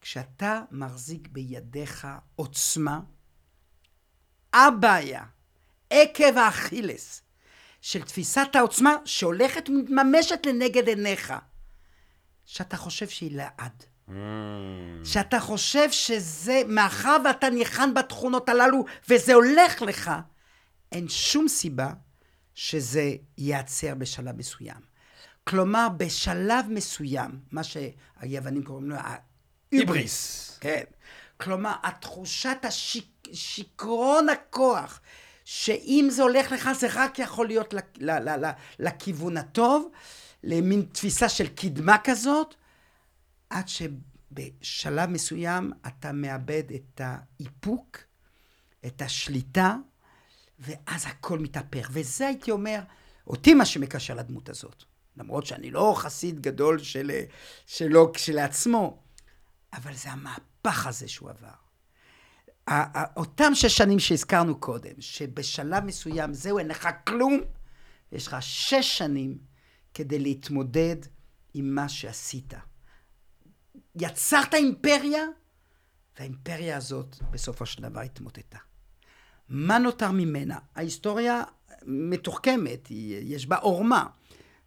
כשאתה 0.00 0.62
מחזיק 0.70 1.28
בידיך 1.32 2.06
עוצמה, 2.36 3.00
הבעיה, 4.52 5.22
עקב 5.90 6.38
האכילס 6.38 7.22
של 7.80 8.02
תפיסת 8.02 8.48
העוצמה 8.54 8.96
שהולכת 9.04 9.68
ומתממשת 9.68 10.46
לנגד 10.46 10.88
עיניך, 10.88 11.34
שאתה 12.46 12.76
חושב 12.76 13.08
שהיא 13.08 13.36
לעד. 13.36 13.84
Mm. 14.08 14.12
שאתה 15.04 15.40
חושב 15.40 15.90
שזה, 15.90 16.62
מאחר 16.66 17.16
ואתה 17.24 17.50
ניחן 17.50 17.94
בתכונות 17.94 18.48
הללו, 18.48 18.84
וזה 19.08 19.34
הולך 19.34 19.82
לך, 19.82 20.10
אין 20.92 21.08
שום 21.08 21.48
סיבה 21.48 21.90
שזה 22.54 23.12
ייעצר 23.38 23.94
בשלב 23.94 24.36
מסוים. 24.36 24.88
כלומר, 25.44 25.88
בשלב 25.96 26.66
מסוים, 26.68 27.40
מה 27.52 27.62
שהיוונים 27.64 28.62
קוראים 28.64 28.90
לו 28.90 28.96
היבריס. 29.72 30.58
כן. 30.60 30.82
כלומר, 31.36 31.74
התחושת 31.82 32.58
השיכרון 33.32 34.28
הכוח, 34.28 35.00
שאם 35.44 36.08
זה 36.10 36.22
הולך 36.22 36.52
לך, 36.52 36.70
זה 36.72 36.86
רק 36.94 37.18
יכול 37.18 37.46
להיות 37.46 37.74
לכיוון 38.78 39.36
הטוב, 39.36 39.90
למין 40.44 40.86
תפיסה 40.92 41.28
של 41.28 41.48
קדמה 41.48 41.96
כזאת, 42.04 42.54
עד 43.50 43.64
שבשלב 43.68 45.10
מסוים 45.10 45.72
אתה 45.86 46.12
מאבד 46.12 46.62
את 46.74 47.00
האיפוק, 47.04 47.98
את 48.86 49.02
השליטה, 49.02 49.76
ואז 50.58 51.06
הכל 51.06 51.38
מתהפך. 51.38 51.88
וזה 51.92 52.26
הייתי 52.26 52.50
אומר, 52.50 52.80
אותי 53.26 53.54
מה 53.54 53.64
שמקשר 53.64 54.14
לדמות 54.14 54.48
הזאת. 54.48 54.84
למרות 55.16 55.46
שאני 55.46 55.70
לא 55.70 55.94
חסיד 55.96 56.40
גדול 56.40 56.78
של, 56.78 57.10
שלו 57.66 58.12
כשלעצמו, 58.12 59.02
אבל 59.72 59.94
זה 59.94 60.10
המהפך 60.10 60.86
הזה 60.86 61.08
שהוא 61.08 61.30
עבר. 61.30 61.67
אותם 63.16 63.54
שש 63.54 63.76
שנים 63.76 63.98
שהזכרנו 63.98 64.60
קודם, 64.60 65.00
שבשלב 65.00 65.84
מסוים 65.84 66.34
זהו, 66.34 66.58
אין 66.58 66.68
לך 66.68 66.88
כלום, 67.06 67.40
יש 68.12 68.26
לך 68.26 68.36
שש 68.40 68.98
שנים 68.98 69.38
כדי 69.94 70.18
להתמודד 70.18 70.96
עם 71.54 71.74
מה 71.74 71.88
שעשית. 71.88 72.54
יצרת 73.94 74.54
אימפריה, 74.54 75.24
והאימפריה 76.18 76.76
הזאת 76.76 77.16
בסופו 77.30 77.66
של 77.66 77.82
דבר 77.82 78.00
התמוטטה. 78.00 78.58
מה 79.48 79.78
נותר 79.78 80.10
ממנה? 80.10 80.58
ההיסטוריה 80.76 81.42
מתוחכמת, 81.86 82.88
יש 83.22 83.46
בה 83.46 83.56
עורמה. 83.56 84.06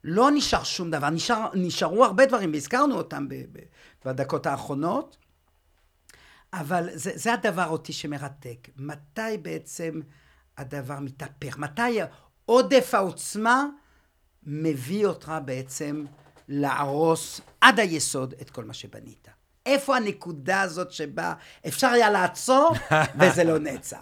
לא 0.03 0.32
נשאר 0.32 0.64
שום 0.64 0.91
דבר, 0.91 1.10
נשאר, 1.10 1.49
נשארו 1.53 2.06
הרבה 2.06 2.26
דברים, 2.26 2.52
והזכרנו 2.52 2.95
אותם 2.95 3.28
בדקות 4.06 4.45
האחרונות, 4.45 5.18
אבל 6.53 6.90
זה, 6.94 7.11
זה 7.15 7.34
הדבר 7.34 7.68
אותי 7.68 7.94
שמרתק. 7.94 8.68
מתי 8.78 9.38
בעצם 9.41 9.99
הדבר 10.57 10.99
מתהפך? 10.99 11.57
מתי 11.57 11.99
עודף 12.45 12.90
העוצמה 12.94 13.65
מביא 14.44 15.06
אותך 15.06 15.34
בעצם 15.45 16.06
להרוס 16.48 17.41
עד 17.61 17.80
היסוד 17.80 18.34
את 18.41 18.49
כל 18.49 18.64
מה 18.64 18.73
שבנית? 18.73 19.28
איפה 19.65 19.98
הנקודה 19.98 20.61
הזאת 20.61 20.91
שבה 20.91 21.34
אפשר 21.68 21.88
היה 21.88 22.10
לעצור 22.10 22.72
וזה 23.19 23.44
לא 23.44 23.60
נעצר? 23.60 23.98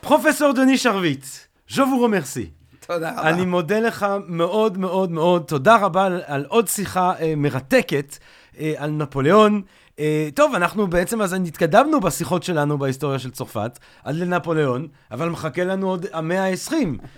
פרופסור 0.00 0.52
דוני 0.52 0.78
שרביט, 0.78 1.24
vous 1.70 1.78
remercie. 1.78 2.66
תודה 2.86 3.12
רבה. 3.12 3.30
אני 3.30 3.46
מודה 3.46 3.80
לך 3.80 4.06
מאוד 4.26 4.78
מאוד 4.78 5.10
מאוד. 5.10 5.42
תודה 5.42 5.76
רבה 5.76 6.04
על, 6.04 6.22
על 6.26 6.44
עוד 6.48 6.68
שיחה 6.68 7.12
אה, 7.20 7.34
מרתקת 7.36 8.16
אה, 8.58 8.74
על 8.76 8.90
נפוליאון. 8.90 9.62
אה, 9.98 10.28
טוב, 10.34 10.54
אנחנו 10.54 10.86
בעצם 10.86 11.22
אז 11.22 11.32
התקדמנו 11.32 12.00
בשיחות 12.00 12.42
שלנו 12.42 12.78
בהיסטוריה 12.78 13.18
של 13.18 13.30
צרפת 13.30 13.78
עד 14.04 14.14
לנפוליאון, 14.14 14.88
אבל 15.10 15.28
מחכה 15.28 15.64
לנו 15.64 15.88
עוד 15.88 16.06
המאה 16.12 16.44
ה-20 16.44 16.74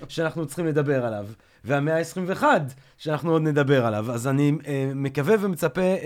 שאנחנו 0.08 0.46
צריכים 0.46 0.66
לדבר 0.66 1.06
עליו. 1.06 1.26
והמאה 1.68 1.98
ה-21, 1.98 2.42
שאנחנו 2.98 3.32
עוד 3.32 3.42
נדבר 3.42 3.86
עליו. 3.86 4.12
אז 4.12 4.26
אני 4.26 4.52
אה, 4.66 4.90
מקווה 4.94 5.34
ומצפה 5.40 5.80
אה, 5.80 5.96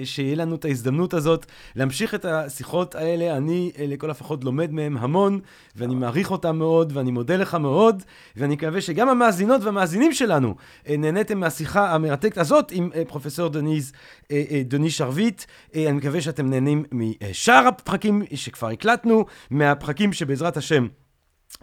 אה, 0.00 0.06
שיהיה 0.06 0.36
לנו 0.36 0.54
את 0.54 0.64
ההזדמנות 0.64 1.14
הזאת 1.14 1.46
להמשיך 1.76 2.14
את 2.14 2.24
השיחות 2.24 2.94
האלה. 2.94 3.36
אני 3.36 3.72
אה, 3.78 3.86
לכל 3.88 4.10
הפחות 4.10 4.44
לומד 4.44 4.72
מהם 4.72 4.96
המון, 4.96 5.40
ואני 5.76 5.94
מעריך 5.94 6.30
אותם 6.30 6.56
מאוד, 6.56 6.92
ואני 6.94 7.10
מודה 7.10 7.36
לך 7.36 7.54
מאוד, 7.54 8.02
ואני 8.36 8.54
מקווה 8.54 8.80
שגם 8.80 9.08
המאזינות 9.08 9.62
והמאזינים 9.62 10.12
שלנו 10.12 10.54
אה, 10.88 10.96
נהניתם 10.96 11.40
מהשיחה 11.40 11.94
המרתקת 11.94 12.38
הזאת 12.38 12.72
עם 12.72 12.90
אה, 12.94 13.02
פרופסור 13.08 13.48
דוניז, 13.48 13.92
אה, 14.30 14.42
אה, 14.50 14.62
דוני 14.64 14.90
שרביט. 14.90 15.42
אה, 15.74 15.88
אני 15.88 15.92
מקווה 15.92 16.20
שאתם 16.20 16.50
נהנים 16.50 16.84
משאר 16.92 17.66
הפרקים 17.68 18.22
שכבר 18.34 18.68
הקלטנו, 18.68 19.24
מהפרקים 19.50 20.12
שבעזרת 20.12 20.56
השם... 20.56 20.86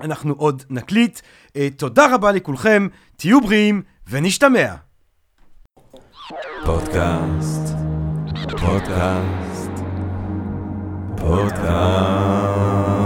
אנחנו 0.02 0.34
עוד 0.38 0.64
נקליט. 0.70 1.20
אה, 1.56 1.68
תודה 1.78 2.16
רבה 2.16 2.32
לכולכם, 2.32 2.88
תהיו 3.16 3.42
בריאים 3.42 3.82
ונשתמע. 4.10 4.76
פודקאסט, 6.66 7.76
פודקאסט, 8.60 9.72
פודקאסט. 11.18 13.01